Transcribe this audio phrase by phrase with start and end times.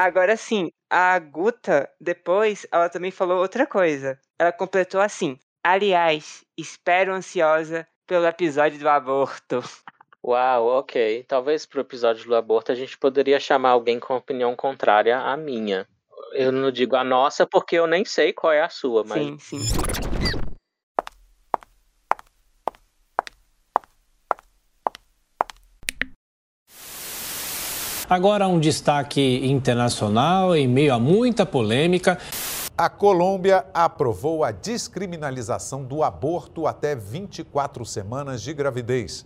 [0.00, 4.18] Agora sim, a Guta, depois, ela também falou outra coisa.
[4.38, 9.62] Ela completou assim: Aliás, espero ansiosa pelo episódio do aborto.
[10.24, 11.22] Uau, ok.
[11.28, 15.86] Talvez pro episódio do aborto a gente poderia chamar alguém com opinião contrária à minha.
[16.32, 19.22] Eu não digo a nossa porque eu nem sei qual é a sua, mas.
[19.22, 19.60] Sim, sim,
[28.10, 32.18] Agora um destaque internacional em meio a muita polêmica.
[32.76, 39.24] A Colômbia aprovou a descriminalização do aborto até 24 semanas de gravidez.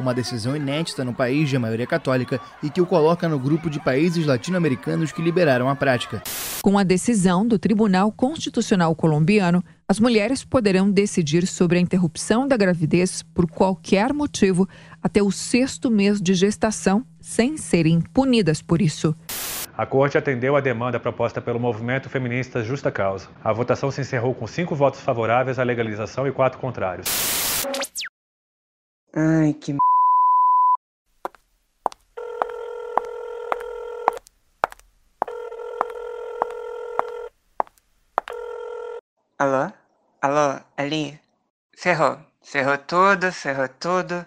[0.00, 3.78] Uma decisão inédita no país de maioria católica e que o coloca no grupo de
[3.78, 6.22] países latino-americanos que liberaram a prática.
[6.62, 12.56] Com a decisão do Tribunal Constitucional colombiano, as mulheres poderão decidir sobre a interrupção da
[12.56, 14.66] gravidez por qualquer motivo
[15.02, 19.14] até o sexto mês de gestação, sem serem punidas por isso.
[19.76, 23.28] A corte atendeu a demanda proposta pelo movimento feminista Justa Causa.
[23.42, 27.06] A votação se encerrou com cinco votos favoráveis à legalização e quatro contrários.
[29.14, 29.76] Ai, que
[39.38, 39.72] Alô?
[40.20, 41.18] Alô, ali?
[41.76, 42.16] Ferrou.
[42.42, 44.24] Ferrou tudo, ferrou tudo.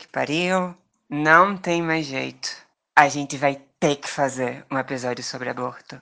[0.00, 0.76] Que pariu.
[1.10, 2.50] Não tem mais jeito.
[2.94, 5.98] A gente vai ter que fazer um episódio sobre aborto.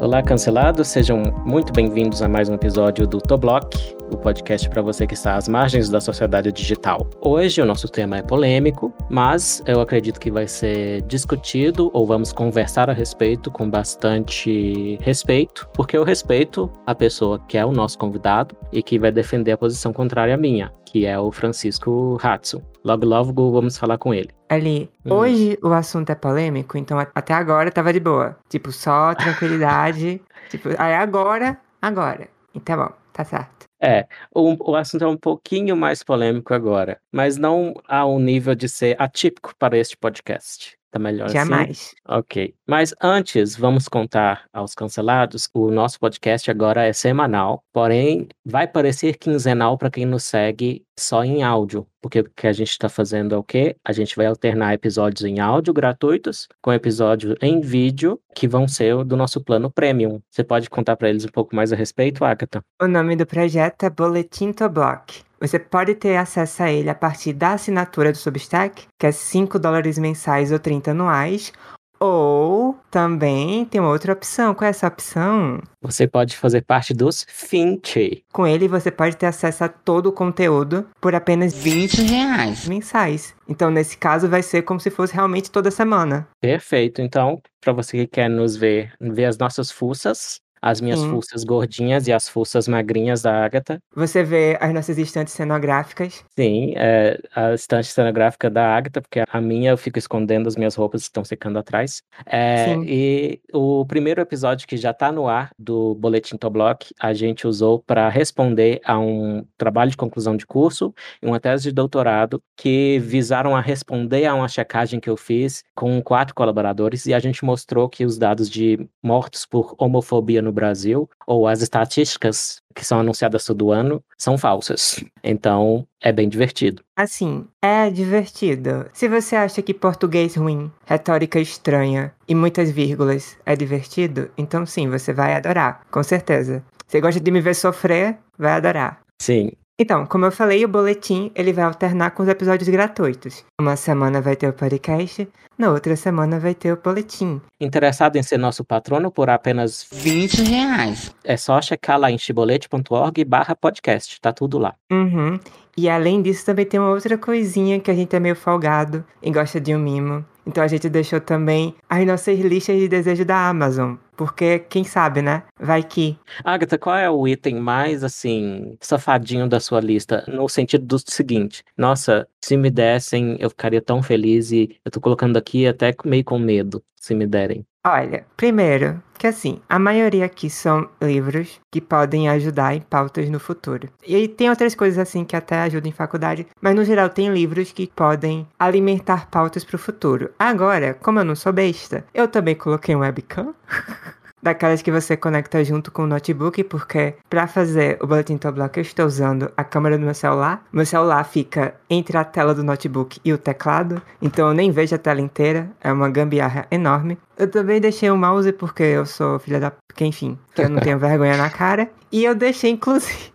[0.00, 3.76] Olá, cancelados, sejam muito bem-vindos a mais um episódio do Toblock,
[4.12, 7.08] o podcast para você que está às margens da sociedade digital.
[7.20, 12.32] Hoje o nosso tema é polêmico, mas eu acredito que vai ser discutido ou vamos
[12.32, 17.98] conversar a respeito com bastante respeito, porque eu respeito a pessoa que é o nosso
[17.98, 22.62] convidado e que vai defender a posição contrária à minha, que é o Francisco Hatsu.
[22.84, 24.30] Logo, logo vamos falar com ele.
[24.48, 25.12] Ali, Hum.
[25.14, 28.36] hoje o assunto é polêmico, então até agora tava de boa.
[28.48, 30.20] Tipo, só tranquilidade.
[30.50, 32.28] tipo, aí agora, agora.
[32.54, 33.66] Então tá bom, tá certo.
[33.80, 38.68] É, o, o assunto é um pouquinho mais polêmico agora, mas não ao nível de
[38.68, 40.76] ser atípico para este podcast.
[40.92, 41.34] Tá melhor assim?
[41.34, 41.94] Jamais.
[42.06, 42.54] Ok.
[42.68, 49.16] Mas antes, vamos contar aos cancelados: o nosso podcast agora é semanal, porém vai parecer
[49.16, 51.86] quinzenal para quem nos segue só em áudio.
[52.02, 53.74] Porque o que a gente está fazendo é o quê?
[53.82, 59.02] A gente vai alternar episódios em áudio gratuitos com episódios em vídeo que vão ser
[59.02, 60.20] do nosso plano premium.
[60.28, 62.62] Você pode contar para eles um pouco mais a respeito, Agatha?
[62.82, 65.22] O nome do projeto é Boletim Toblock.
[65.42, 69.58] Você pode ter acesso a ele a partir da assinatura do Substack, que é 5
[69.58, 71.52] dólares mensais ou 30 anuais.
[71.98, 74.54] Ou também tem uma outra opção.
[74.54, 75.60] Qual é essa opção?
[75.80, 78.22] Você pode fazer parte dos Finche.
[78.32, 83.34] Com ele você pode ter acesso a todo o conteúdo por apenas 20 reais mensais.
[83.48, 86.26] Então, nesse caso, vai ser como se fosse realmente toda semana.
[86.40, 87.00] Perfeito.
[87.00, 91.10] Então, para você que quer nos ver, ver as nossas fuças, as minhas Sim.
[91.10, 93.82] fuças gordinhas e as fuças magrinhas da Agatha.
[93.96, 96.24] Você vê as nossas estantes cenográficas.
[96.36, 100.76] Sim, é a estante cenográfica da Agatha, porque a minha eu fico escondendo as minhas
[100.76, 102.02] roupas que estão secando atrás.
[102.24, 102.84] É, Sim.
[102.86, 107.80] e o primeiro episódio que já está no ar do Boletim Toblock, a gente usou
[107.80, 113.00] para responder a um trabalho de conclusão de curso e uma tese de doutorado que
[113.00, 117.44] visaram a responder a uma checagem que eu fiz com quatro colaboradores e a gente
[117.44, 123.00] mostrou que os dados de mortos por homofobia no Brasil, ou as estatísticas que são
[123.00, 125.02] anunciadas todo ano, são falsas.
[125.22, 126.82] Então, é bem divertido.
[126.96, 128.86] Assim, é divertido.
[128.92, 134.88] Se você acha que português ruim, retórica estranha e muitas vírgulas é divertido, então sim,
[134.88, 136.62] você vai adorar, com certeza.
[136.86, 139.00] Você gosta de me ver sofrer, vai adorar.
[139.20, 143.44] Sim, Então, como eu falei, o boletim ele vai alternar com os episódios gratuitos.
[143.60, 145.28] Uma semana vai ter o podcast,
[145.58, 147.40] na outra semana vai ter o boletim.
[147.60, 151.12] Interessado em ser nosso patrono por apenas 20 reais.
[151.24, 154.72] é só checar lá em chibolete.org barra podcast, tá tudo lá.
[154.88, 155.40] Uhum.
[155.76, 159.32] E além disso, também tem uma outra coisinha que a gente é meio folgado e
[159.32, 160.24] gosta de um mimo.
[160.46, 163.94] Então a gente deixou também as nossas listas de desejo da Amazon.
[164.16, 165.42] Porque, quem sabe, né?
[165.58, 166.18] Vai que.
[166.44, 170.24] Agatha, qual é o item mais, assim, safadinho da sua lista?
[170.28, 175.00] No sentido do seguinte, nossa, se me dessem, eu ficaria tão feliz e eu tô
[175.00, 177.66] colocando aqui até meio com medo, se me derem.
[177.84, 183.38] Olha, primeiro, que assim, a maioria aqui são livros que podem ajudar em pautas no
[183.38, 183.88] futuro.
[184.04, 187.70] E tem outras coisas assim que até ajudam em faculdade, mas no geral tem livros
[187.70, 190.32] que podem alimentar pautas pro futuro.
[190.36, 193.54] Agora, como eu não sou besta, eu também coloquei um webcam.
[194.42, 198.82] daquelas que você conecta junto com o notebook, porque para fazer o boletim Toblock eu
[198.82, 200.64] estou usando a câmera do meu celular.
[200.72, 204.94] Meu celular fica entre a tela do notebook e o teclado, então eu nem vejo
[204.94, 207.16] a tela inteira, é uma gambiarra enorme.
[207.38, 209.70] Eu também deixei o mouse porque eu sou filha da...
[209.70, 211.90] Porque, enfim, eu não tenho vergonha na cara.
[212.10, 213.32] E eu deixei, inclusive...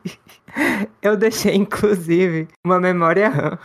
[1.02, 3.58] eu deixei, inclusive, uma memória RAM.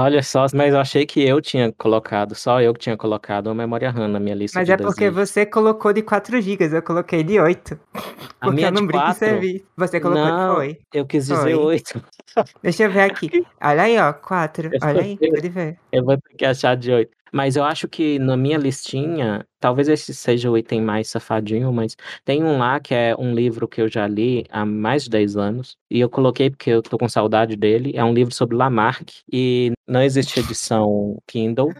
[0.00, 3.54] Olha só, mas eu achei que eu tinha colocado, só eu que tinha colocado a
[3.54, 6.82] memória RAM na minha lista Mas de é porque você colocou de 4 GB, eu
[6.82, 7.76] coloquei de 8.
[8.40, 9.18] A minha eu não de brinco em quatro?
[9.18, 9.64] serviço.
[9.76, 10.78] Você colocou Não, foi.
[10.94, 11.54] Eu quis dizer Foi.
[11.54, 12.00] oito.
[12.62, 13.28] Deixa eu ver aqui.
[13.60, 14.70] Olha aí, ó, 4.
[14.72, 15.78] Eu Olha aí, pode ver.
[15.90, 17.17] Eu vou ter que achar de oito.
[17.32, 21.96] Mas eu acho que na minha listinha, talvez esse seja o item mais safadinho, mas
[22.24, 25.36] tem um lá que é um livro que eu já li há mais de 10
[25.36, 25.76] anos.
[25.90, 27.92] E eu coloquei porque eu tô com saudade dele.
[27.94, 29.10] É um livro sobre Lamarck.
[29.32, 31.72] E não existe edição Kindle.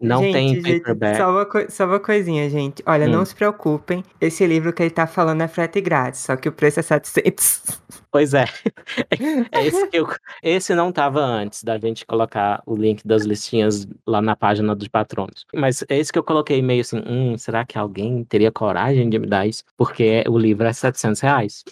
[0.00, 1.16] Não gente, tem gente, paperback.
[1.16, 2.82] Só uma, só uma coisinha, gente.
[2.86, 3.10] Olha, Hum.
[3.10, 4.04] não se preocupem.
[4.20, 7.62] Esse livro que ele tá falando é frete grátis, só que o preço é 700.
[8.10, 8.44] Pois é.
[9.52, 10.06] É esse, que eu-
[10.42, 14.88] esse não estava antes da gente colocar o link das listinhas lá na página dos
[14.88, 15.44] patronos.
[15.54, 19.18] Mas é esse que eu coloquei meio assim, hum, será que alguém teria coragem de
[19.18, 19.64] me dar isso?
[19.76, 21.64] Porque o livro é 700 reais.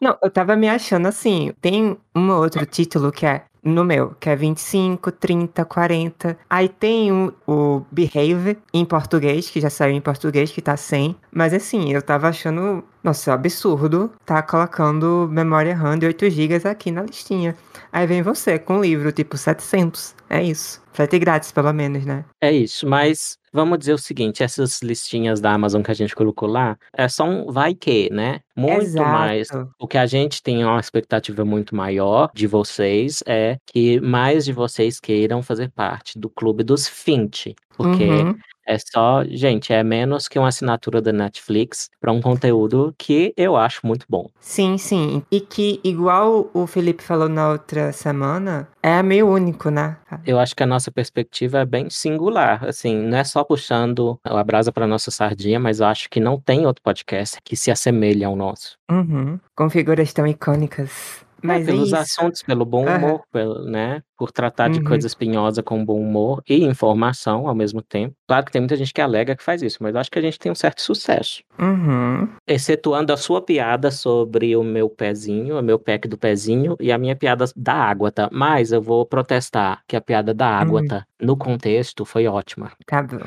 [0.00, 1.52] Não, eu tava me achando assim.
[1.60, 6.36] Tem um outro título que é no meu, que é 25, 30, 40.
[6.50, 11.16] Aí tem o, o Behave em português, que já saiu em português, que tá 100.
[11.32, 16.90] Mas assim, eu tava achando, nossa, absurdo tá colocando memória RAM de 8 GB aqui
[16.90, 17.54] na listinha.
[17.92, 20.14] Aí vem você com o livro, tipo 700.
[20.30, 20.83] É isso.
[20.94, 22.24] Frete grátis, pelo menos, né?
[22.40, 26.48] É isso, mas vamos dizer o seguinte, essas listinhas da Amazon que a gente colocou
[26.48, 28.40] lá, é só um vai que, né?
[28.56, 29.50] Muito mais.
[29.50, 29.70] Exato.
[29.78, 34.52] O que a gente tem uma expectativa muito maior de vocês é que mais de
[34.52, 37.48] vocês queiram fazer parte do clube dos Fint.
[37.76, 38.36] Porque Uhum.
[38.68, 43.56] é só, gente, é menos que uma assinatura da Netflix para um conteúdo que eu
[43.56, 44.30] acho muito bom.
[44.40, 45.22] Sim, sim.
[45.30, 49.96] E que, igual o Felipe falou na outra semana, é meio único, né?
[50.24, 54.44] Eu acho que a nossa perspectiva é bem singular, assim, não é só puxando a
[54.44, 58.24] brasa para nossa sardinha, mas eu acho que não tem outro podcast que se assemelhe
[58.24, 58.78] ao nosso.
[58.90, 59.38] Uhum.
[59.56, 61.23] Com figuras tão icônicas.
[61.46, 61.96] Mas é, pelos isso.
[61.96, 64.02] assuntos, pelo bom humor, pelo, né?
[64.16, 64.84] Por tratar de Uhum.
[64.84, 68.14] coisa espinhosa com bom humor e informação ao mesmo tempo.
[68.26, 70.22] Claro que tem muita gente que alega que faz isso, mas eu acho que a
[70.22, 71.42] gente tem um certo sucesso.
[71.58, 72.28] Uhum.
[72.46, 76.96] Excetuando a sua piada sobre o meu pezinho, o meu pack do pezinho, e a
[76.98, 78.28] minha piada da água, tá?
[78.32, 80.86] Mas eu vou protestar que a piada da água, Hum.
[80.86, 81.04] tá?
[81.20, 82.72] No contexto, foi ótima.
[82.86, 83.18] Tá bom.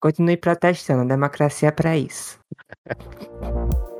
[0.00, 2.38] Continue protestando, a democracia é pra isso.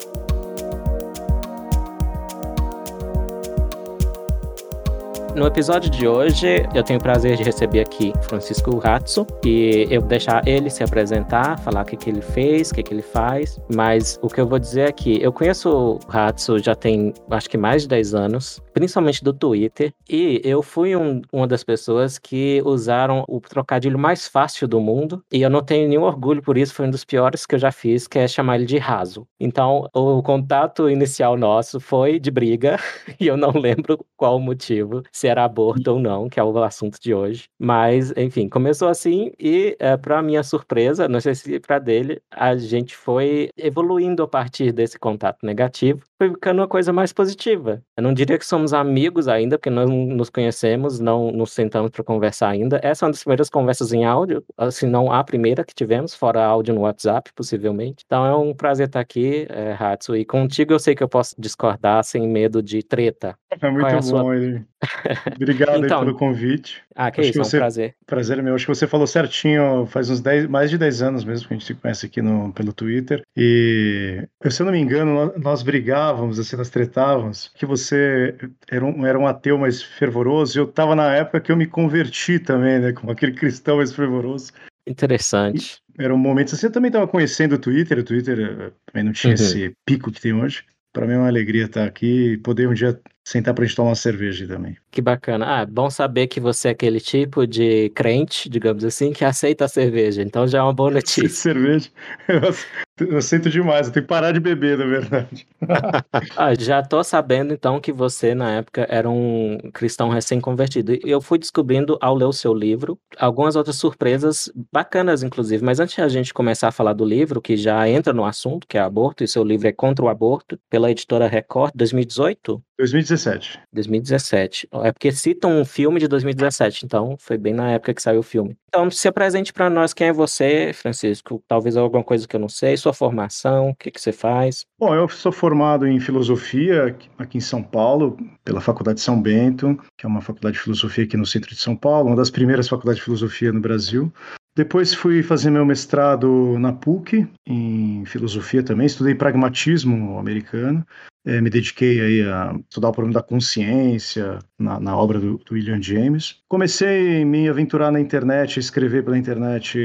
[5.35, 10.01] No episódio de hoje, eu tenho o prazer de receber aqui Francisco Ratso e eu
[10.01, 13.03] vou deixar ele se apresentar, falar o que, que ele fez, o que, que ele
[13.03, 13.59] faz.
[13.75, 17.59] Mas o que eu vou dizer aqui, eu conheço o Ratso já tem acho que
[17.59, 22.63] mais de 10 anos, principalmente do Twitter, e eu fui um- uma das pessoas que
[22.65, 26.73] usaram o trocadilho mais fácil do mundo, e eu não tenho nenhum orgulho por isso,
[26.75, 29.27] foi um dos piores que eu já fiz, que é chamar ele de raso.
[29.41, 32.79] Então, o contato inicial nosso foi de briga,
[33.21, 36.63] e eu não lembro qual o motivo, se era aborto ou não, que é o
[36.63, 37.49] assunto de hoje.
[37.59, 42.55] Mas, enfim, começou assim e, é, para minha surpresa, não sei se para dele, a
[42.57, 47.83] gente foi evoluindo a partir desse contato negativo, foi ficando uma coisa mais positiva.
[47.97, 51.91] Eu não diria que somos amigos ainda, porque nós não nos conhecemos, não nos sentamos
[51.91, 52.79] para conversar ainda.
[52.83, 56.45] Essa é uma das primeiras conversas em áudio, se não a primeira que tivemos, fora
[56.45, 58.05] áudio no WhatsApp, possivelmente.
[58.05, 61.35] Então é um prazer estar aqui, é, Hatsu, e contigo eu sei que eu posso
[61.39, 63.39] discordar sem medo de treta.
[63.51, 64.67] É muito é bom, sua- ele.
[65.37, 66.83] Obrigado aí Então, pelo convite.
[66.95, 67.95] Ah, que Acho isso, que é um você- prazer.
[68.07, 68.55] Prazer é meu.
[68.55, 71.57] Acho que você falou certinho, faz uns 10, mais de 10 anos mesmo que a
[71.57, 73.23] gente se conhece aqui no, pelo Twitter.
[73.37, 78.35] E, se eu não me engano, nós, brigávamos, assim, nós tretávamos, que você
[78.71, 80.59] era um, era um ateu mais fervoroso.
[80.59, 82.93] E eu estava na época que eu me converti também, né?
[82.93, 84.53] Como aquele cristão mais fervoroso.
[84.87, 85.79] Interessante.
[85.99, 89.13] Era um momento assim, eu também estava conhecendo o Twitter, o Twitter eh, também não
[89.13, 89.35] tinha Uhum.
[89.35, 90.65] esse pico que tem hoje.
[90.93, 93.77] Para mim é uma alegria estar aqui e poder um dia sentar para a gente
[93.77, 94.77] tomar uma cerveja também.
[94.95, 95.45] Que bacana.
[95.63, 99.69] Ah, bom saber que você é aquele tipo de crente, digamos assim, que aceita a
[99.69, 100.23] cerveja.
[100.23, 101.29] Então já é uma boa notícia.
[101.29, 101.91] cerveja,
[102.29, 102.65] eu, ace-
[103.01, 105.49] eu aceito demais, eu tenho que parar de beber, na verdade.
[106.37, 110.93] Ah, já tô sabendo então que você na época era um cristão recém-convertido.
[110.93, 115.65] E eu fui descobrindo ao ler o seu livro algumas outras surpresas bacanas, inclusive.
[115.65, 118.67] Mas antes de a gente começar a falar do livro, que já entra no assunto,
[118.69, 122.63] que é aborto, e seu livro é Contra o Aborto, pela editora Record, 2018?
[122.79, 123.61] 2017.
[123.73, 124.69] 2017.
[124.85, 128.23] É porque citam um filme de 2017, então foi bem na época que saiu o
[128.23, 128.55] filme.
[128.69, 131.43] Então, se apresente para nós quem é você, Francisco.
[131.49, 134.67] Talvez alguma coisa que eu não sei, sua formação, o que, que você faz.
[134.79, 140.05] Bom, eu sou formado em filosofia aqui em São Paulo, pela Faculdade São Bento, que
[140.05, 142.99] é uma faculdade de filosofia aqui no centro de São Paulo, uma das primeiras faculdades
[142.99, 144.13] de filosofia no Brasil.
[144.57, 150.87] Depois fui fazer meu mestrado na PUC, em filosofia também, estudei pragmatismo americano,
[151.27, 155.55] é, me dediquei aí a estudar o problema da consciência na, na obra do, do,
[155.55, 156.41] William James.
[156.49, 159.79] Comecei a me aventurar na internet, escrever pela internet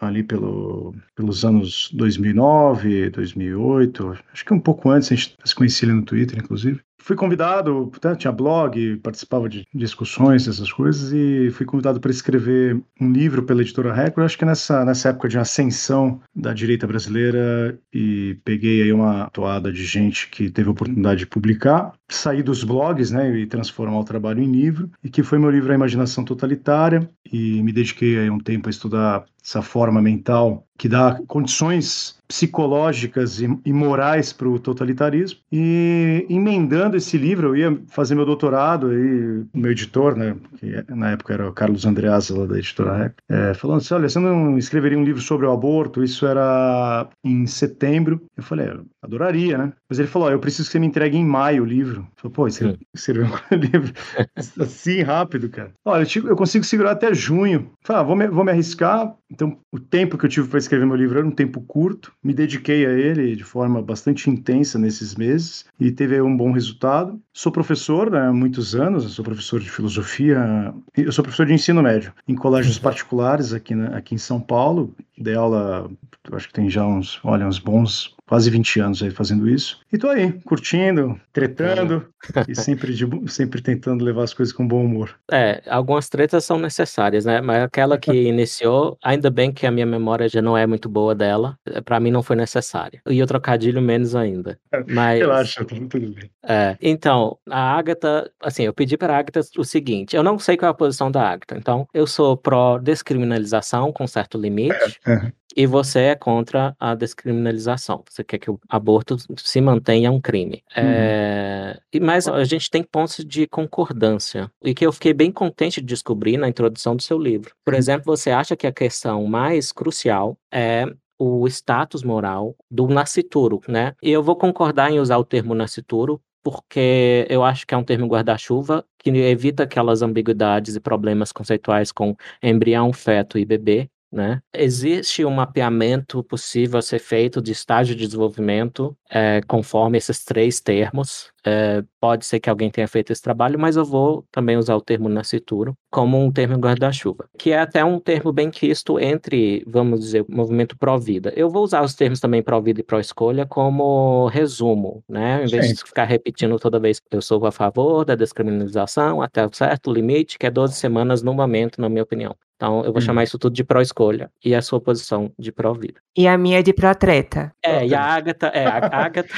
[0.00, 5.88] ali pelo, pelos anos 2009, 2008, acho que um pouco antes, a gente se conhecia
[5.88, 11.50] ali no Twitter, inclusive fui convidado, né, tinha blog, participava de discussões, essas coisas, e
[11.50, 15.38] fui convidado para escrever um livro pela editora Record, acho que nessa, nessa época de
[15.38, 21.20] ascensão da direita brasileira, e peguei aí uma toada de gente que teve a oportunidade
[21.20, 25.38] de publicar, sair dos blogs, né, e transformar o trabalho em livro, e que foi
[25.38, 30.00] meu livro A Imaginação Totalitária, e me dediquei aí um tempo a estudar essa forma
[30.00, 35.38] mental que dá condições psicológicas e, e morais para o totalitarismo.
[35.52, 40.84] E emendando esse livro, eu ia fazer meu doutorado, aí o meu editor, né, que
[40.92, 44.18] na época era o Carlos Andreasa, lá da editora REC, é, falando assim, olha, você
[44.18, 46.02] não escreveria um livro sobre o aborto?
[46.02, 48.20] Isso era em setembro.
[48.36, 49.72] Eu falei, eu adoraria, né?
[49.88, 52.00] Mas ele falou, eu preciso que você me entregue em maio o livro.
[52.00, 53.92] Eu falei, pô, você escreveu um livro
[54.58, 55.72] assim rápido, cara.
[55.84, 57.60] Olha, eu, eu consigo segurar até junho.
[57.60, 60.58] Eu falei, ah, vou me, vou me arriscar, então, o tempo que eu tive para
[60.58, 64.78] escrever meu livro era um tempo curto, me dediquei a ele de forma bastante intensa
[64.78, 67.18] nesses meses e teve um bom resultado.
[67.32, 71.82] Sou professor né, há muitos anos, sou professor de filosofia, eu sou professor de ensino
[71.82, 72.82] médio em colégios uhum.
[72.82, 74.94] particulares aqui, aqui em São Paulo.
[75.16, 75.90] Dei aula,
[76.32, 79.80] acho que tem já uns, olha, uns bons quase 20 anos aí fazendo isso.
[79.92, 82.44] E tô aí, curtindo, tretando é.
[82.48, 85.14] e sempre, de, sempre tentando levar as coisas com bom humor.
[85.30, 87.40] É, algumas tretas são necessárias, né?
[87.40, 91.14] Mas aquela que iniciou, ainda bem que a minha memória já não é muito boa
[91.14, 93.00] dela, para mim não foi necessária.
[93.08, 94.58] E o trocadilho menos ainda.
[94.88, 96.30] Mas, Relaxa, tá tudo bem.
[96.44, 100.56] É, então, a Agatha, assim, eu pedi para a Agatha o seguinte, eu não sei
[100.56, 105.32] qual é a posição da Agatha, então eu sou pró-descriminalização com certo limite, é, é
[105.56, 108.02] e você é contra a descriminalização.
[108.08, 110.62] Você quer que o aborto se mantenha um crime.
[110.76, 110.82] Uhum.
[110.84, 111.80] É...
[112.00, 114.50] Mas a gente tem pontos de concordância.
[114.62, 117.54] E que eu fiquei bem contente de descobrir na introdução do seu livro.
[117.64, 117.78] Por uhum.
[117.78, 120.86] exemplo, você acha que a questão mais crucial é
[121.18, 123.94] o status moral do nascituro, né?
[124.02, 127.84] E eu vou concordar em usar o termo nascituro, porque eu acho que é um
[127.84, 134.42] termo guarda-chuva que evita aquelas ambiguidades e problemas conceituais com embrião, feto e bebê, né?
[134.52, 140.60] Existe um mapeamento possível a ser feito de estágio de desenvolvimento é, conforme esses três
[140.60, 141.32] termos.
[141.44, 144.80] É, pode ser que alguém tenha feito esse trabalho, mas eu vou também usar o
[144.80, 150.00] termo nascituro como um termo guarda-chuva, que é até um termo bem quisto entre, vamos
[150.00, 151.32] dizer, movimento pró-vida.
[151.34, 155.42] Eu vou usar os termos também pró-vida e pró-escolha como resumo, né?
[155.44, 155.74] Em vez Sim.
[155.74, 159.92] de ficar repetindo toda vez que eu sou a favor da descriminalização até um certo
[159.92, 162.36] limite, que é 12 semanas no momento, na minha opinião.
[162.62, 163.04] Então, eu vou hum.
[163.04, 164.30] chamar isso tudo de pró-escolha.
[164.44, 166.00] E a sua posição de pró-vida.
[166.16, 167.50] E a minha é de pró-treta.
[167.60, 169.34] É, e a Agatha, é, a Agatha,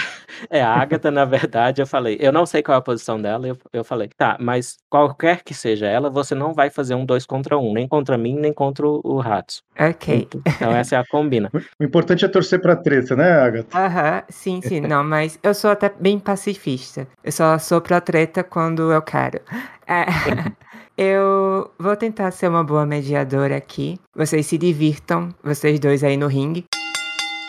[0.50, 3.48] é, a Agatha, na verdade, eu falei, eu não sei qual é a posição dela,
[3.48, 7.24] eu, eu falei, tá, mas qualquer que seja ela, você não vai fazer um dois
[7.24, 9.62] contra um, nem contra mim, nem contra o Ratsu.
[9.78, 10.28] Ok.
[10.34, 11.50] Então, essa é a combina.
[11.80, 13.78] O importante é torcer pra treta, né, Agatha?
[13.78, 17.06] Aham, sim, sim, não, mas eu sou até bem pacifista.
[17.22, 19.40] Eu só sou pra treta quando eu quero.
[19.86, 20.04] É.
[20.96, 23.98] Eu vou tentar ser uma boa mediadora aqui.
[24.14, 26.64] Vocês se divirtam, vocês dois aí no ringue.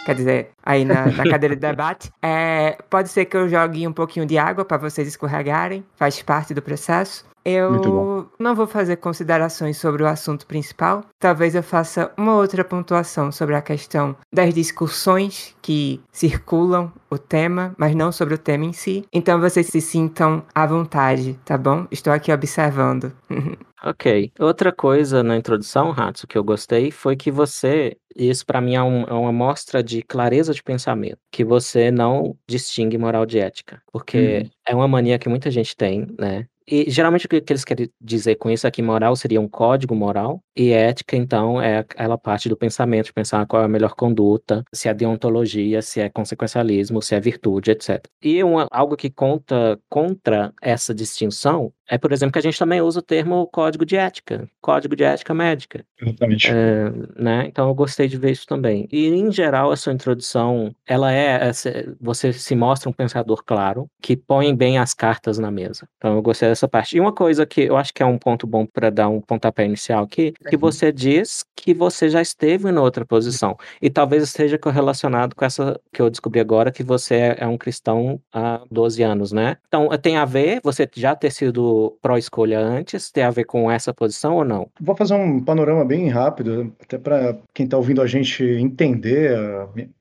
[0.05, 2.11] Quer dizer, aí na, na cadeira de debate.
[2.21, 6.53] É, pode ser que eu jogue um pouquinho de água para vocês escorregarem, faz parte
[6.55, 7.23] do processo.
[7.45, 11.03] Eu não vou fazer considerações sobre o assunto principal.
[11.19, 17.75] Talvez eu faça uma outra pontuação sobre a questão das discussões que circulam o tema,
[17.77, 19.05] mas não sobre o tema em si.
[19.13, 21.85] Então vocês se sintam à vontade, tá bom?
[21.91, 23.13] Estou aqui observando.
[23.85, 24.31] Ok.
[24.39, 28.81] Outra coisa na introdução, Hatsu, que eu gostei foi que você, isso para mim é,
[28.81, 33.79] um, é, uma mostra de clareza de pensamento, que você não distingue moral de ética,
[33.91, 34.49] porque uhum.
[34.69, 36.47] é uma mania que muita gente tem, né?
[36.67, 39.95] E geralmente o que eles querem dizer com isso é que moral seria um código
[39.95, 44.63] moral e ética, então, é aquela parte do pensamento, pensar qual é a melhor conduta,
[44.73, 48.03] se é deontologia, se é consequencialismo, se é virtude, etc.
[48.21, 52.81] E uma, algo que conta contra essa distinção é, por exemplo, que a gente também
[52.81, 55.85] usa o termo código de ética, código de ética médica.
[56.01, 56.49] Exatamente.
[56.49, 57.45] É, né?
[57.47, 58.87] Então eu gostei de ver isso também.
[58.91, 61.51] E, em geral, a sua introdução, ela é,
[61.99, 65.87] você se mostra um pensador claro, que põe bem as cartas na mesa.
[65.97, 66.97] Então eu gostei essa parte.
[66.97, 69.65] E uma coisa que eu acho que é um ponto bom para dar um pontapé
[69.65, 73.57] inicial aqui, que você diz que você já esteve em outra posição.
[73.81, 78.19] E talvez esteja correlacionado com essa que eu descobri agora, que você é um cristão
[78.33, 79.57] há 12 anos, né?
[79.67, 83.93] Então, tem a ver você já ter sido pró-escolha antes, tem a ver com essa
[83.93, 84.69] posição ou não?
[84.79, 89.31] Vou fazer um panorama bem rápido, até para quem está ouvindo a gente entender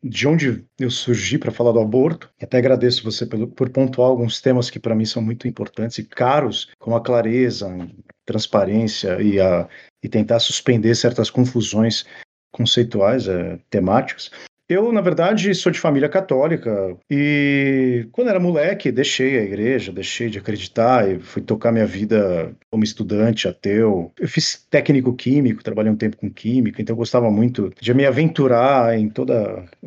[0.03, 2.31] de onde eu surgi para falar do aborto.
[2.41, 6.05] Até agradeço você pelo, por pontuar alguns temas que para mim são muito importantes e
[6.05, 7.77] caros, como a clareza,
[8.25, 9.69] transparência e, a,
[10.03, 12.05] e tentar suspender certas confusões
[12.53, 14.31] conceituais, é, temáticas.
[14.69, 20.31] Eu, na verdade, sou de família católica e quando era moleque deixei a igreja, deixei
[20.31, 24.11] de acreditar e fui tocar minha vida como estudante ateu.
[24.19, 28.07] Eu fiz técnico químico, trabalhei um tempo com química, então eu gostava muito de me
[28.07, 29.33] aventurar em todo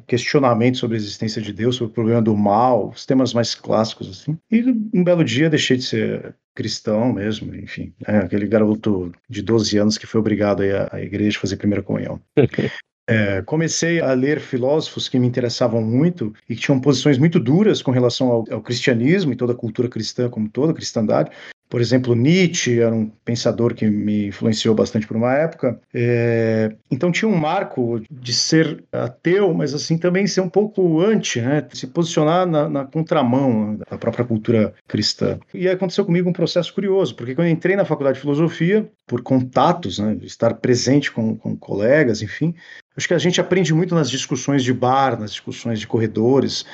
[0.06, 4.10] questionamento sobre a existência de Deus, sobre o problema do mal, os temas mais clássicos
[4.10, 4.38] assim.
[4.52, 8.20] E um belo dia deixei de ser cristão mesmo, enfim, né?
[8.20, 12.22] aquele garoto de 12 anos que foi obrigado a à igreja fazer primeira comunhão.
[13.10, 17.82] É, comecei a ler filósofos que me interessavam muito e que tinham posições muito duras
[17.82, 21.32] com relação ao, ao cristianismo e toda a cultura cristã como toda, a cristandade.
[21.70, 25.80] Por exemplo, Nietzsche era um pensador que me influenciou bastante por uma época.
[25.94, 31.42] É, então tinha um marco de ser ateu, mas assim também ser um pouco anti,
[31.42, 31.68] né?
[31.74, 35.40] se posicionar na, na contramão da própria cultura cristã.
[35.54, 39.22] E aconteceu comigo um processo curioso, porque quando eu entrei na faculdade de filosofia, por
[39.22, 42.54] contatos, né, estar presente com, com colegas, enfim,
[42.96, 46.66] acho que a gente aprende muito nas discussões de bar, nas discussões de corredores,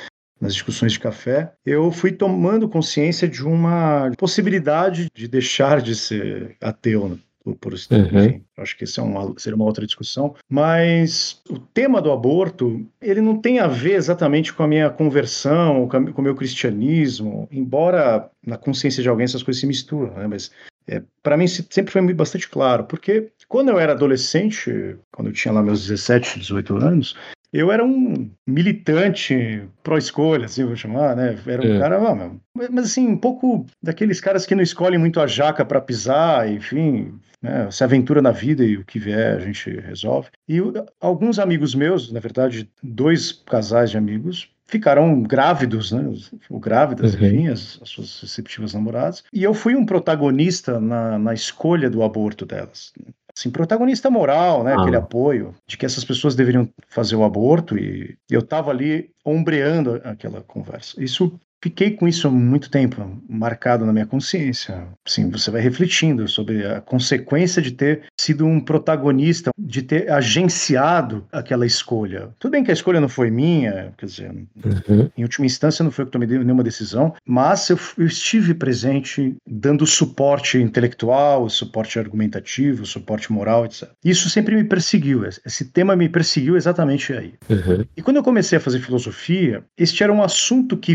[0.43, 6.57] nas discussões de café, eu fui tomando consciência de uma possibilidade de deixar de ser
[6.59, 7.07] ateu.
[7.07, 7.17] Né?
[7.43, 8.41] Por, por uhum.
[8.57, 10.35] acho que isso é uma, seria uma outra discussão.
[10.49, 15.87] Mas o tema do aborto, ele não tem a ver exatamente com a minha conversão,
[15.87, 20.27] com, o meu cristianismo, embora na consciência de alguém essas coisas se misturam, né?
[20.27, 20.51] Mas
[20.87, 25.53] é, para mim sempre foi bastante claro, porque quando eu era adolescente, quando eu tinha
[25.53, 27.15] lá meus 17, 18 anos,
[27.53, 31.37] eu era um militante pró-escolha, assim, vou chamar, né?
[31.45, 31.79] Era um é.
[31.79, 32.31] cara, ah,
[32.71, 37.13] mas assim, um pouco daqueles caras que não escolhem muito a jaca para pisar, enfim,
[37.39, 37.69] né?
[37.69, 40.29] se aventura na vida e o que vier a gente resolve.
[40.49, 40.57] E
[40.99, 46.11] alguns amigos meus, na verdade, dois casais de amigos, ficaram grávidos, né?
[46.49, 47.27] Ou grávidas, uhum.
[47.27, 49.23] enfim, as, as, suas receptivas namoradas.
[49.31, 52.91] E eu fui um protagonista na, na escolha do aborto delas
[53.35, 54.73] assim, protagonista moral, né?
[54.73, 54.81] Ah.
[54.81, 60.01] Aquele apoio de que essas pessoas deveriam fazer o aborto e eu estava ali ombreando
[60.03, 61.01] aquela conversa.
[61.03, 64.85] Isso fiquei com isso há muito tempo marcado na minha consciência.
[65.05, 71.25] Sim, você vai refletindo sobre a consequência de ter sido um protagonista, de ter agenciado
[71.31, 72.31] aquela escolha.
[72.37, 75.09] Tudo bem que a escolha não foi minha, quer dizer, uhum.
[75.17, 79.33] em última instância não foi eu que tomei nenhuma decisão, mas eu, eu estive presente
[79.47, 83.87] dando suporte intelectual, suporte argumentativo, suporte moral, etc.
[84.03, 87.35] Isso sempre me perseguiu, esse tema me perseguiu exatamente aí.
[87.49, 87.85] Uhum.
[87.95, 90.93] E quando eu comecei a fazer filosofia, este era um assunto que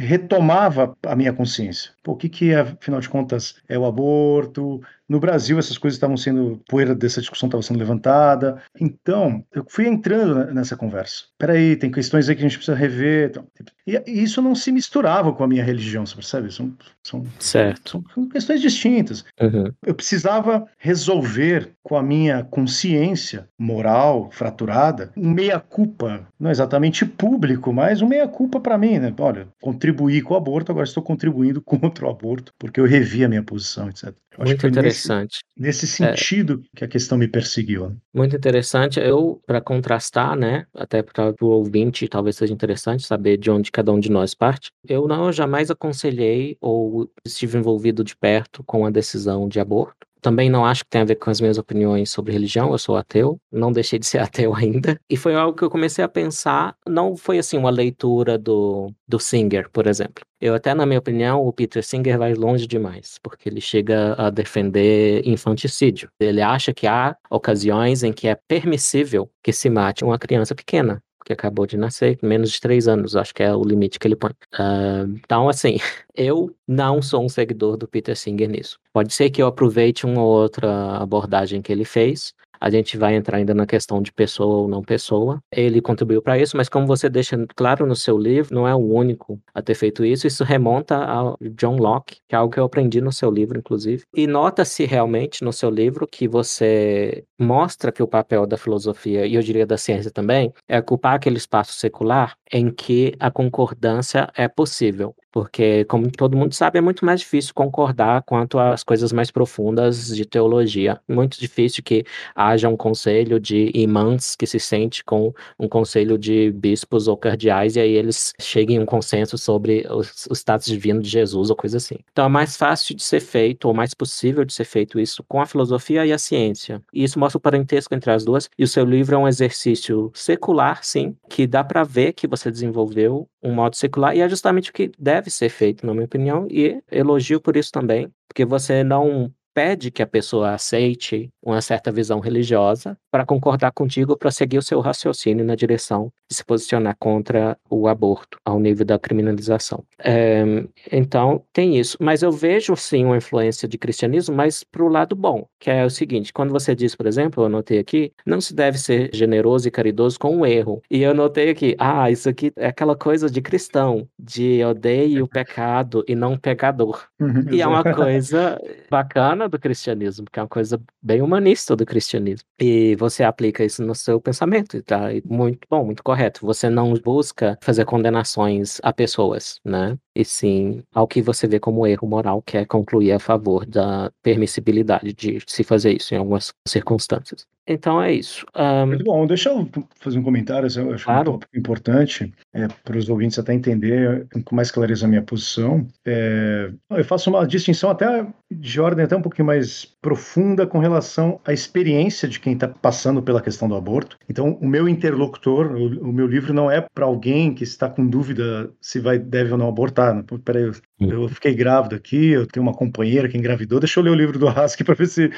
[0.00, 1.92] retomava a minha consciência.
[2.02, 4.80] Pô, o que, que é, afinal de contas, é o aborto?
[5.10, 8.62] No Brasil, essas coisas estavam sendo, poeira dessa discussão estava sendo levantada.
[8.80, 11.24] Então, eu fui entrando nessa conversa.
[11.36, 13.30] Peraí, tem questões aí que a gente precisa rever.
[13.30, 13.44] Então,
[13.84, 16.52] e, e isso não se misturava com a minha religião, você percebe?
[16.52, 18.04] São, são, certo.
[18.14, 19.24] são questões distintas.
[19.40, 19.72] Uhum.
[19.84, 28.00] Eu precisava resolver com a minha consciência moral fraturada um meia-culpa, não exatamente público, mas
[28.00, 29.12] um meia-culpa para mim, né?
[29.18, 33.28] Olha, contribuí com o aborto, agora estou contribuindo contra o aborto, porque eu revi a
[33.28, 34.14] minha posição, etc.
[34.46, 35.40] Muito interessante.
[35.56, 37.90] Nesse, nesse sentido é, que a questão me perseguiu.
[37.90, 37.96] Né?
[38.14, 38.98] Muito interessante.
[38.98, 43.92] Eu, para contrastar, né, até para o ouvinte talvez seja interessante saber de onde cada
[43.92, 48.90] um de nós parte, eu não jamais aconselhei ou estive envolvido de perto com a
[48.90, 50.06] decisão de aborto.
[50.20, 52.96] Também não acho que tem a ver com as minhas opiniões sobre religião, eu sou
[52.96, 54.98] ateu, não deixei de ser ateu ainda.
[55.08, 59.18] E foi algo que eu comecei a pensar, não foi assim uma leitura do, do
[59.18, 60.24] Singer, por exemplo.
[60.40, 64.30] Eu até, na minha opinião, o Peter Singer vai longe demais, porque ele chega a
[64.30, 66.08] defender infanticídio.
[66.18, 71.02] Ele acha que há ocasiões em que é permissível que se mate uma criança pequena
[71.24, 74.16] que acabou de nascer, menos de três anos, acho que é o limite que ele
[74.16, 74.30] põe.
[74.54, 75.78] Uh, então, assim,
[76.14, 78.78] eu não sou um seguidor do Peter Singer nisso.
[78.92, 83.14] Pode ser que eu aproveite uma ou outra abordagem que ele fez, a gente vai
[83.14, 85.40] entrar ainda na questão de pessoa ou não pessoa.
[85.50, 88.78] Ele contribuiu para isso, mas como você deixa claro no seu livro, não é o
[88.78, 90.26] único a ter feito isso.
[90.26, 94.02] Isso remonta ao John Locke, que é algo que eu aprendi no seu livro, inclusive.
[94.14, 99.34] E nota-se realmente no seu livro que você mostra que o papel da filosofia, e
[99.34, 104.48] eu diria da ciência também, é ocupar aquele espaço secular em que a concordância é
[104.48, 105.14] possível.
[105.32, 110.14] Porque, como todo mundo sabe, é muito mais difícil concordar quanto às coisas mais profundas
[110.14, 111.00] de teologia.
[111.08, 116.50] Muito difícil que haja um conselho de imãs que se sente com um conselho de
[116.50, 120.02] bispos ou cardeais e aí eles cheguem a um consenso sobre o,
[120.34, 121.96] status divino de Jesus ou coisa assim.
[122.12, 125.40] Então é mais fácil de ser feito, ou mais possível de ser feito isso com
[125.40, 126.82] a filosofia e a ciência.
[126.92, 128.48] E isso mostra o parentesco entre as duas.
[128.58, 132.50] E o seu livro é um exercício secular, sim, que dá para ver que você
[132.50, 136.46] desenvolveu um modo secular e é justamente o que deve ser feito, na minha opinião,
[136.50, 141.90] e elogio por isso também, porque você não pede que a pessoa aceite uma certa
[141.90, 146.96] visão religiosa para concordar contigo para seguir o seu raciocínio na direção de se posicionar
[146.98, 149.84] contra o aborto ao nível da criminalização.
[149.98, 150.44] É,
[150.92, 155.16] então tem isso, mas eu vejo sim uma influência de cristianismo, mas para o lado
[155.16, 158.54] bom, que é o seguinte: quando você diz, por exemplo, eu anotei aqui, não se
[158.54, 162.52] deve ser generoso e caridoso com um erro, e eu notei aqui, ah, isso aqui
[162.56, 167.66] é aquela coisa de cristão, de odeie o pecado e não pecador, Uhum, e é
[167.66, 168.58] uma coisa
[168.90, 172.46] bacana do cristianismo, que é uma coisa bem humanista do cristianismo.
[172.60, 176.44] E você aplica isso no seu pensamento, tá muito bom, muito correto.
[176.46, 179.96] Você não busca fazer condenações a pessoas, né?
[180.14, 184.10] E sim ao que você vê como erro moral, que é concluir a favor da
[184.22, 187.46] permissibilidade de se fazer isso em algumas circunstâncias.
[187.72, 188.44] Então é isso.
[188.52, 189.68] Ahn, Muito bom, deixa eu
[190.00, 191.20] fazer um comentário, eu acho Claro.
[191.20, 195.86] um tópico importante é, para os ouvintes até entender com mais clareza a minha posição.
[196.04, 201.40] É, eu faço uma distinção até de ordem até um pouquinho mais profunda com relação
[201.44, 204.18] à experiência de quem está passando pela questão do aborto.
[204.28, 208.04] Então, o meu interlocutor, o, o meu livro não é para alguém que está com
[208.04, 210.12] dúvida se vai deve ou não abortar.
[210.12, 210.24] Né?
[210.44, 214.10] Peraí, eu, eu fiquei grávida aqui, eu tenho uma companheira que engravidou, deixa eu ler
[214.10, 215.30] o livro do Haskell para ver se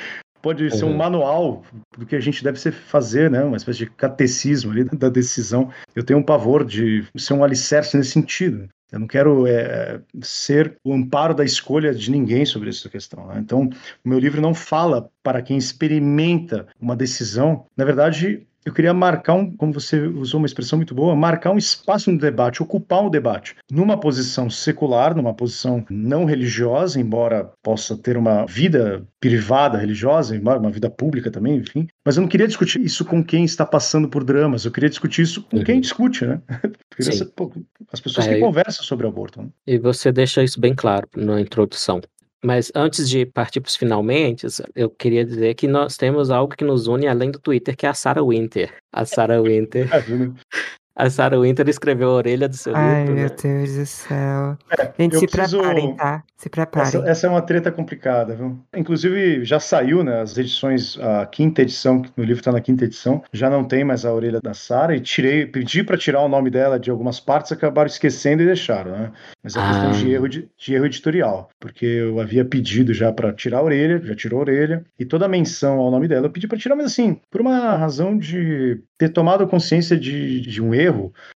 [0.43, 0.97] pode ser um Uhum.
[0.97, 1.63] manual
[1.97, 3.43] do que a gente deve fazer, né?
[3.45, 5.71] Uma espécie de catecismo ali da decisão.
[5.95, 8.69] Eu tenho um pavor de ser um alicerce nesse sentido.
[8.91, 13.27] Eu não quero é, ser o amparo da escolha de ninguém sobre essa questão.
[13.27, 13.37] né?
[13.39, 13.71] Então,
[14.05, 17.65] o meu livro não fala para quem experimenta uma decisão.
[17.75, 21.59] Na verdade, eu queria marcar um, como você usou uma expressão muito boa, marcar um
[21.59, 27.97] espaço no debate, ocupar um debate, numa posição secular, numa posição não religiosa, embora possa
[27.97, 31.87] ter uma vida privada religiosa, embora uma vida pública também, enfim.
[32.05, 35.23] Mas eu não queria discutir isso com quem está passando por dramas, eu queria discutir
[35.23, 35.81] isso com quem Uhum.
[35.81, 36.41] discute, né?
[37.01, 37.51] Ser, pô,
[37.93, 39.43] as pessoas É, que conversam sobre aborto.
[39.43, 39.49] Né?
[39.67, 42.01] E você deixa isso bem claro na introdução.
[42.45, 46.65] Mas antes de partir para os finalmente, eu queria dizer que nós temos algo que
[46.65, 48.75] nos une além do Twitter, que é a Sarah Winter.
[48.93, 49.89] A Sarah Winter,
[50.95, 53.37] a Sarah Winter escreveu a orelha do seu Ai, livro, meu né?
[53.43, 54.59] Deus do céu.
[54.99, 56.23] Gente, eu se preciso- preparem, tá?
[56.37, 56.89] Se preparem.
[56.89, 58.59] Essa, essa é uma treta complicada, viu?
[58.77, 60.21] Inclusive, já saiu, né?
[60.21, 64.05] As edições, a quinta edição, no livro está na quinta edição, já não tem mais
[64.05, 67.53] a orelha da Sara e tirei, pedi para tirar o nome dela de algumas partes,
[67.53, 69.13] acabaram esquecendo e deixaram, né?
[69.43, 69.93] Mas é questão Ah.
[69.93, 74.01] de erro, de, de erro editorial, porque eu havia pedido já para tirar a orelha,
[74.05, 76.75] já tirou a orelha, e toda a menção ao nome dela eu pedi para tirar,
[76.77, 80.82] mas assim, por uma razão de ter tomado consciência de, de um erro,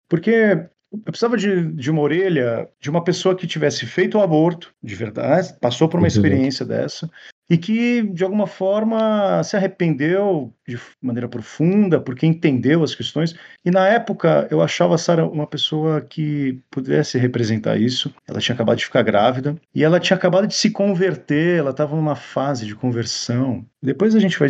[0.07, 4.73] porque eu precisava de, de uma orelha de uma pessoa que tivesse feito o aborto,
[4.81, 7.09] de verdade, passou por uma experiência dessa,
[7.49, 13.35] e que, de alguma forma, se arrependeu de maneira profunda, porque entendeu as questões.
[13.65, 18.13] E na época, eu achava a Sara uma pessoa que pudesse representar isso.
[18.27, 21.95] Ela tinha acabado de ficar grávida, e ela tinha acabado de se converter, ela estava
[21.95, 23.65] numa fase de conversão.
[23.81, 24.47] Depois a gente vai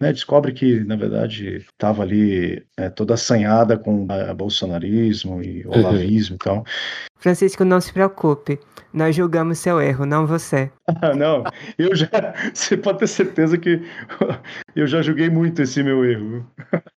[0.00, 6.36] né, descobre que, na verdade, estava ali é, toda assanhada com a, bolsonarismo e olavismo
[6.36, 6.64] e tal.
[7.18, 8.58] Francisco, não se preocupe.
[8.92, 10.70] Nós julgamos seu erro, não você.
[10.86, 11.44] Ah, não,
[11.78, 12.08] eu já.
[12.54, 13.82] Você pode ter certeza que
[14.74, 16.46] eu já julguei muito esse meu erro.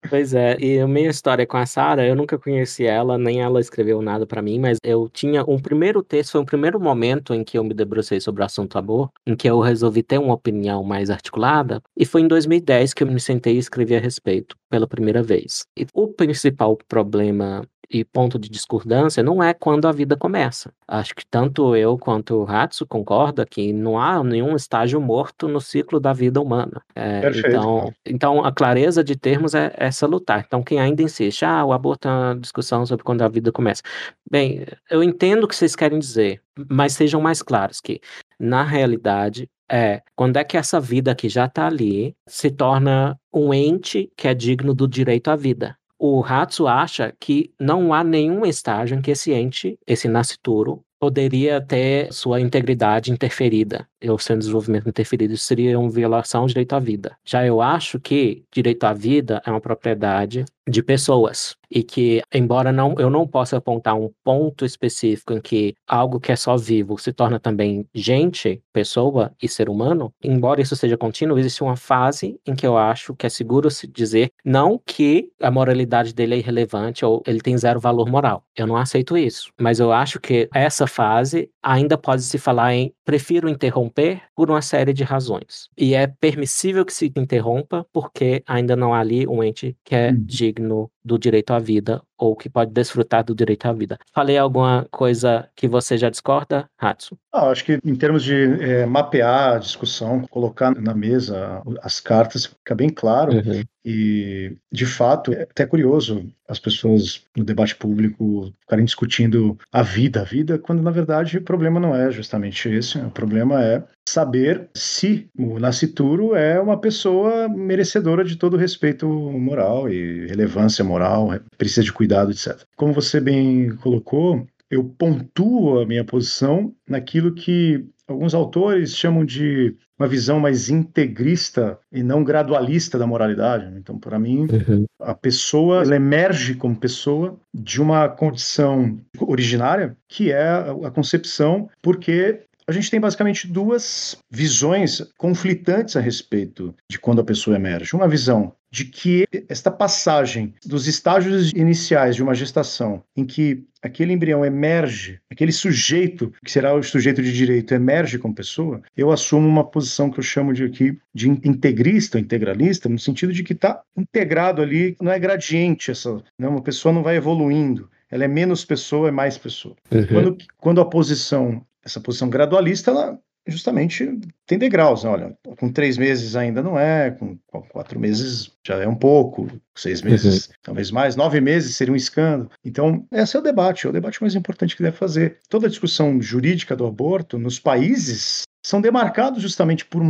[0.09, 3.59] Pois é, e a minha história com a Sarah, eu nunca conheci ela, nem ela
[3.59, 7.43] escreveu nada pra mim, mas eu tinha um primeiro texto, foi um primeiro momento em
[7.43, 10.83] que eu me debrucei sobre o assunto amor, em que eu resolvi ter uma opinião
[10.83, 14.87] mais articulada, e foi em 2010 que eu me sentei e escrevi a respeito pela
[14.87, 15.65] primeira vez.
[15.77, 20.71] E o principal problema e ponto de discordância não é quando a vida começa.
[20.87, 25.61] Acho que tanto eu quanto o Hatsu concorda que não há nenhum estágio morto no
[25.61, 26.81] ciclo da vida humana.
[26.95, 30.43] É, Perfeito, então, então, a clareza de termos é, é salutar.
[30.45, 33.81] Então, quem ainda insiste, ah, o aborto é uma discussão sobre quando a vida começa.
[34.29, 38.01] Bem, eu entendo o que vocês querem dizer, mas sejam mais claros que,
[38.39, 43.53] na realidade, é quando é que essa vida que já está ali se torna um
[43.53, 45.77] ente que é digno do direito à vida.
[45.99, 51.61] O Hatsu acha que não há nenhum estágio em que esse ente, esse nascituro, poderia
[51.61, 55.33] ter sua integridade interferida, ou seu desenvolvimento interferido.
[55.33, 57.17] Isso seria uma violação ao direito à vida.
[57.25, 62.71] Já eu acho que direito à vida é uma propriedade de pessoas e que, embora
[62.71, 66.97] não, eu não possa apontar um ponto específico em que algo que é só vivo
[66.97, 72.39] se torna também gente, pessoa e ser humano, embora isso seja contínuo, existe uma fase
[72.45, 76.37] em que eu acho que é seguro se dizer não que a moralidade dele é
[76.37, 78.43] irrelevante ou ele tem zero valor moral.
[78.55, 82.93] Eu não aceito isso, mas eu acho que essa fase ainda pode se falar em
[83.05, 85.69] prefiro interromper por uma série de razões.
[85.77, 90.09] E é permissível que se interrompa porque ainda não há ali um ente que é
[90.09, 90.23] uhum.
[90.25, 93.97] digno do direito à vida ou que pode desfrutar do direito à vida.
[94.13, 97.17] Falei alguma coisa que você já discorda, Hatsu?
[97.31, 102.47] Ah, acho que em termos de é, mapear a discussão, colocar na mesa as cartas,
[102.47, 103.33] fica bem claro.
[103.33, 103.63] Uhum.
[103.85, 110.21] E, de fato, é até curioso as pessoas no debate público ficarem discutindo a vida,
[110.21, 112.97] a vida, quando na verdade o problema não é justamente esse.
[112.97, 119.89] O problema é saber se o nascituro é uma pessoa merecedora de todo respeito moral
[119.89, 122.61] e relevância moral, precisa de cuidado, etc.
[122.75, 129.75] Como você bem colocou, eu pontuo a minha posição naquilo que alguns autores chamam de
[129.99, 133.73] uma visão mais integrista e não gradualista da moralidade.
[133.77, 134.85] Então, para mim, uhum.
[135.01, 140.47] a pessoa emerge como pessoa de uma condição originária, que é
[140.83, 147.23] a concepção, porque a gente tem basicamente duas visões conflitantes a respeito de quando a
[147.23, 147.95] pessoa emerge.
[147.95, 154.11] Uma visão de que esta passagem dos estágios iniciais de uma gestação, em que aquele
[154.11, 159.47] embrião emerge, aquele sujeito, que será o sujeito de direito, emerge como pessoa, eu assumo
[159.47, 163.81] uma posição que eu chamo de aqui de integrista, integralista, no sentido de que está
[163.95, 166.47] integrado ali, não é gradiente essa, né?
[166.47, 169.75] uma pessoa não vai evoluindo, ela é menos pessoa, é mais pessoa.
[169.91, 170.07] Uhum.
[170.07, 175.03] Quando, quando a posição essa posição gradualista, ela justamente tem degraus.
[175.03, 175.09] Né?
[175.09, 177.37] Olha, com três meses ainda não é, com
[177.69, 180.53] quatro meses já é um pouco, seis meses uhum.
[180.61, 182.51] talvez mais, nove meses seria um escândalo.
[182.63, 185.39] Então, esse é o debate, é o debate mais importante que deve fazer.
[185.49, 190.03] Toda a discussão jurídica do aborto nos países são demarcados justamente por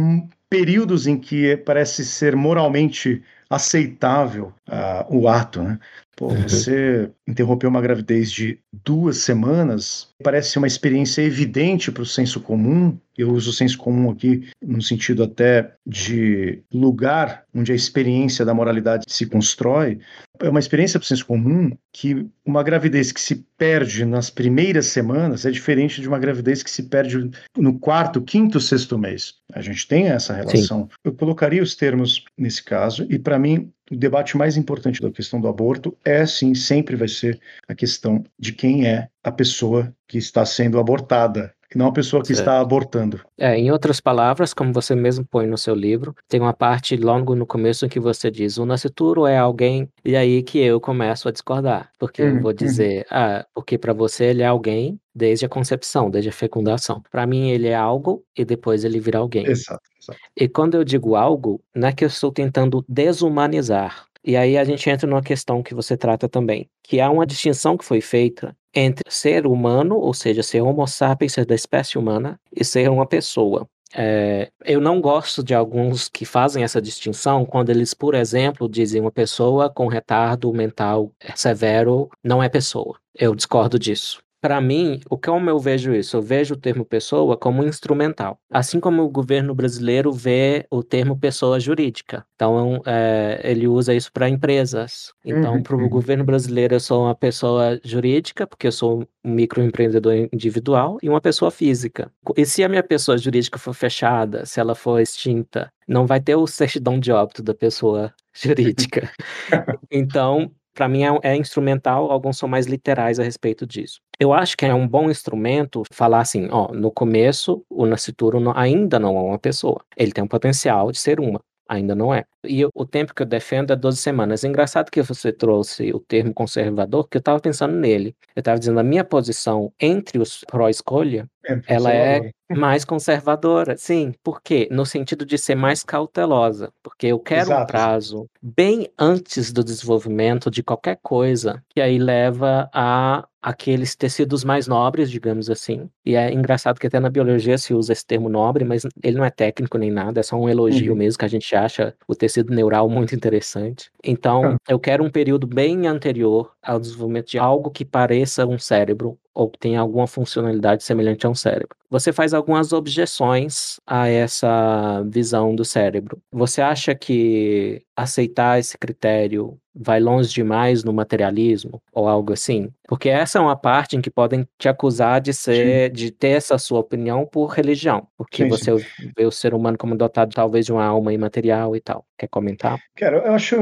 [0.49, 5.79] períodos em que parece ser moralmente aceitável uh, o ato, né?
[6.17, 6.41] Pô, uhum.
[6.41, 12.97] você interrompeu uma gravidez de duas semanas, parece uma experiência evidente para o senso comum.
[13.15, 18.53] Eu uso o senso comum aqui no sentido até de lugar onde a experiência da
[18.53, 19.99] moralidade se constrói.
[20.39, 24.87] É uma experiência para o senso comum que uma gravidez que se perde nas primeiras
[24.87, 29.35] semanas é diferente de uma gravidez que se perde no quarto, quinto, sexto mês.
[29.53, 30.83] A gente tem essa relação.
[30.83, 30.89] Sim.
[31.03, 35.39] Eu colocaria os termos nesse caso, e para mim, o debate mais importante da questão
[35.39, 40.17] do aborto é, sim, sempre vai ser a questão de quem é a pessoa que
[40.17, 42.39] está sendo abortada, e não a pessoa que certo.
[42.39, 43.19] está abortando.
[43.37, 47.35] É, em outras palavras, como você mesmo põe no seu livro, tem uma parte logo
[47.35, 51.27] no começo em que você diz: o nascituro é alguém, e aí que eu começo
[51.27, 53.17] a discordar, porque uhum, eu vou dizer, uhum.
[53.17, 57.03] ah, porque para você ele é alguém desde a concepção, desde a fecundação.
[57.11, 59.45] Para mim ele é algo e depois ele vira alguém.
[59.47, 60.19] Exato, exato.
[60.35, 64.05] E quando eu digo algo, não é que eu estou tentando desumanizar.
[64.23, 67.77] E aí a gente entra numa questão que você trata também, que há uma distinção
[67.77, 72.39] que foi feita entre ser humano, ou seja, ser homo sapiens, ser da espécie humana,
[72.53, 73.67] e ser uma pessoa.
[73.95, 79.01] É, eu não gosto de alguns que fazem essa distinção quando eles, por exemplo, dizem
[79.01, 82.99] uma pessoa com retardo mental severo não é pessoa.
[83.15, 84.19] Eu discordo disso.
[84.39, 86.17] Para mim, o como eu vejo isso?
[86.17, 88.39] Eu vejo o termo pessoa como instrumental.
[88.51, 92.25] Assim como o governo brasileiro vê o termo pessoa jurídica.
[92.35, 95.11] Então, é, ele usa isso para empresas.
[95.25, 95.89] Então, uhum, para o uhum.
[95.89, 101.19] governo brasileiro, eu sou uma pessoa jurídica, porque eu sou um microempreendedor individual, e uma
[101.19, 102.11] pessoa física.
[102.35, 106.35] E se a minha pessoa jurídica for fechada, se ela for extinta, não vai ter
[106.35, 109.09] o certidão de óbito da pessoa jurídica.
[109.91, 113.99] então, para mim é, é, instrumental, alguns são mais literais a respeito disso.
[114.19, 118.55] Eu acho que é um bom instrumento falar assim, ó, no começo o nascituro não,
[118.55, 122.23] ainda não é uma pessoa, ele tem um potencial de ser uma, ainda não é.
[122.43, 124.43] E o tempo que eu defendo é 12 semanas.
[124.43, 128.15] Engraçado que você trouxe o termo conservador, porque eu estava pensando nele.
[128.35, 131.27] Eu estava dizendo a minha posição entre os pró-escolha,
[131.67, 133.75] ela é mais conservadora.
[133.77, 134.67] Sim, por quê?
[134.71, 137.63] No sentido de ser mais cautelosa, porque eu quero Exato.
[137.63, 144.43] um prazo bem antes do desenvolvimento de qualquer coisa, que aí leva a aqueles tecidos
[144.43, 145.89] mais nobres, digamos assim.
[146.05, 149.23] E é engraçado que até na biologia se usa esse termo nobre, mas ele não
[149.23, 150.97] é técnico nem nada, é só um elogio uhum.
[150.97, 153.89] mesmo que a gente acha o tecido neural muito interessante.
[154.03, 154.57] Então, ah.
[154.67, 159.51] eu quero um período bem anterior ao desenvolvimento de algo que pareça um cérebro ou
[159.51, 161.77] tenha alguma funcionalidade semelhante a um cérebro.
[161.89, 166.21] Você faz algumas objeções a essa visão do cérebro.
[166.31, 172.69] Você acha que aceitar esse critério vai longe demais no materialismo ou algo assim?
[172.87, 175.93] Porque essa é uma parte em que podem te acusar de ser, sim.
[175.93, 179.11] de ter essa sua opinião por religião, porque sim, você sim.
[179.15, 182.05] vê o ser humano como dotado talvez de uma alma imaterial e tal.
[182.17, 182.79] Quer comentar?
[182.95, 183.55] Quero, eu acho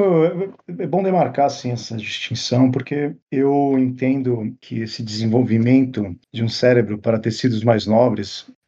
[0.80, 6.98] é bom demarcar assim essa distinção, porque eu entendo que esse desenvolvimento de um cérebro
[6.98, 8.15] para tecidos mais nobres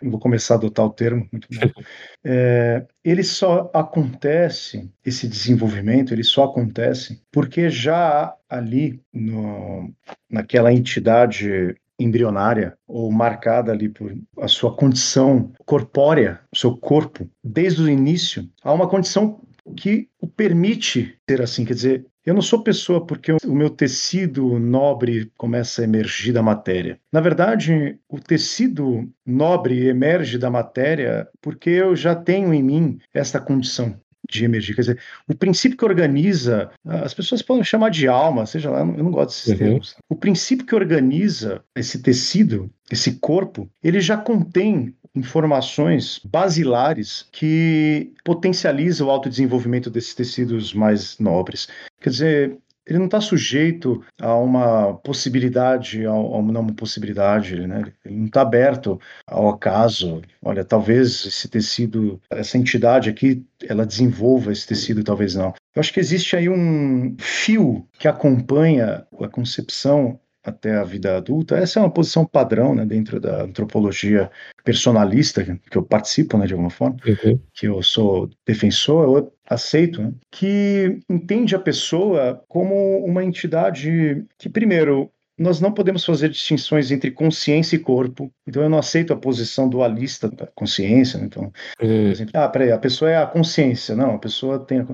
[0.02, 1.60] vou começar a adotar o termo, muito bom.
[2.30, 9.94] É, ele só acontece, esse desenvolvimento, ele só acontece porque já há ali, no,
[10.30, 17.82] naquela entidade embrionária ou marcada ali por a sua condição corpórea, o seu corpo, desde
[17.82, 19.42] o início, há uma condição
[19.76, 24.60] que o permite ser assim, quer dizer, eu não sou pessoa porque o meu tecido
[24.60, 27.00] nobre começa a emergir da matéria.
[27.10, 33.40] Na verdade, o tecido nobre emerge da matéria porque eu já tenho em mim essa
[33.40, 33.98] condição
[34.30, 34.76] de emergir.
[34.76, 38.86] Quer dizer, o princípio que organiza, as pessoas podem chamar de alma, seja lá, eu
[38.86, 39.58] não gosto desses uhum.
[39.58, 39.96] termos.
[40.10, 49.08] O princípio que organiza esse tecido, esse corpo, ele já contém informações basilares que potencializam
[49.08, 51.68] o autodesenvolvimento desses tecidos mais nobres.
[52.00, 57.84] Quer dizer, ele não está sujeito a uma possibilidade, a uma possibilidade, né?
[58.06, 60.22] ele não está aberto ao acaso.
[60.42, 65.54] Olha, talvez esse tecido, essa entidade aqui, ela desenvolva esse tecido, talvez não.
[65.76, 71.58] Eu acho que existe aí um fio que acompanha a concepção até a vida adulta.
[71.58, 74.32] Essa é uma posição padrão né, dentro da antropologia
[74.64, 77.40] personalista, que eu participo né, de alguma forma, uhum.
[77.54, 84.50] que eu sou defensor, eu aceito, né, que entende a pessoa como uma entidade que,
[84.50, 88.32] primeiro, nós não podemos fazer distinções entre consciência e corpo.
[88.48, 91.20] Então eu não aceito a posição dualista da consciência.
[91.20, 91.26] Né?
[91.26, 91.52] Então, uhum.
[91.78, 93.96] por exemplo, ah, peraí, a pessoa é a consciência.
[93.96, 94.80] Não, a pessoa tem.
[94.80, 94.86] A...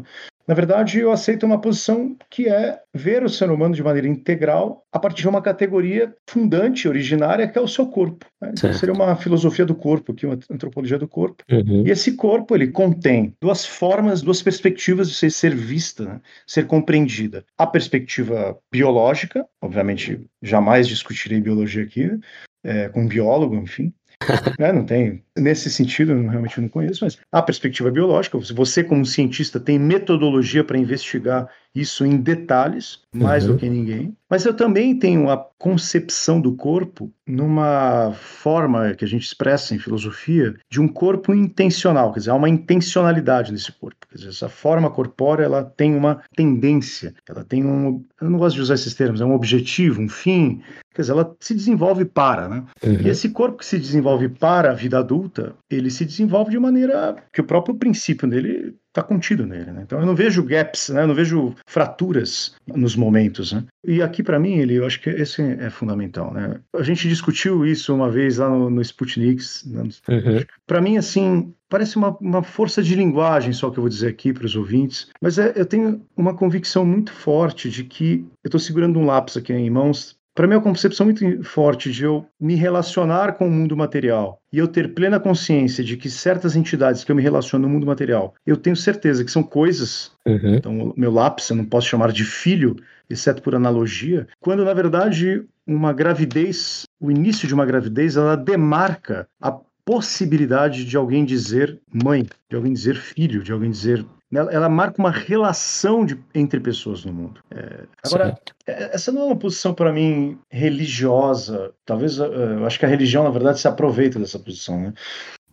[0.48, 4.86] Na verdade, eu aceito uma posição que é ver o ser humano de maneira integral
[4.92, 8.26] a partir de uma categoria fundante, originária, que é o seu corpo.
[8.42, 8.52] Né?
[8.58, 11.44] Então, seria uma filosofia do corpo, aqui, uma antropologia do corpo.
[11.50, 11.86] Uhum.
[11.86, 16.22] E esse corpo ele contém duas formas, duas perspectivas de ser, vista, né?
[16.46, 17.46] ser compreendida.
[17.58, 22.20] A perspectiva biológica, obviamente jamais discutirei biologia aqui, né?
[22.64, 23.94] é, com um biólogo, enfim,
[24.60, 24.72] né?
[24.72, 25.24] Não tem.
[25.38, 30.64] Nesse sentido, eu realmente não conheço, mas a perspectiva biológica, você, como cientista, tem metodologia
[30.64, 33.54] para investigar isso em detalhes, mais uhum.
[33.54, 34.16] do que ninguém.
[34.30, 39.80] Mas eu também tenho a concepção do corpo numa forma que a gente expressa em
[39.80, 44.06] filosofia de um corpo intencional, quer dizer, há uma intencionalidade nesse corpo.
[44.08, 48.04] Quer dizer, essa forma corpórea ela tem uma tendência, ela tem um.
[48.22, 50.62] Eu não gosto de usar esses termos, é um objetivo, um fim.
[50.94, 52.64] Quer dizer, ela se desenvolve para, né?
[52.84, 53.02] Uhum.
[53.02, 55.23] E esse corpo que se desenvolve para a vida adulta,
[55.70, 59.72] ele se desenvolve de maneira que o próprio princípio dele está contido nele.
[59.72, 59.82] Né?
[59.84, 61.02] Então eu não vejo gaps, né?
[61.02, 63.52] eu não vejo fraturas nos momentos.
[63.52, 63.66] Né?
[63.84, 66.32] E aqui para mim ele, eu acho que esse é fundamental.
[66.32, 66.60] Né?
[66.76, 69.44] A gente discutiu isso uma vez lá no, no Sputnik.
[69.66, 69.82] Né?
[69.82, 70.44] Uhum.
[70.68, 74.32] Para mim assim parece uma, uma força de linguagem só que eu vou dizer aqui
[74.32, 78.60] para os ouvintes, mas é, eu tenho uma convicção muito forte de que eu estou
[78.60, 82.26] segurando um lápis aqui em mãos para mim, é uma concepção muito forte de eu
[82.40, 87.04] me relacionar com o mundo material e eu ter plena consciência de que certas entidades
[87.04, 90.12] que eu me relaciono no mundo material, eu tenho certeza que são coisas.
[90.26, 90.56] Uhum.
[90.56, 92.76] Então, meu lápis eu não posso chamar de filho,
[93.10, 99.28] exceto por analogia, quando na verdade uma gravidez, o início de uma gravidez, ela demarca
[99.42, 104.70] a possibilidade de alguém dizer mãe, de alguém dizer filho, de alguém dizer ela, ela
[104.70, 107.42] marca uma relação de, entre pessoas no mundo.
[107.52, 108.56] É, agora, certo.
[108.68, 111.72] É, essa não é uma posição para mim religiosa.
[111.86, 114.94] Talvez é, eu acho que a religião, na verdade, se aproveita dessa posição, né?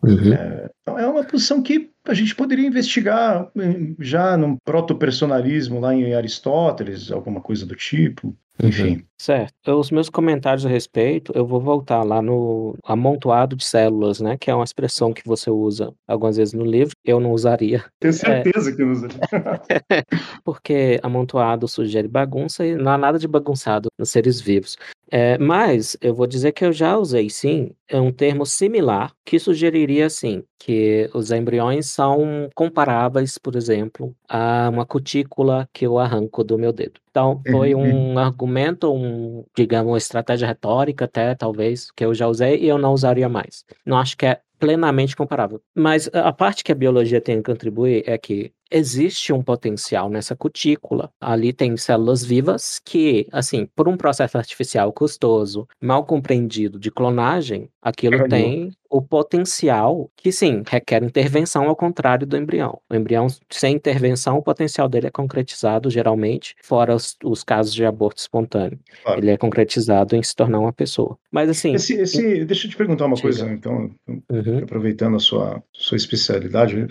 [0.03, 0.33] Uhum.
[0.33, 3.51] É, é uma posição que a gente poderia investigar
[3.99, 8.35] já num proto-personalismo lá em Aristóteles, alguma coisa do tipo.
[8.63, 8.97] Enfim.
[8.97, 9.03] Uhum.
[9.21, 9.79] Certo.
[9.79, 14.37] Os meus comentários a respeito, eu vou voltar lá no amontoado de células, né?
[14.39, 16.95] Que é uma expressão que você usa algumas vezes no livro.
[17.05, 17.85] Eu não usaria.
[18.01, 18.13] Tenho é.
[18.15, 18.73] certeza é...
[18.73, 19.19] que não usaria.
[20.43, 24.79] Porque amontoado sugere bagunça e não há nada de bagunçado nos seres vivos.
[25.11, 29.39] É, mas eu vou dizer que eu já usei sim é um termo similar que
[29.39, 36.45] sugeriria assim que os embriões são comparáveis, por exemplo, a uma cutícula que eu arranco
[36.45, 37.01] do meu dedo.
[37.11, 42.59] Então foi um argumento, um digamos uma estratégia retórica até talvez que eu já usei
[42.59, 43.65] e eu não usaria mais.
[43.85, 45.61] Não acho que é plenamente comparável.
[45.75, 50.37] Mas a parte que a biologia tem que contribuir é que existe um potencial nessa
[50.37, 51.11] cutícula.
[51.21, 57.69] Ali tem células vivas que, assim, por um processo artificial custoso, mal compreendido de clonagem,
[57.83, 62.81] aquilo tem o potencial que sim requer intervenção ao contrário do embrião.
[62.91, 67.85] O embrião sem intervenção, o potencial dele é concretizado geralmente, fora os, os casos de
[67.85, 68.79] aborto espontâneo.
[69.03, 69.21] Claro.
[69.21, 71.17] Ele é concretizado em se tornar uma pessoa.
[71.31, 74.59] Mas assim, esse, esse deixa eu te perguntar uma coisa, então, uhum.
[74.63, 76.87] aproveitando a sua sua especialidade,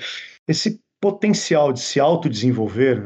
[0.47, 3.01] esse potencial de se autodesenvolver,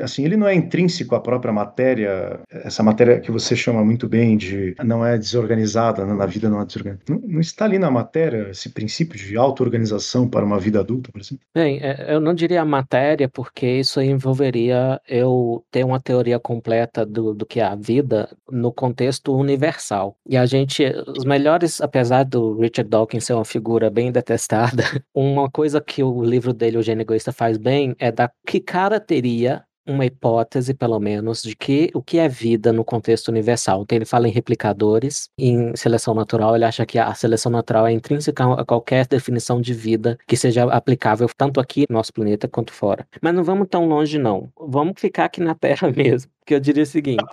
[0.00, 4.36] assim, ele não é intrínseco à própria matéria, essa matéria que você chama muito bem
[4.36, 7.04] de não é desorganizada, na vida não é desorganizada.
[7.08, 11.20] Não, não, está ali na matéria esse princípio de auto-organização para uma vida adulta, por
[11.20, 11.44] exemplo?
[11.54, 17.34] Bem, é, eu não diria matéria, porque isso envolveria eu ter uma teoria completa do,
[17.34, 20.16] do que é a vida no contexto universal.
[20.26, 20.84] E a gente,
[21.16, 24.82] os melhores, apesar do Richard Dawkins ser uma figura bem detestada,
[25.14, 28.98] uma coisa que o livro dele, O Gênio Egoísta, faz bem é dar que cara
[28.98, 33.82] teria uma hipótese, pelo menos, de que o que é vida no contexto universal.
[33.82, 37.92] Então, ele fala em replicadores, em seleção natural, ele acha que a seleção natural é
[37.92, 42.72] intrínseca a qualquer definição de vida que seja aplicável tanto aqui no nosso planeta quanto
[42.72, 43.06] fora.
[43.20, 44.50] Mas não vamos tão longe, não.
[44.58, 47.24] Vamos ficar aqui na Terra mesmo que eu diria o seguinte: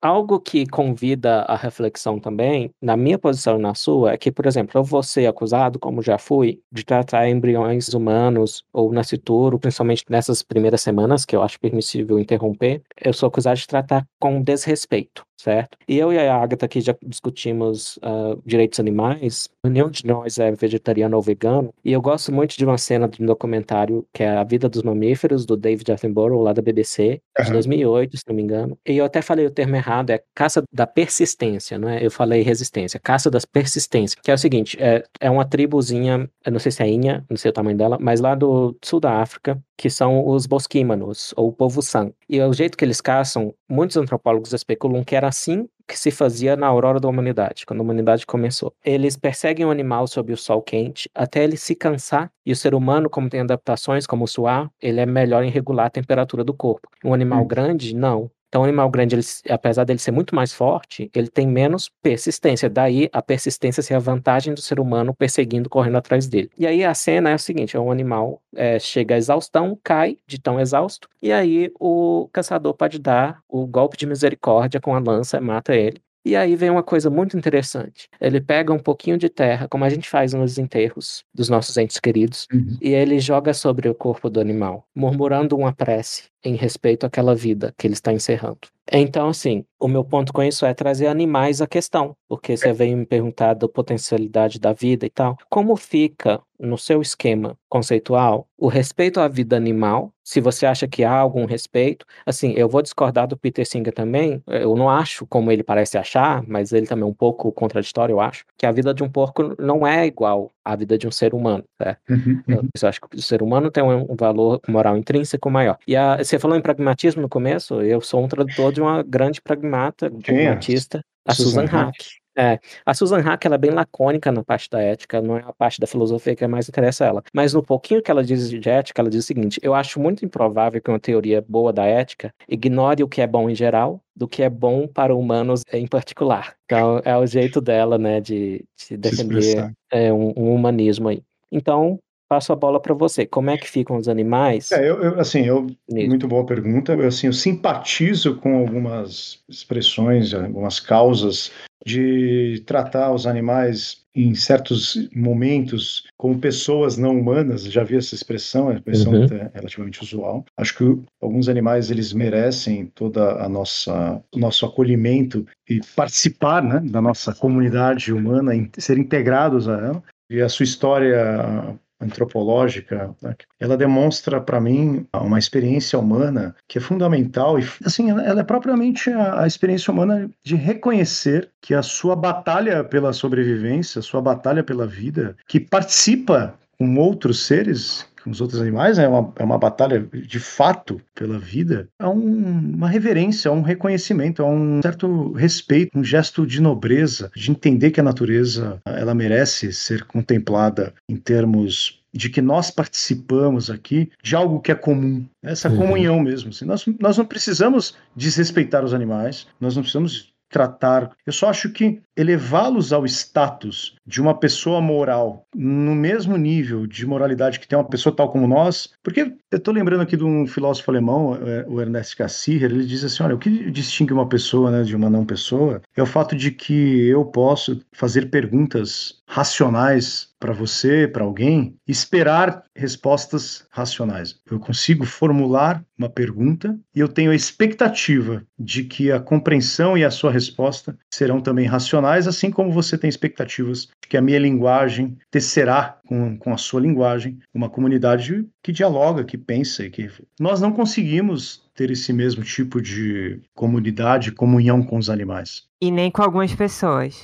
[0.00, 4.46] algo que convida a reflexão também, na minha posição e na sua, é que, por
[4.46, 10.04] exemplo, eu vou ser acusado, como já fui, de tratar embriões humanos ou nascituro, principalmente
[10.08, 15.27] nessas primeiras semanas, que eu acho permissível interromper, eu sou acusado de tratar com desrespeito
[15.38, 15.78] certo?
[15.88, 19.48] E eu e a Agatha aqui já discutimos uh, direitos animais.
[19.64, 21.72] Nenhum de nós é vegetariano ou vegano.
[21.84, 25.46] E eu gosto muito de uma cena do documentário que é A Vida dos Mamíferos,
[25.46, 27.52] do David Attenborough, lá da BBC, de uhum.
[27.52, 28.78] 2008, se não me engano.
[28.86, 32.04] E eu até falei o termo errado, é caça da persistência, não é?
[32.04, 36.52] Eu falei resistência, caça das persistências, que é o seguinte, é, é uma tribuzinha, eu
[36.52, 39.20] não sei se é Inha, não sei o tamanho dela, mas lá do sul da
[39.20, 42.10] África, que são os bosquímanos, ou o povo san.
[42.28, 46.54] E o jeito que eles caçam, muitos antropólogos especulam que era assim que se fazia
[46.54, 48.74] na aurora da humanidade, quando a humanidade começou.
[48.84, 52.74] Eles perseguem o animal sob o sol quente até ele se cansar, e o ser
[52.74, 56.88] humano, como tem adaptações, como suar, ele é melhor em regular a temperatura do corpo.
[57.02, 57.46] Um animal hum.
[57.46, 58.30] grande, não.
[58.48, 62.70] Então, o animal grande, ele, apesar dele ser muito mais forte, ele tem menos persistência.
[62.70, 66.50] Daí, a persistência ser a vantagem do ser humano perseguindo, correndo atrás dele.
[66.58, 70.16] E aí, a cena é o seguinte: é um animal é, chega à exaustão, cai
[70.26, 74.98] de tão exausto, e aí o caçador pode dar o golpe de misericórdia com a
[74.98, 76.00] lança mata ele.
[76.28, 78.06] E aí vem uma coisa muito interessante.
[78.20, 81.98] Ele pega um pouquinho de terra, como a gente faz nos enterros dos nossos entes
[81.98, 82.76] queridos, uhum.
[82.82, 87.74] e ele joga sobre o corpo do animal, murmurando uma prece em respeito àquela vida
[87.78, 88.58] que ele está encerrando.
[88.90, 92.96] Então, assim, o meu ponto com isso é trazer animais à questão, porque você veio
[92.96, 95.36] me perguntar da potencialidade da vida e tal.
[95.48, 100.12] Como fica no seu esquema conceitual o respeito à vida animal?
[100.24, 104.42] Se você acha que há algum respeito, assim, eu vou discordar do Peter Singer também.
[104.46, 108.20] Eu não acho como ele parece achar, mas ele também é um pouco contraditório, eu
[108.20, 111.32] acho, que a vida de um porco não é igual à vida de um ser
[111.32, 112.00] humano, certo?
[112.10, 112.68] Uhum, uhum.
[112.82, 115.78] Eu acho que o ser humano tem um valor moral intrínseco maior.
[115.86, 119.42] E a, você falou em pragmatismo no começo, eu sou um tradutor de uma grande
[119.42, 121.96] pragmata, pragmatista, a Susan, Susan Hack.
[122.36, 125.52] É, a Susan Hack ela é bem lacônica na parte da ética, não é a
[125.52, 127.20] parte da filosofia que mais interessa ela.
[127.34, 130.24] Mas no pouquinho que ela diz de ética, ela diz o seguinte: eu acho muito
[130.24, 134.28] improvável que uma teoria boa da ética ignore o que é bom em geral do
[134.28, 136.54] que é bom para humanos em particular.
[136.64, 141.24] Então é o jeito dela, né, de, de defender é, um, um humanismo aí.
[141.50, 141.98] Então,
[142.28, 143.26] passo a bola para você.
[143.26, 144.70] Como é que ficam os animais?
[144.70, 146.92] É, eu, eu assim, eu, muito boa pergunta.
[146.92, 151.50] Eu, assim, eu simpatizo com algumas expressões, algumas causas
[151.86, 157.64] de tratar os animais em certos momentos como pessoas não humanas.
[157.64, 159.26] Já vi essa expressão, é uma expressão uhum.
[159.54, 160.44] relativamente usual.
[160.56, 166.80] Acho que alguns animais eles merecem toda a nossa o nosso acolhimento e participar, né,
[166.84, 170.02] da nossa comunidade humana, ser integrados a ela.
[170.30, 173.34] E a sua história antropológica, né?
[173.58, 179.10] ela demonstra para mim uma experiência humana que é fundamental e assim ela é propriamente
[179.10, 184.62] a, a, experiência humana de reconhecer que a sua batalha pela sobrevivência, a sua batalha
[184.62, 189.58] pela vida, que participa com outros seres com os outros animais, é uma, é uma
[189.58, 195.32] batalha de fato pela vida, é um, uma reverência, é um reconhecimento, é um certo
[195.32, 201.16] respeito, um gesto de nobreza, de entender que a natureza ela merece ser contemplada em
[201.16, 205.76] termos de que nós participamos aqui de algo que é comum, essa uhum.
[205.76, 206.50] comunhão mesmo.
[206.50, 211.10] Assim, nós, nós não precisamos desrespeitar os animais, nós não precisamos tratar.
[211.26, 217.06] Eu só acho que elevá-los ao status de uma pessoa moral no mesmo nível de
[217.06, 220.46] moralidade que tem uma pessoa tal como nós, porque eu estou lembrando aqui de um
[220.46, 224.70] filósofo alemão, é, o Ernest Cassirer, ele diz assim, olha, o que distingue uma pessoa
[224.70, 230.27] né, de uma não pessoa é o fato de que eu posso fazer perguntas racionais
[230.38, 234.36] para você, para alguém, esperar respostas racionais.
[234.50, 240.04] Eu consigo formular uma pergunta e eu tenho a expectativa de que a compreensão e
[240.04, 244.38] a sua resposta serão também racionais, assim como você tem expectativas de que a minha
[244.38, 250.08] linguagem tecerá com, com a sua linguagem uma comunidade que dialoga, que pensa e que
[250.38, 255.64] nós não conseguimos ter esse mesmo tipo de comunidade, comunhão com os animais.
[255.80, 257.22] E nem com algumas pessoas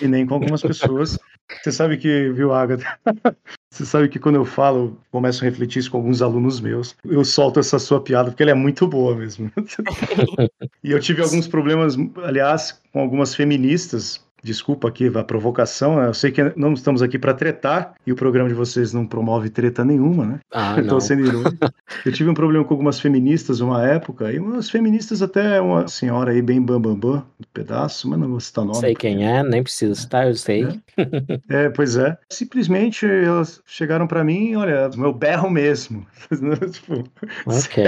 [0.00, 1.18] e nem com algumas pessoas.
[1.62, 2.98] Você sabe que, viu, Agatha?
[3.70, 7.24] Você sabe que quando eu falo, começo a refletir isso com alguns alunos meus, eu
[7.24, 9.52] solto essa sua piada porque ela é muito boa mesmo.
[10.82, 16.06] e eu tive alguns problemas, aliás, com algumas feministas Desculpa aqui a provocação, né?
[16.06, 19.50] eu sei que não estamos aqui para tretar e o programa de vocês não promove
[19.50, 20.40] treta nenhuma, né?
[20.52, 21.72] Ah, Estou sendo irônico.
[22.06, 26.30] eu tive um problema com algumas feministas uma época, e umas feministas até uma senhora
[26.30, 28.78] aí bem bambambam bam, bam, do pedaço, mas não vou citar nome.
[28.78, 30.64] Sei quem é, nem precisa citar, eu sei.
[31.48, 32.16] É, é pois é.
[32.30, 36.06] Simplesmente elas chegaram para mim, olha, meu berro mesmo.
[36.72, 37.04] tipo,
[37.46, 37.84] ok.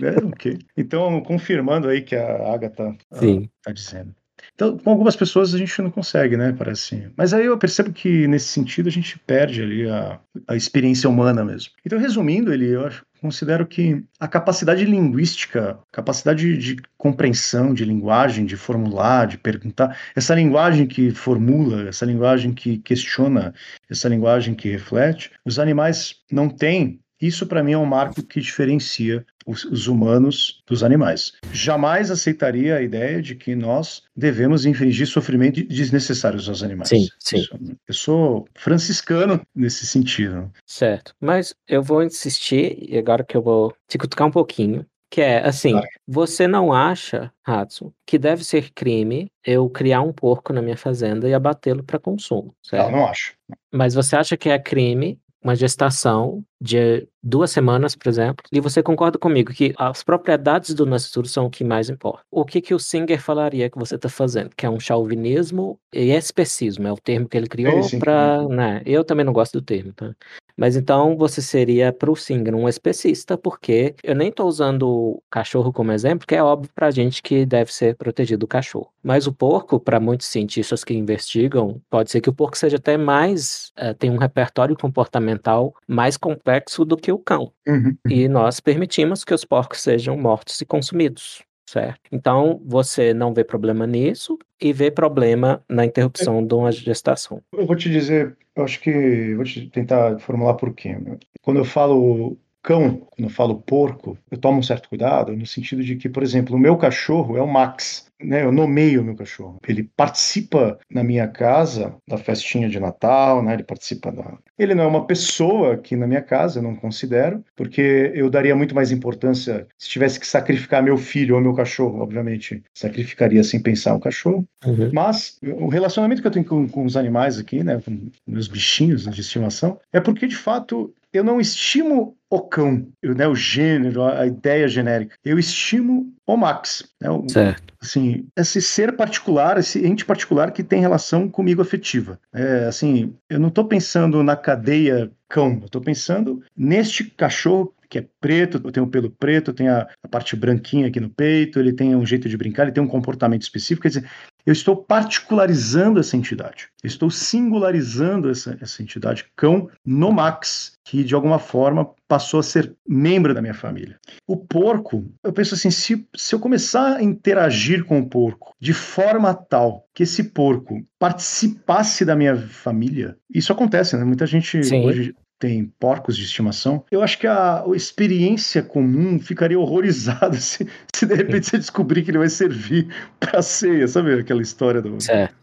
[0.00, 0.58] É, ok.
[0.76, 4.14] Então, confirmando aí que a Agatha está dizendo.
[4.60, 6.52] Então, com algumas pessoas a gente não consegue, né?
[6.52, 7.10] Parece.
[7.16, 11.42] Mas aí eu percebo que nesse sentido a gente perde ali a, a experiência humana
[11.42, 11.72] mesmo.
[11.82, 18.44] Então, resumindo, ele, eu acho, considero que a capacidade linguística, capacidade de compreensão de linguagem,
[18.44, 23.54] de formular, de perguntar, essa linguagem que formula, essa linguagem que questiona,
[23.88, 28.40] essa linguagem que reflete, os animais não têm isso, para mim, é um marco que
[28.40, 31.32] diferencia os, os, humanos dos animais.
[31.52, 36.88] Jamais aceitaria a ideia de que nós devemos infringir sofrimento desnecessários aos animais.
[36.88, 37.44] Sim, sim.
[37.86, 40.50] Eu sou franciscano nesse sentido.
[40.66, 41.14] Certo.
[41.20, 45.44] Mas eu vou insistir, e agora que eu vou te cutucar um pouquinho, que é
[45.44, 45.88] assim, claro.
[46.06, 51.28] você não acha, Hudson, que deve ser crime eu criar um porco na minha fazenda
[51.28, 52.92] e abatê-lo para consumo, certo?
[52.92, 53.34] Não, não acho.
[53.72, 58.82] Mas você acha que é crime uma gestação de duas semanas, por exemplo, e você
[58.82, 62.22] concorda comigo que as propriedades do nascituro são o que mais importa.
[62.30, 64.50] O que que o Singer falaria que você está fazendo?
[64.56, 68.82] Que é um chauvinismo e especismo, é o termo que ele criou para, né?
[68.84, 70.14] Eu também não gosto do termo, tá?
[70.56, 75.22] Mas então você seria para o Singer um especista, porque eu nem estou usando o
[75.30, 78.92] cachorro como exemplo, porque é óbvio para a gente que deve ser protegido o cachorro.
[79.02, 82.98] Mas o porco, para muitos cientistas que investigam, pode ser que o porco seja até
[82.98, 86.18] mais, uh, tem um repertório comportamental mais
[86.50, 87.52] complexo do que o cão.
[87.66, 87.96] Uhum.
[88.08, 92.00] E nós permitimos que os porcos sejam mortos e consumidos certo?
[92.10, 97.40] Então, você não vê problema nisso e vê problema na interrupção de uma gestação.
[97.52, 100.96] Eu vou te dizer, eu acho que vou te tentar formular por quê.
[101.40, 105.84] Quando eu falo cão, quando eu falo porco, eu tomo um certo cuidado no sentido
[105.84, 109.14] de que, por exemplo, o meu cachorro é o Max né, eu nomeio o meu
[109.14, 109.58] cachorro.
[109.66, 114.38] Ele participa na minha casa da festinha de Natal, né, ele participa da.
[114.58, 118.54] Ele não é uma pessoa aqui na minha casa, eu não considero, porque eu daria
[118.54, 123.60] muito mais importância se tivesse que sacrificar meu filho ou meu cachorro, obviamente, sacrificaria sem
[123.60, 124.46] pensar o cachorro.
[124.64, 124.90] Uhum.
[124.92, 129.04] Mas o relacionamento que eu tenho com, com os animais aqui, né, com meus bichinhos
[129.04, 134.24] de estimação, é porque de fato eu não estimo o cão, né, o gênero, a
[134.26, 135.16] ideia genérica.
[135.24, 136.88] Eu estimo o Max.
[137.00, 137.74] Né, o, certo.
[137.80, 142.20] Assim, esse ser particular, esse ente particular que tem relação comigo afetiva.
[142.32, 147.98] É, assim, eu não estou pensando na cadeia cão, eu estou pensando neste cachorro que
[147.98, 151.72] é preto, tem o pelo preto, tem a, a, parte branquinha aqui no peito, ele
[151.72, 153.82] tem um jeito de brincar, ele tem um comportamento específico.
[153.82, 154.10] Quer dizer,
[154.44, 161.04] eu estou particularizando essa entidade, eu estou singularizando essa, essa entidade cão no Max, que
[161.04, 163.98] de alguma forma passou a ser membro da minha família.
[164.26, 168.72] O porco, eu penso assim, se, se eu começar a interagir com o porco de
[168.72, 174.04] forma tal que esse porco participasse da minha família, isso acontece, né?
[174.04, 174.84] Muita gente Sim.
[174.84, 180.68] hoje tem porcos de estimação, eu acho que a, a experiência comum ficaria horrorizada se,
[180.94, 182.88] se de repente você descobrir que ele vai servir
[183.18, 184.98] para ceia, sabe aquela história do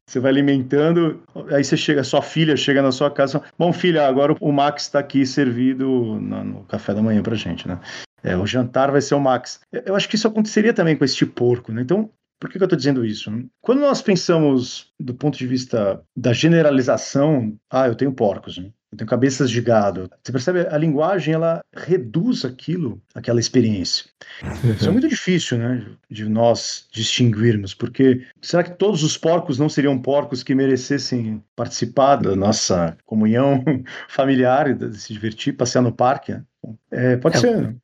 [0.06, 1.22] você vai alimentando,
[1.52, 5.00] aí você chega, sua filha chega na sua casa, bom filha, agora o Max está
[5.00, 7.78] aqui servido no, no, café da manhã pra gente, né?
[8.24, 9.60] É, o jantar vai ser o Max.
[9.72, 11.82] Eu acho que isso aconteceria também com este porco, né?
[11.82, 13.32] Então, por que, que eu estou dizendo isso?
[13.62, 18.70] Quando nós pensamos do ponto de vista da generalização, ah, eu tenho porcos, né?
[18.92, 20.10] Eu tenho cabeças de gado.
[20.24, 20.68] Você percebe?
[20.70, 24.06] A linguagem, ela reduz aquilo, aquela experiência.
[24.76, 29.68] Isso é muito difícil, né, de nós distinguirmos, porque será que todos os porcos não
[29.68, 33.64] seriam porcos que merecessem participar da nossa comunhão
[34.08, 36.40] familiar, de se divertir, passear no parque?
[36.92, 37.40] É, pode é.
[37.40, 37.76] ser,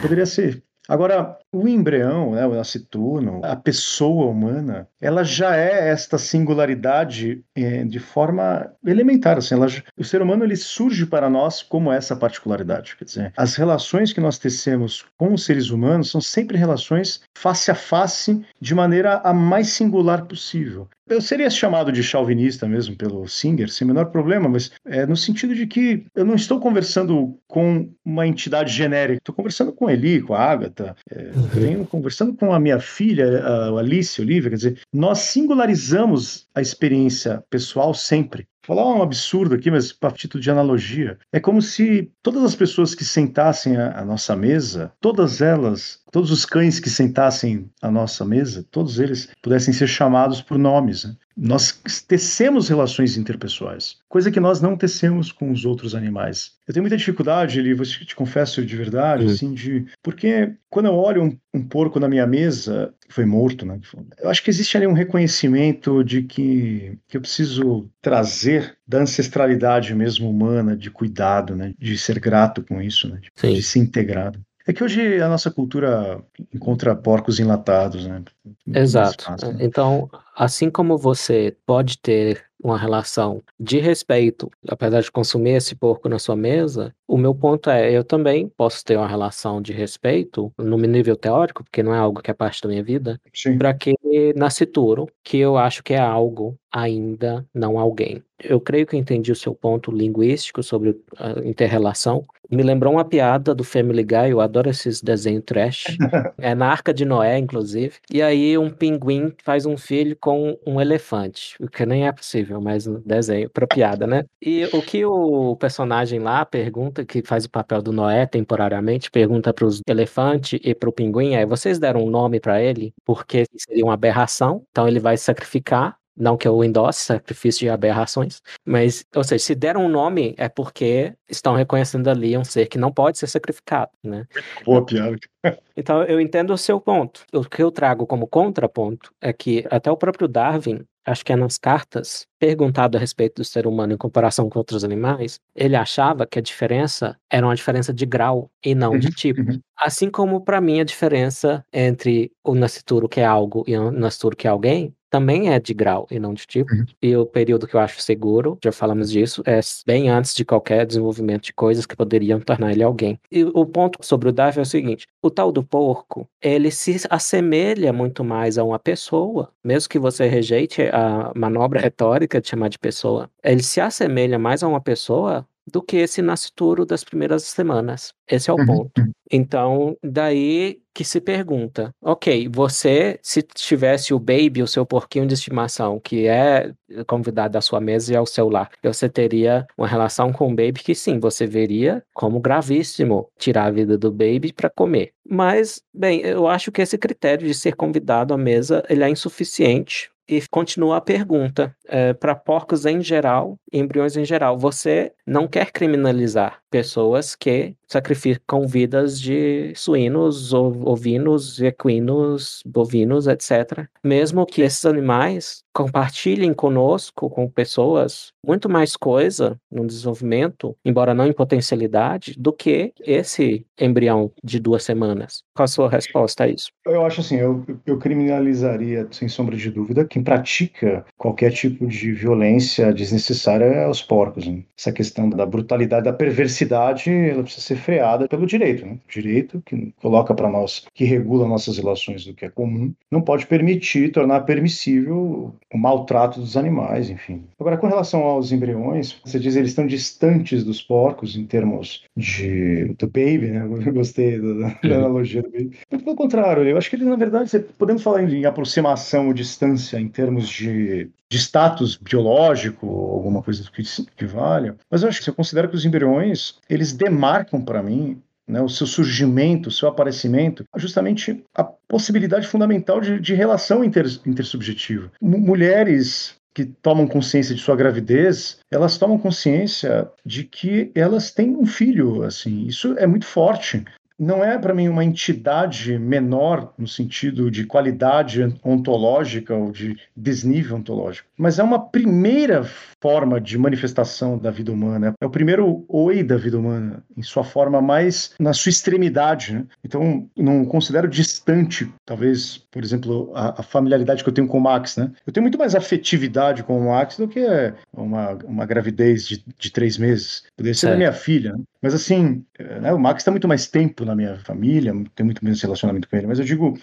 [0.00, 0.62] poderia ser.
[0.88, 7.84] Agora, o embrião, né, o nascituno, a pessoa humana, ela já é esta singularidade é,
[7.84, 9.38] de forma elementar.
[9.38, 9.66] Assim, ela,
[9.98, 12.96] o ser humano ele surge para nós como essa particularidade.
[12.96, 17.70] Quer dizer, as relações que nós tecemos com os seres humanos são sempre relações face
[17.70, 20.88] a face, de maneira a mais singular possível.
[21.08, 25.16] Eu seria chamado de chauvinista mesmo pelo Singer, sem o menor problema, mas é no
[25.16, 30.20] sentido de que eu não estou conversando com uma entidade genérica, estou conversando com Eli,
[30.20, 34.80] com a Agatha, é, venho conversando com a minha filha, a Alice Olivia, quer dizer,
[34.92, 38.48] nós singularizamos a experiência pessoal sempre.
[38.66, 42.96] Falar um absurdo aqui, mas para título de analogia, é como se todas as pessoas
[42.96, 48.66] que sentassem à nossa mesa, todas elas, todos os cães que sentassem à nossa mesa,
[48.68, 51.04] todos eles pudessem ser chamados por nomes.
[51.04, 51.14] Né?
[51.36, 51.78] Nós
[52.08, 56.52] tecemos relações interpessoais, coisa que nós não tecemos com os outros animais.
[56.66, 59.30] Eu tenho muita dificuldade, vou te confesso de verdade, uhum.
[59.30, 63.78] assim, de porque quando eu olho um, um, porco na minha mesa, foi morto, né?
[64.18, 69.94] Eu acho que existe ali um reconhecimento de que, que eu preciso trazer da ancestralidade
[69.94, 71.74] mesmo humana, de cuidado, né?
[71.78, 73.20] De ser grato com isso, né?
[73.20, 74.40] De, de ser integrado.
[74.66, 76.20] É que hoje a nossa cultura
[76.52, 78.22] encontra porcos enlatados, né?
[78.66, 79.30] Exato.
[79.30, 79.58] né?
[79.60, 86.08] Então, assim como você pode ter uma relação de respeito, apesar de consumir esse porco
[86.08, 90.52] na sua mesa, o meu ponto é, eu também posso ter uma relação de respeito
[90.58, 93.20] no nível teórico, porque não é algo que é parte da minha vida,
[93.58, 93.94] para que
[94.34, 98.22] nascituro, que eu acho que é algo ainda não alguém.
[98.38, 102.26] Eu creio que entendi o seu ponto linguístico sobre a interrelação.
[102.50, 105.84] Me lembrou uma piada do Family Guy, eu adoro esses desenhos trash.
[106.38, 107.94] é na Arca de Noé, inclusive.
[108.12, 112.60] E aí um pinguim faz um filho com um elefante, o que nem é possível,
[112.60, 114.24] mas no desenho, pra piada, né?
[114.40, 119.52] E o que o personagem lá pergunta, que faz o papel do Noé temporariamente, pergunta
[119.52, 122.92] pros elefantes e pro pinguim é, vocês deram um nome para ele?
[123.04, 128.40] Porque seria uma aberração, então ele vai sacrificar não que eu endosse sacrifício de aberrações,
[128.64, 132.78] mas, ou seja, se deram um nome é porque estão reconhecendo ali um ser que
[132.78, 134.26] não pode ser sacrificado, né?
[134.64, 135.16] Boa piada.
[135.76, 137.22] Então, eu entendo o seu ponto.
[137.32, 141.36] O que eu trago como contraponto é que até o próprio Darwin, acho que é
[141.36, 146.26] nas cartas, perguntado a respeito do ser humano em comparação com outros animais, ele achava
[146.26, 149.40] que a diferença era uma diferença de grau e não uhum, de tipo.
[149.40, 149.60] Uhum.
[149.78, 154.36] Assim como, para mim, a diferença entre o nascituro que é algo e o nascituro
[154.36, 156.74] que é alguém também é de grau e não de tipo.
[156.74, 156.84] Uhum.
[157.00, 160.84] E o período que eu acho seguro, já falamos disso, é bem antes de qualquer
[160.84, 163.18] desenvolvimento de coisas que poderiam tornar ele alguém.
[163.32, 167.00] E o ponto sobre o Darwin é o seguinte: o tal do porco, ele se
[167.08, 172.68] assemelha muito mais a uma pessoa, mesmo que você rejeite a manobra retórica de chamar
[172.68, 177.42] de pessoa, ele se assemelha mais a uma pessoa do que esse nascituro das primeiras
[177.44, 178.14] semanas.
[178.28, 178.66] Esse é o uhum.
[178.66, 179.02] ponto.
[179.30, 185.34] Então, daí que se pergunta, ok, você, se tivesse o baby, o seu porquinho de
[185.34, 186.72] estimação, que é
[187.06, 190.82] convidado à sua mesa e ao seu lar, você teria uma relação com o baby
[190.82, 195.10] que sim, você veria como gravíssimo tirar a vida do baby para comer.
[195.28, 200.10] Mas, bem, eu acho que esse critério de ser convidado à mesa, ele é insuficiente
[200.28, 205.72] e continua a pergunta: é, para porcos em geral, embriões em geral, você não quer
[205.72, 213.86] criminalizar pessoas que sacrificam vidas de suínos, ovinos, equinos, bovinos, etc.
[214.02, 221.26] Mesmo que esses animais compartilhem conosco, com pessoas, muito mais coisa no desenvolvimento, embora não
[221.26, 225.42] em potencialidade, do que esse embrião de duas semanas.
[225.54, 226.68] Qual a sua resposta a isso?
[226.84, 232.12] Eu acho assim, eu, eu criminalizaria, sem sombra de dúvida, quem pratica qualquer tipo de
[232.12, 234.46] violência desnecessária aos porcos.
[234.46, 234.62] Né?
[234.78, 238.86] Essa questão da brutalidade, da perversidade, ela precisa ser freada pelo direito.
[238.86, 238.92] Né?
[238.92, 243.20] O direito que coloca para nós, que regula nossas relações do que é comum, não
[243.20, 247.44] pode permitir, tornar permissível o maltrato dos animais, enfim.
[247.60, 252.04] Agora, com relação aos embriões, você diz que eles estão distantes dos porcos em termos
[252.16, 253.68] de do baby, né?
[253.86, 255.76] Eu gostei da, da analogia do baby.
[255.90, 260.08] Pelo contrário, eu acho que ele, na verdade, podemos falar em aproximação ou distância em
[260.08, 263.82] termos de de status biológico, alguma coisa que,
[264.16, 264.76] que valha.
[264.90, 268.68] Mas eu acho que eu considero que os embriões, eles demarcam para mim né, o
[268.68, 275.10] seu surgimento, o seu aparecimento, justamente a possibilidade fundamental de, de relação inter, intersubjetiva.
[275.20, 281.54] M mulheres que tomam consciência de sua gravidez, elas tomam consciência de que elas têm
[281.54, 282.66] um filho, assim.
[282.66, 283.84] Isso é muito forte
[284.18, 290.76] não é para mim uma entidade menor no sentido de qualidade ontológica ou de desnível
[290.76, 292.64] ontológico, mas é uma primeira
[293.00, 295.14] forma de manifestação da vida humana.
[295.20, 299.54] É o primeiro oi da vida humana em sua forma mais na sua extremidade.
[299.54, 299.64] Né?
[299.84, 304.60] Então, não considero distante, talvez, por exemplo, a, a, familiaridade que eu tenho com o
[304.60, 304.96] Max.
[304.96, 305.10] Né?
[305.26, 307.44] Eu tenho muito mais afetividade com o Max do que
[307.92, 310.44] uma, uma gravidez de, de três meses.
[310.56, 311.52] Poderia ser da minha filha.
[311.52, 311.64] Né?
[311.86, 312.44] Mas assim,
[312.80, 316.16] né, o Max está muito mais tempo na minha família, tem muito menos relacionamento com
[316.16, 316.26] ele.
[316.26, 316.76] Mas eu digo,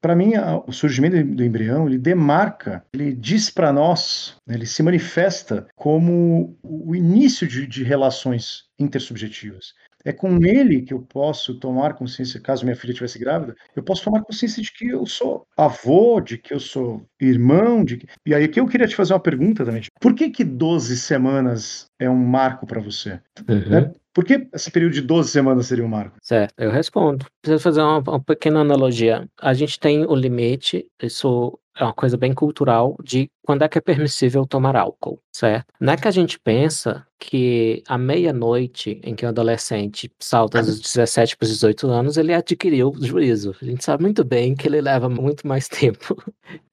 [0.00, 0.32] para mim,
[0.66, 6.58] o surgimento do embrião, ele demarca, ele diz para nós, né, ele se manifesta como
[6.60, 9.74] o início de, de relações intersubjetivas.
[10.04, 14.02] É com ele que eu posso tomar consciência, caso minha filha estivesse grávida, eu posso
[14.02, 18.08] tomar consciência de que eu sou avô, de que eu sou irmão, de que...
[18.26, 19.82] E aí que eu queria te fazer uma pergunta também.
[20.00, 23.20] Por que que 12 semanas é um marco para você?
[23.48, 23.68] Uhum.
[23.68, 23.92] Né?
[24.18, 26.16] Por que esse período de 12 semanas seria um marco?
[26.20, 27.24] Certo, eu respondo.
[27.40, 29.28] Preciso fazer uma, uma pequena analogia.
[29.40, 33.78] A gente tem o limite, isso é uma coisa bem cultural, de quando é que
[33.78, 35.72] é permissível tomar álcool, certo?
[35.80, 40.78] Não é que a gente pensa que à meia-noite em que o adolescente salta dos
[40.78, 43.56] 17 para os 18 anos, ele adquiriu juízo.
[43.60, 46.22] A gente sabe muito bem que ele leva muito mais tempo.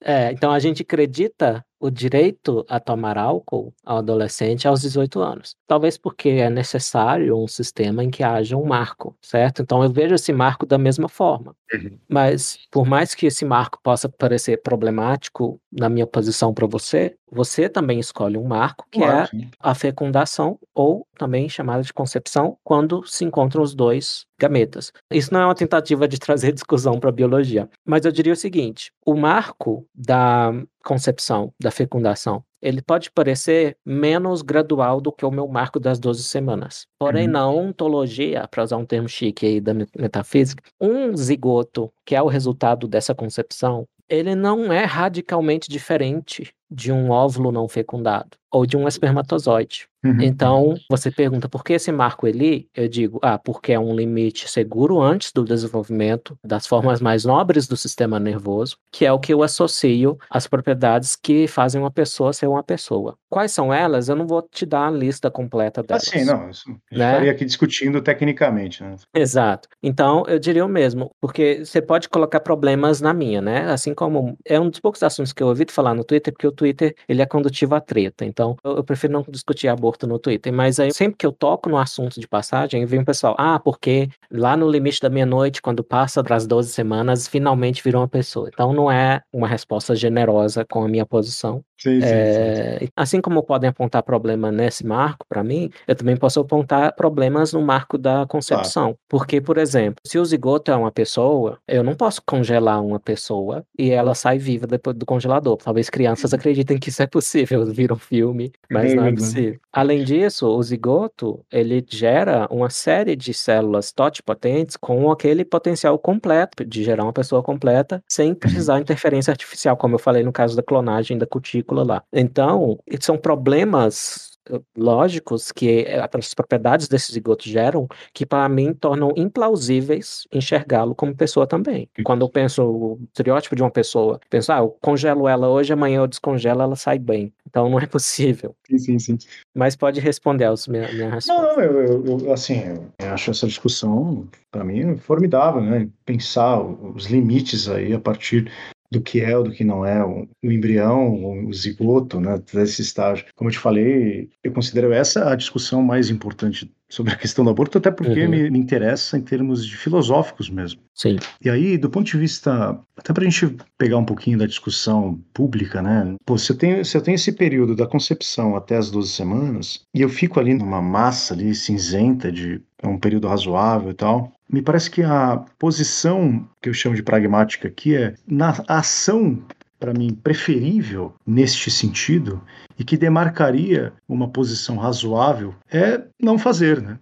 [0.03, 5.55] É, então a gente acredita o direito a tomar álcool ao adolescente aos 18 anos.
[5.67, 9.61] Talvez porque é necessário um sistema em que haja um marco, certo?
[9.61, 11.55] Então eu vejo esse marco da mesma forma.
[11.73, 11.97] Uhum.
[12.07, 17.69] Mas por mais que esse marco possa parecer problemático na minha posição para você, você
[17.69, 19.49] também escolhe um marco que claro, é sim.
[19.59, 24.91] a fecundação ou também chamada de concepção quando se encontram os dois gametas.
[25.11, 28.37] Isso não é uma tentativa de trazer discussão para a biologia, mas eu diria o
[28.37, 30.51] seguinte: o marco da
[30.83, 36.23] concepção, da fecundação, ele pode parecer menos gradual do que o meu marco das 12
[36.23, 36.87] semanas.
[36.97, 37.33] Porém, uhum.
[37.33, 42.27] na ontologia, para usar um termo chique aí da metafísica, um zigoto, que é o
[42.27, 48.77] resultado dessa concepção, ele não é radicalmente diferente de um óvulo não fecundado ou de
[48.77, 49.87] um espermatozoide.
[50.05, 50.21] Uhum.
[50.21, 52.69] Então, você pergunta por que esse marco Eli?
[52.75, 57.67] Eu digo, ah, porque é um limite seguro antes do desenvolvimento das formas mais nobres
[57.67, 62.31] do sistema nervoso, que é o que eu associo às propriedades que fazem uma pessoa
[62.31, 63.17] ser uma pessoa.
[63.29, 64.07] Quais são elas?
[64.07, 66.07] Eu não vou te dar a lista completa delas.
[66.07, 66.77] Assim, não, isso, né?
[66.91, 68.95] estaria aqui discutindo tecnicamente, né?
[69.13, 69.67] Exato.
[69.81, 73.71] Então, eu diria o mesmo, porque você pode colocar problemas na minha, né?
[73.71, 76.51] Assim como é um dos poucos assuntos que eu ouvi falar no Twitter, porque o
[76.55, 78.25] Twitter, ele é condutivo à treta.
[78.25, 81.69] Então, eu, eu prefiro não discutir aborto no Twitter, mas aí sempre que eu toco
[81.69, 85.83] no assunto de passagem, vem o pessoal, ah, porque lá no limite da meia-noite, quando
[85.83, 88.49] passa para as 12 semanas, finalmente virou uma pessoa.
[88.51, 91.63] Então não é uma resposta generosa com a minha posição.
[91.77, 92.87] Sim, sim, é, sim.
[92.95, 97.61] Assim como podem apontar problema nesse marco, para mim, eu também posso apontar problemas no
[97.61, 98.97] marco da concepção.
[99.09, 103.63] Porque, por exemplo, se o zigoto é uma pessoa, eu não posso congelar uma pessoa
[103.77, 105.57] e ela sai viva depois do congelador.
[105.57, 109.59] Talvez crianças acreditem que isso é possível, viram um filme, mas não é possível.
[109.71, 116.63] Além disso, o zigoto, ele gera uma série de células totipotentes com aquele potencial completo
[116.63, 120.63] de gerar uma pessoa completa sem precisar interferência artificial, como eu falei no caso da
[120.63, 122.03] clonagem da cutícula lá.
[122.13, 124.34] Então, são problemas
[124.77, 131.15] lógicos que eh, as propriedades desse zigoto geram que para mim tornam implausíveis enxergá-lo como
[131.15, 131.89] pessoa também.
[132.03, 135.99] Quando eu penso o estereótipo de uma pessoa, penso, ah, eu congelo ela hoje, amanhã
[135.99, 137.33] eu descongelo, ela sai bem.
[137.47, 138.55] Então não é possível.
[138.69, 139.17] Sim, sim, sim.
[139.53, 141.41] Mas pode responder aos minha, minha resposta.
[141.41, 142.61] Não, eu, eu, assim,
[142.99, 145.89] eu acho essa discussão, para mim, formidável, né?
[146.05, 148.51] Pensar os limites aí a partir
[148.91, 153.25] do que é ou do que não é o, embrião, o zigoto, né, desse estágio.
[153.35, 157.49] Como eu te falei, eu considero essa a discussão mais importante sobre a questão do
[157.49, 158.29] aborto, até porque uhum.
[158.29, 160.81] me, me, interessa em termos de filosóficos mesmo.
[160.93, 161.17] Sim.
[161.43, 165.19] E aí, do ponto de vista, até para a gente pegar um pouquinho da discussão
[165.33, 166.15] pública, né?
[166.25, 169.81] Pô, se eu, tenho, se eu tenho esse período da concepção até as 12 semanas,
[169.93, 174.31] e eu fico ali numa massa ali cinzenta de é um período razoável e tal,
[174.47, 179.41] me parece que a posição que eu chamo de pragmática aqui é na ação
[179.85, 182.41] para mim preferível neste sentido
[182.79, 186.97] e que demarcaria uma posição razoável é não fazer, né?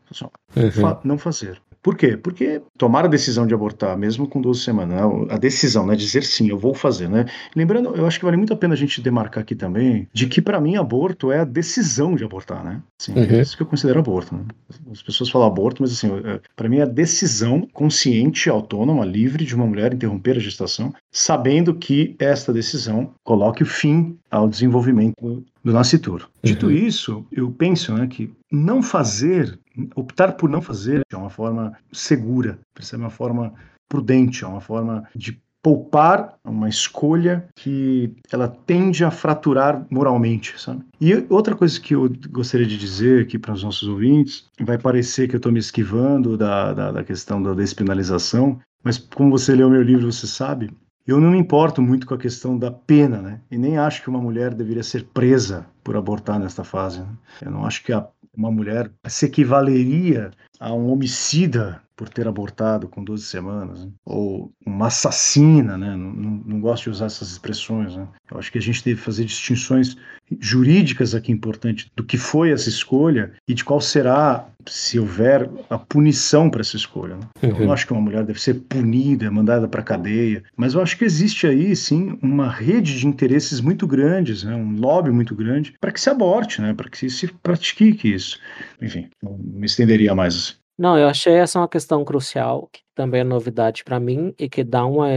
[0.54, 0.70] Uhum.
[0.70, 1.62] Fa não fazer.
[1.84, 2.16] Por quê?
[2.16, 5.28] Porque tomar a decisão de abortar, mesmo com 12 semanas, né?
[5.30, 7.26] a decisão, né, dizer sim, eu vou fazer, né?
[7.54, 10.42] Lembrando, eu acho que vale muito a pena a gente demarcar aqui também, de que
[10.42, 12.82] para mim aborto é a decisão de abortar, né?
[13.00, 13.24] Assim, uhum.
[13.24, 14.46] É isso que eu considero aborto, né?
[14.90, 19.44] As pessoas falam aborto, mas assim, é, para mim é a decisão consciente, autônoma, livre
[19.44, 25.46] de uma mulher interromper a gestação, sabendo que esta decisão coloque o fim ao desenvolvimento
[25.64, 26.28] do nascituro.
[26.44, 26.72] Dito uhum.
[26.72, 29.60] isso, eu penso né, que não fazer,
[29.96, 32.58] optar por não fazer é uma forma segura,
[32.92, 33.54] é uma forma
[33.88, 40.84] prudente, é uma forma de poupar uma escolha que ela tende a fraturar moralmente, sabe?
[41.00, 45.28] E outra coisa que eu gostaria de dizer aqui para os nossos ouvintes, vai parecer
[45.28, 49.70] que eu estou me esquivando da, da, da questão da despenalização, mas como você leu
[49.70, 50.72] meu livro, você sabe,
[51.06, 53.42] eu não me importo muito com a questão da pena, né?
[53.52, 57.02] E nem acho que uma mulher deveria ser presa por abortar nesta fase.
[57.02, 57.10] Né?
[57.42, 62.88] Eu não acho que a, uma mulher se equivaleria a um homicida por ter abortado
[62.88, 63.92] com 12 semanas, né?
[64.06, 65.96] ou uma assassina, né?
[65.96, 67.96] Não, não, não, gosto de usar essas expressões.
[67.96, 68.08] Né?
[68.32, 69.96] Eu acho que a gente deve fazer distinções
[70.40, 75.78] jurídicas aqui importantes do que foi essa escolha e de qual será, se houver, a
[75.78, 77.16] punição para essa escolha.
[77.16, 77.28] Né?
[77.44, 77.50] Uhum.
[77.60, 80.98] Eu não acho que uma mulher deve ser punida, mandada para cadeia, mas eu acho
[80.98, 84.56] que existe aí, sim, uma rede de interesses muito grandes, né?
[84.56, 86.74] um lobby muito grande para que se aborte, né?
[86.74, 88.40] para que se pratique isso.
[88.82, 90.58] Enfim, não me estenderia mais.
[90.78, 94.64] Não, eu achei essa uma questão crucial, que também é novidade para mim e que
[94.64, 95.10] dá uma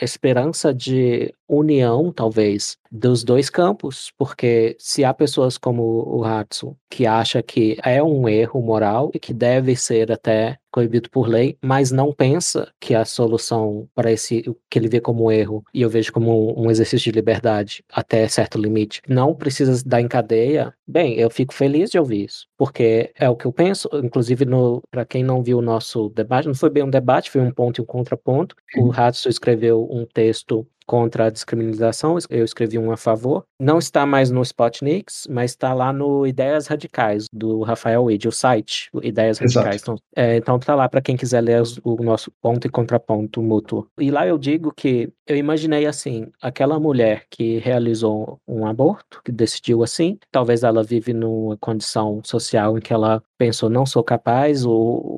[0.00, 7.06] esperança de união, talvez, dos dois campos, porque se há pessoas como o Hatsu que
[7.06, 11.90] acha que é um erro moral e que deve ser até coibido por lei, mas
[11.90, 15.90] não pensa que a solução para esse que ele vê como um erro e eu
[15.90, 20.72] vejo como um exercício de liberdade até certo limite, não precisa dar em cadeia.
[20.86, 24.82] Bem, eu fico feliz de ouvir isso, porque é o que eu penso, inclusive no
[24.90, 27.80] para quem não viu o nosso debate, não foi bem um debate, foi um ponto
[27.80, 28.56] e um contraponto.
[28.76, 33.46] O Hatsu escreveu um texto contra a descriminalização, eu escrevi um a favor.
[33.62, 38.32] Não está mais no Spotnix, mas está lá no Ideias Radicais, do Rafael Wade, o
[38.32, 39.80] site, Ideias Radicais.
[39.82, 43.86] Então, é, então tá lá para quem quiser ler o nosso ponto e contraponto mútuo.
[44.00, 49.30] E lá eu digo que eu imaginei assim, aquela mulher que realizou um aborto, que
[49.30, 54.64] decidiu assim, talvez ela vive numa condição social em que ela pensou, não sou capaz,
[54.64, 54.72] o,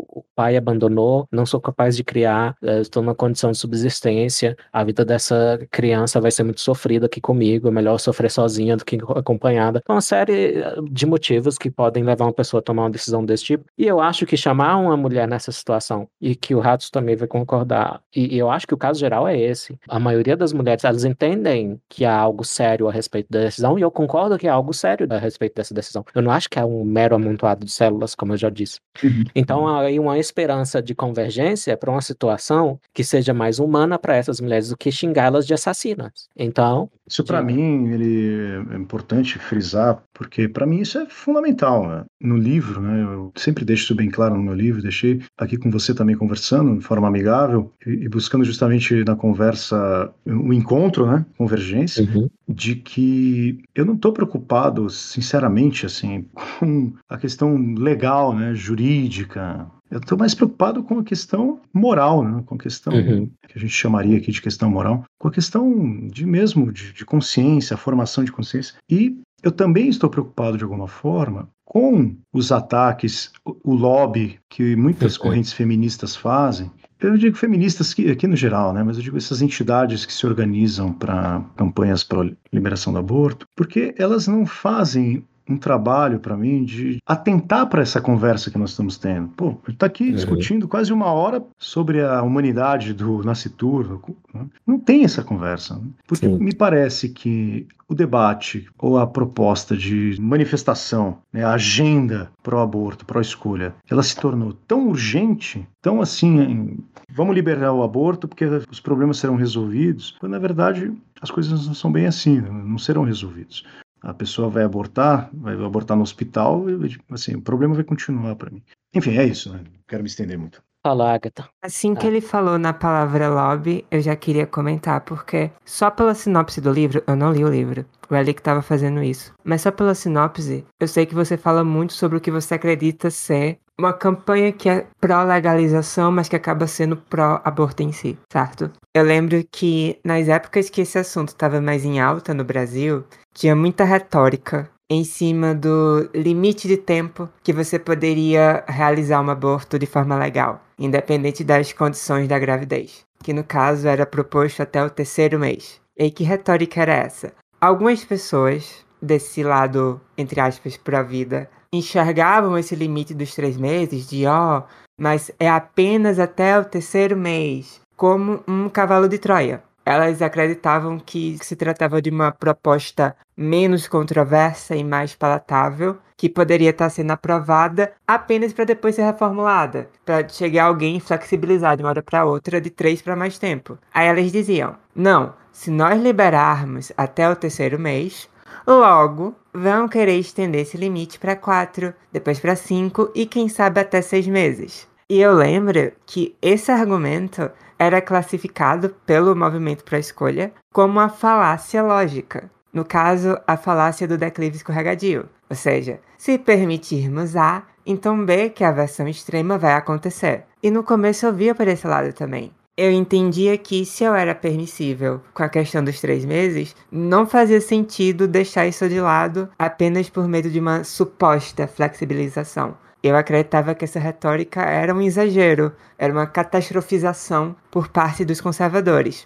[0.08, 4.84] o pai abandonou, não sou capaz de criar, eh, estou numa condição de subsistência, a
[4.84, 8.98] vida dessa criança vai ser muito sofrida aqui comigo, é melhor sofrer sozinha do que
[9.14, 9.80] acompanhada.
[9.82, 13.24] Então, uma série eh, de motivos que podem levar uma pessoa a tomar uma decisão
[13.24, 13.64] desse tipo.
[13.78, 17.28] E eu acho que chamar uma mulher nessa situação, e que o Ratos também vai
[17.28, 19.78] concordar, e, e eu acho que o caso geral é esse.
[19.88, 23.82] A maioria das mulheres, elas entendem que há algo sério a respeito da decisão, e
[23.82, 26.04] eu concordo que há algo sério a respeito dessa decisão.
[26.14, 28.78] Eu não acho que é um mero amontoado de células, como eu já disse.
[29.02, 29.24] Uhum.
[29.34, 34.16] Então, há aí uma esperança de convergência para uma situação que seja mais humana para
[34.16, 36.28] essas mulheres do que xingá-las de assassinas.
[36.36, 36.90] Então.
[37.06, 38.23] Isso para mim ele
[38.70, 41.88] é importante frisar, porque para mim isso é fundamental.
[41.88, 42.04] Né?
[42.20, 45.70] No livro, né, eu sempre deixo isso bem claro no meu livro, deixei aqui com
[45.70, 51.06] você também conversando de forma amigável e, e buscando justamente na conversa o um encontro,
[51.06, 52.28] né, convergência, uhum.
[52.48, 56.26] de que eu não estou preocupado, sinceramente, assim,
[56.58, 62.42] com a questão legal, né, jurídica, eu estou mais preocupado com a questão moral, né?
[62.46, 63.30] com a questão uhum.
[63.46, 67.04] que a gente chamaria aqui de questão moral, com a questão de mesmo de, de
[67.04, 68.74] consciência, a formação de consciência.
[68.88, 75.16] E eu também estou preocupado de alguma forma com os ataques, o, lobby que muitas
[75.16, 75.22] uhum.
[75.22, 76.70] correntes feministas fazem.
[77.00, 78.82] Eu digo feministas aqui, aqui no geral, né?
[78.82, 83.94] Mas eu digo essas entidades que se organizam para campanhas para liberação do aborto, porque
[83.98, 88.96] elas não fazem um trabalho para mim de atentar para essa conversa que nós estamos
[88.96, 89.28] tendo.
[89.28, 90.14] Pô, gente está aqui uhum.
[90.14, 94.02] discutindo quase uma hora sobre a humanidade do nascituro.
[94.32, 94.46] Né?
[94.66, 95.74] Não tem essa conversa.
[95.74, 95.82] Né?
[96.06, 96.38] Porque Sim.
[96.38, 102.60] me parece que o debate ou a proposta de manifestação, né, a agenda para o
[102.60, 106.78] aborto, para a escolha, ela se tornou tão urgente, tão assim,
[107.10, 111.74] vamos liberar o aborto porque os problemas serão resolvidos, quando na verdade as coisas não
[111.74, 112.48] são bem assim, né?
[112.50, 113.64] não serão resolvidos
[114.04, 118.50] a pessoa vai abortar, vai abortar no hospital, e, assim, o problema vai continuar para
[118.50, 118.62] mim.
[118.94, 119.60] Enfim, é isso, né?
[119.64, 120.62] Não quero me estender muito.
[120.86, 121.48] Fala, Agatha.
[121.62, 122.10] Assim que ah.
[122.10, 127.02] ele falou na palavra lobby, eu já queria comentar, porque só pela sinopse do livro,
[127.06, 130.66] eu não li o livro, o Eli que estava fazendo isso, mas só pela sinopse,
[130.78, 134.68] eu sei que você fala muito sobre o que você acredita ser uma campanha que
[134.68, 138.70] é pró-legalização, mas que acaba sendo pró-aborto em si, certo?
[138.94, 143.56] Eu lembro que nas épocas que esse assunto estava mais em alta no Brasil, tinha
[143.56, 149.86] muita retórica em cima do limite de tempo que você poderia realizar um aborto de
[149.86, 155.38] forma legal, independente das condições da gravidez, que no caso era proposto até o terceiro
[155.38, 155.80] mês.
[155.96, 157.32] E que retórica era essa?
[157.60, 164.08] Algumas pessoas desse lado, entre aspas, para a vida, enxergavam esse limite dos três meses
[164.08, 164.62] de ó, oh,
[164.98, 169.62] mas é apenas até o terceiro mês, como um cavalo de Troia.
[169.86, 176.70] Elas acreditavam que se tratava de uma proposta menos controversa e mais palatável, que poderia
[176.70, 182.02] estar sendo aprovada apenas para depois ser reformulada, para chegar alguém flexibilizar de uma hora
[182.02, 183.76] para outra de três para mais tempo.
[183.92, 188.28] Aí elas diziam: não, se nós liberarmos até o terceiro mês,
[188.66, 194.02] logo vão querer estender esse limite para quatro, depois para cinco e quem sabe até
[194.02, 194.88] seis meses.
[195.08, 201.08] E eu lembro que esse argumento era classificado pelo movimento para a escolha como uma
[201.08, 202.50] falácia lógica.
[202.72, 205.28] No caso, a falácia do declive escorregadio.
[205.48, 210.44] Ou seja, se permitirmos A, então B, que é a versão extrema, vai acontecer.
[210.62, 212.50] E no começo eu via por esse lado também.
[212.76, 217.60] Eu entendia que se eu era permissível com a questão dos três meses, não fazia
[217.60, 222.76] sentido deixar isso de lado apenas por medo de uma suposta flexibilização.
[223.00, 229.24] Eu acreditava que essa retórica era um exagero, era uma catastrofização por parte dos conservadores.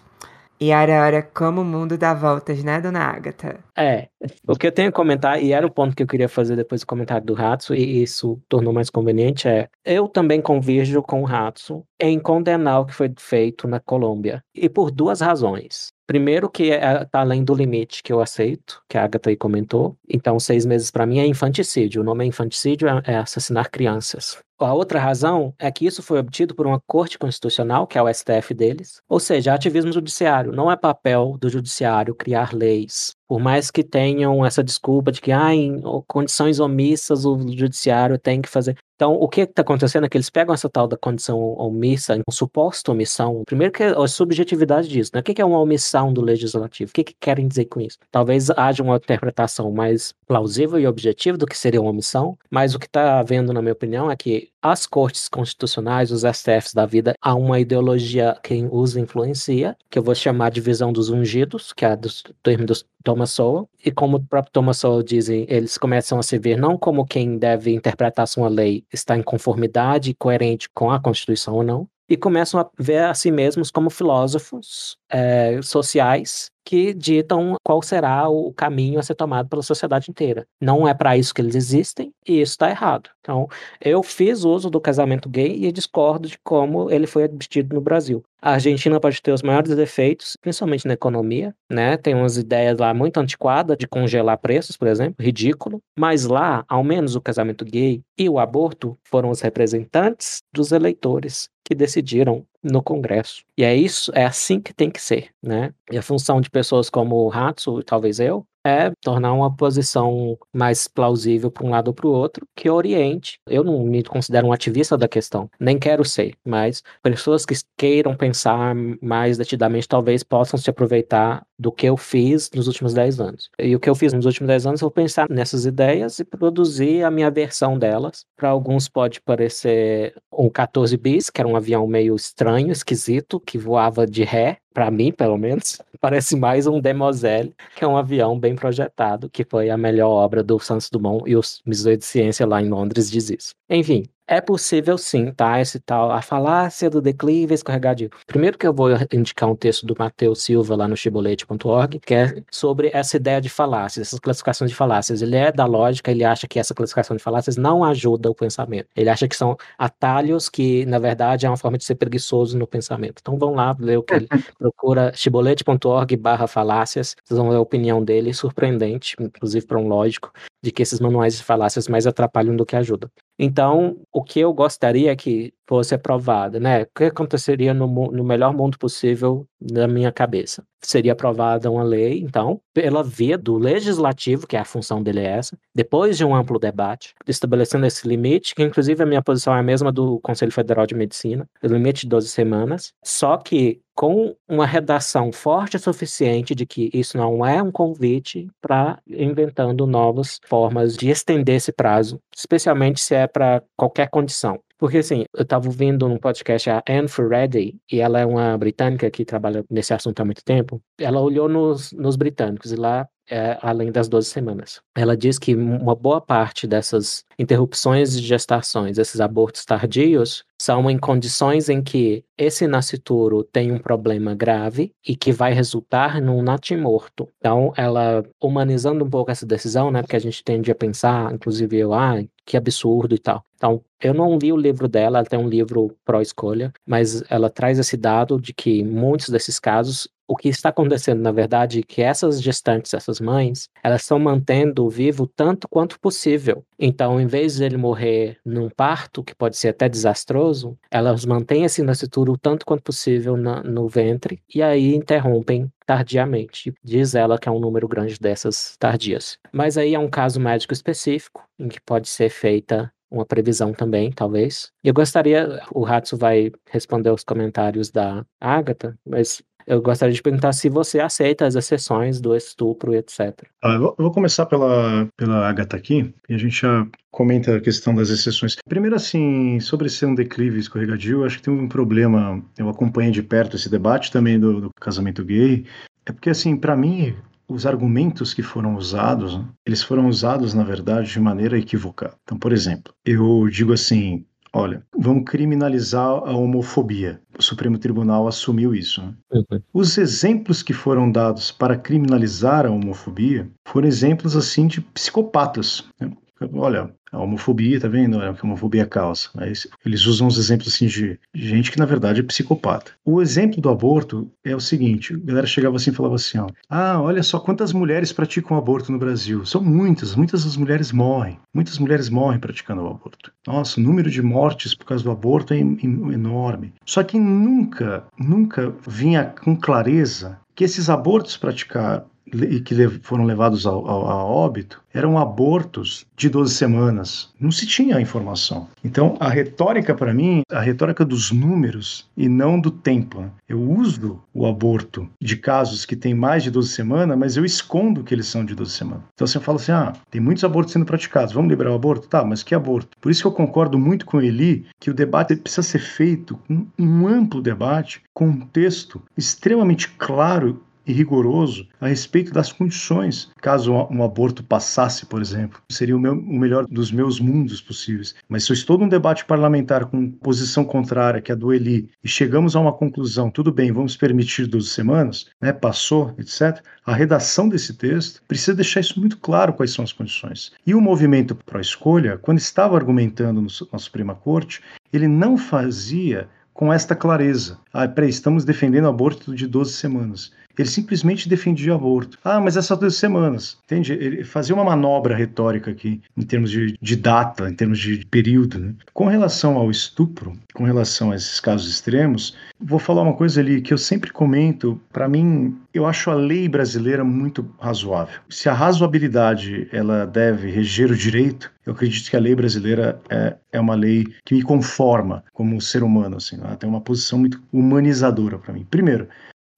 [0.61, 3.63] E era, era como o mundo dá voltas, né, dona Agatha?
[3.77, 4.09] É,
[4.45, 6.81] o que eu tenho a comentar, e era o ponto que eu queria fazer depois
[6.81, 11.25] do comentário do Ratso, e isso tornou mais conveniente, é eu também convirjo com o
[11.25, 14.43] Ratso em condenar o que foi feito na Colômbia.
[14.53, 15.93] E por duas razões.
[16.09, 19.95] Primeiro que é, tá além do limite que eu aceito, que a Agatha aí comentou.
[20.09, 22.01] Então, seis meses para mim é infanticídio.
[22.01, 24.39] O nome é infanticídio, é, é assassinar crianças.
[24.59, 28.11] A outra razão é que isso foi obtido por uma corte constitucional, que é o
[28.11, 30.51] STF deles, ou seja, ativismo judiciário.
[30.51, 33.13] Não é papel do judiciário criar leis.
[33.27, 38.41] Por mais que tenham essa desculpa de que, ah, em condições omissas o judiciário tem
[38.41, 38.75] que fazer.
[38.99, 42.91] Então, o que está acontecendo é que eles pegam essa tal da condição omissa, suposta
[42.91, 43.43] omissão.
[43.45, 45.21] Primeiro que é a subjetividade disso, né?
[45.21, 46.89] O que é uma omissão do legislativo?
[46.89, 47.97] O que, que querem dizer com isso?
[48.11, 52.79] Talvez haja uma interpretação mais plausível e objetiva do que seria uma omissão, mas o
[52.79, 57.13] que está havendo, na minha opinião, é que as cortes constitucionais, os STFs da vida,
[57.21, 61.85] há uma ideologia que os influencia, que eu vou chamar de visão dos ungidos, que
[61.85, 62.09] é do
[62.43, 62.73] termo do
[63.03, 66.77] Thomas Sowell, e como o próprio Thomas Sowell dizem, eles começam a se ver não
[66.77, 71.55] como quem deve interpretar se uma lei está em conformidade e coerente com a Constituição
[71.55, 77.55] ou não, e começam a ver a si mesmos como filósofos é, sociais que ditam
[77.63, 80.45] qual será o caminho a ser tomado pela sociedade inteira.
[80.61, 83.09] Não é para isso que eles existem e isso está errado.
[83.21, 83.47] Então,
[83.81, 88.23] eu fiz uso do casamento gay e discordo de como ele foi admitido no Brasil.
[88.39, 91.97] A Argentina pode ter os maiores defeitos, principalmente na economia, né?
[91.97, 95.81] Tem umas ideias lá muito antiquadas de congelar preços, por exemplo, ridículo.
[95.97, 101.49] Mas lá, ao menos o casamento gay e o aborto foram os representantes dos eleitores
[101.69, 103.43] que decidiram no Congresso.
[103.57, 105.73] E é isso, é assim que tem que ser, né?
[105.91, 110.87] E a função de pessoas como o Hatsu, talvez eu, é tornar uma posição mais
[110.87, 113.39] plausível para um lado ou para o outro, que oriente.
[113.47, 118.15] Eu não me considero um ativista da questão, nem quero ser, mas pessoas que queiram
[118.15, 123.49] pensar mais detidamente talvez possam se aproveitar do que eu fiz nos últimos 10 anos.
[123.59, 126.23] E o que eu fiz nos últimos 10 anos, eu vou pensar nessas ideias e
[126.23, 128.25] produzir a minha versão delas.
[128.37, 133.57] Para alguns pode parecer um 14 bis, que era um avião meio estranho, esquisito, que
[133.57, 138.39] voava de ré, para mim, pelo menos, parece mais um Demoselle, que é um avião
[138.39, 142.45] bem projetado, que foi a melhor obra do Santos Dumont e o Museu de Ciência
[142.47, 143.53] lá em Londres diz isso.
[143.69, 145.59] Enfim, é possível sim, tá?
[145.59, 148.11] Esse tal, a falácia do declive escorregadio.
[148.27, 152.43] Primeiro que eu vou indicar um texto do Matheus Silva lá no chibolete.org, que é
[152.51, 155.23] sobre essa ideia de falácias, essas classificações de falácias.
[155.23, 158.87] Ele é da lógica, ele acha que essa classificação de falácias não ajuda o pensamento.
[158.95, 162.67] Ele acha que são atalhos que, na verdade, é uma forma de ser preguiçoso no
[162.67, 163.15] pensamento.
[163.21, 164.27] Então vão lá ler o que ele
[164.59, 170.31] procura, chibolete.org barra falácias, vocês vão ver a opinião dele, surpreendente, inclusive para um lógico,
[170.61, 173.09] de que esses manuais de falácias mais atrapalham do que ajudam.
[173.37, 176.83] Então, o que eu gostaria é que fosse aprovada, né?
[176.83, 180.63] O que aconteceria no, no melhor mundo possível na minha cabeça?
[180.81, 185.37] Seria aprovada uma lei, então, pela via do legislativo, que é a função dele é
[185.37, 189.59] essa, depois de um amplo debate, estabelecendo esse limite, que inclusive a minha posição é
[189.59, 194.33] a mesma do Conselho Federal de Medicina, o limite de 12 semanas, só que com
[194.47, 200.39] uma redação forte o suficiente de que isso não é um convite para inventando novas
[200.45, 204.57] formas de estender esse prazo, especialmente se é para qualquer condição.
[204.79, 209.11] Porque assim, eu estava ouvindo num podcast a Anne Furedi, e ela é uma britânica
[209.11, 210.81] que trabalha nesse assunto há muito tempo.
[210.97, 214.81] Ela olhou nos, nos britânicos e lá é, além das 12 semanas.
[214.95, 220.97] Ela diz que uma boa parte dessas interrupções de gestações, esses abortos tardios, são em
[220.97, 227.29] condições em que esse nascituro tem um problema grave e que vai resultar num natimorto.
[227.37, 231.77] Então, ela, humanizando um pouco essa decisão, né, porque a gente tende a pensar, inclusive
[231.77, 232.15] eu, ah,
[232.49, 233.45] que absurdo e tal.
[233.55, 237.77] Então, eu não li o livro dela, ela tem um livro pró-escolha, mas ela traz
[237.77, 242.03] esse dado de que muitos desses casos o que está acontecendo, na verdade, é que
[242.03, 246.63] essas gestantes, essas mães, elas estão mantendo vivo tanto quanto possível.
[246.77, 251.63] Então, em vez de ele morrer num parto, que pode ser até desastroso, elas mantêm
[251.63, 256.71] esse nascituro o tanto quanto possível na, no ventre e aí interrompem tardiamente.
[256.83, 259.39] Diz ela que é um número grande dessas tardias.
[259.51, 264.11] Mas aí é um caso médico específico em que pode ser feita uma previsão também,
[264.11, 264.71] talvez.
[264.83, 270.51] Eu gostaria, o Ratsu vai responder os comentários da Agatha, mas eu gostaria de perguntar
[270.51, 273.43] se você aceita as exceções do estupro etc.
[273.63, 277.93] Ah, eu vou começar pela, pela Agatha aqui, e a gente já comenta a questão
[277.93, 278.55] das exceções.
[278.67, 283.21] Primeiro, assim, sobre ser um declive escorregadio, acho que tem um problema, eu acompanhei de
[283.21, 285.65] perto esse debate também do, do casamento gay,
[286.03, 287.15] é porque, assim, para mim,
[287.47, 292.15] os argumentos que foram usados, eles foram usados, na verdade, de maneira equivocada.
[292.23, 297.21] Então, por exemplo, eu digo assim, olha, vamos criminalizar a homofobia.
[297.37, 299.01] O Supremo Tribunal assumiu isso.
[299.01, 299.13] Né?
[299.31, 299.61] Uhum.
[299.73, 305.85] Os exemplos que foram dados para criminalizar a homofobia foram exemplos assim de psicopatas.
[305.99, 306.11] Né?
[306.53, 308.21] Olha, a homofobia, tá vendo?
[308.21, 309.29] É o que a homofobia causa.
[309.33, 312.91] Mas eles usam os exemplos assim de gente que na verdade é psicopata.
[313.03, 316.47] O exemplo do aborto é o seguinte: a galera chegava assim e falava assim: ó,
[316.69, 319.45] ah, olha só quantas mulheres praticam aborto no Brasil.
[319.45, 321.39] São muitas, muitas das mulheres morrem.
[321.53, 323.31] Muitas mulheres morrem praticando o aborto.
[323.45, 326.73] Nossa, o número de mortes por causa do aborto é enorme.
[326.85, 333.65] Só que nunca, nunca vinha com clareza que esses abortos praticados e que foram levados
[333.65, 337.29] ao, ao, a óbito eram abortos de 12 semanas.
[337.39, 338.67] Não se tinha a informação.
[338.83, 343.21] Então, a retórica, para mim, a retórica dos números e não do tempo.
[343.21, 343.29] Né?
[343.47, 348.03] Eu uso o aborto de casos que têm mais de 12 semanas, mas eu escondo
[348.03, 349.03] que eles são de 12 semanas.
[349.13, 352.07] Então, eu falo assim: ah, tem muitos abortos sendo praticados, vamos liberar o aborto?
[352.07, 352.97] Tá, mas que aborto?
[352.99, 356.67] Por isso que eu concordo muito com Eli que o debate precisa ser feito com
[356.77, 363.71] um amplo debate, com um texto extremamente claro e rigoroso a respeito das condições caso
[363.71, 365.61] um aborto passasse, por exemplo.
[365.69, 368.15] Seria o, meu, o melhor dos meus mundos possíveis.
[368.27, 371.91] Mas se eu estou num debate parlamentar com posição contrária, que é a do Eli,
[372.03, 376.93] e chegamos a uma conclusão, tudo bem, vamos permitir 12 semanas, né, passou, etc., a
[376.95, 380.51] redação desse texto precisa deixar isso muito claro quais são as condições.
[380.65, 384.59] E o movimento pró-escolha, quando estava argumentando no, na Suprema Corte,
[384.91, 386.27] ele não fazia
[386.59, 387.57] com esta clareza.
[387.73, 390.31] Ah, peraí, estamos defendendo aborto de 12 semanas.
[390.57, 392.17] Ele simplesmente defendia o aborto.
[392.21, 393.57] Ah, mas é só duas semanas.
[393.63, 393.93] Entende?
[393.93, 398.59] Ele fazia uma manobra retórica aqui, em termos de, de data, em termos de período.
[398.59, 398.73] Né?
[398.93, 403.61] Com relação ao estupro, com relação a esses casos extremos, vou falar uma coisa ali
[403.61, 404.81] que eu sempre comento.
[404.91, 408.19] Para mim, eu acho a lei brasileira muito razoável.
[408.29, 413.35] Se a razoabilidade ela deve reger o direito, eu acredito que a lei brasileira é,
[413.51, 416.17] é uma lei que me conforma como ser humano.
[416.17, 418.65] Assim, ela tem uma posição muito humanizadora para mim.
[418.69, 419.07] Primeiro,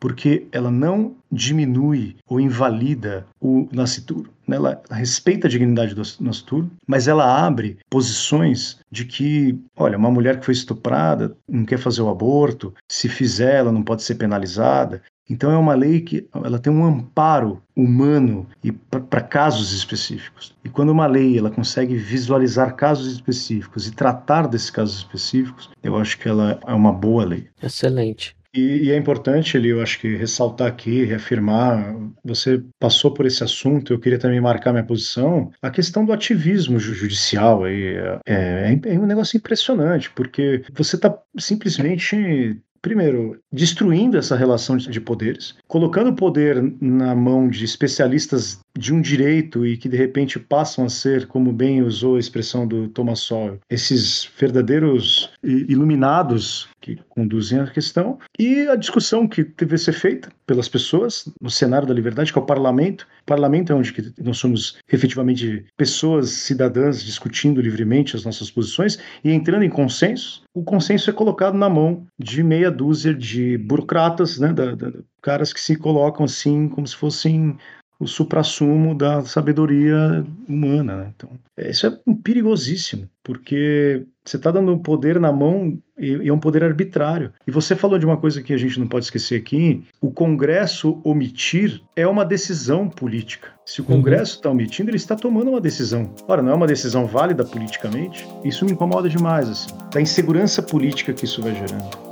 [0.01, 4.33] porque ela não diminui ou invalida o nascituro.
[4.47, 4.57] Né?
[4.57, 10.39] Ela respeita a dignidade do nascituro, mas ela abre posições de que, olha, uma mulher
[10.39, 15.03] que foi estuprada não quer fazer o aborto, se fizer, ela não pode ser penalizada.
[15.29, 20.53] Então é uma lei que ela tem um amparo humano e para casos específicos.
[20.65, 25.95] E quando uma lei ela consegue visualizar casos específicos e tratar desses casos específicos, eu
[25.95, 27.47] acho que ela é uma boa lei.
[27.61, 28.35] Excelente.
[28.53, 33.43] E, e, é importante, ele, eu acho que ressaltar aqui, reafirmar, você passou por esse
[33.43, 38.79] assunto, eu queria também marcar minha posição, a questão do ativismo judicial aí, é, é,
[38.93, 46.09] é um negócio impressionante, porque você está simplesmente primeiro, destruindo essa relação de poderes, colocando
[46.09, 50.89] o poder na mão de especialistas de um direito e que de repente passam a
[50.89, 57.67] ser, como bem usou a expressão do Thomas Sowell, esses verdadeiros iluminados que conduzem a
[57.67, 62.39] questão e a discussão que deve ser feita pelas pessoas no cenário da liberdade, que
[62.39, 63.07] é o parlamento.
[63.21, 69.31] O parlamento é onde nós somos efetivamente pessoas cidadãs discutindo livremente as nossas posições e
[69.31, 70.43] entrando em consenso.
[70.53, 75.53] O consenso é colocado na mão de meia dúzia de burocratas, né, da, da, caras
[75.53, 77.57] que se colocam assim como se fossem
[78.01, 80.97] o suprassumo da sabedoria humana.
[80.97, 81.13] Né?
[81.15, 86.63] Então, isso é perigosíssimo, porque você está dando poder na mão e, é um poder
[86.63, 87.31] arbitrário.
[87.45, 90.99] E você falou de uma coisa que a gente não pode esquecer aqui: o Congresso
[91.03, 93.49] omitir é uma decisão política.
[93.63, 93.97] Se o uhum.
[93.97, 96.11] Congresso está omitindo, ele está tomando uma decisão.
[96.27, 98.27] Ora, não é uma decisão válida politicamente?
[98.43, 99.69] Isso me incomoda demais, assim.
[99.93, 102.10] Da insegurança política que isso vai gerando.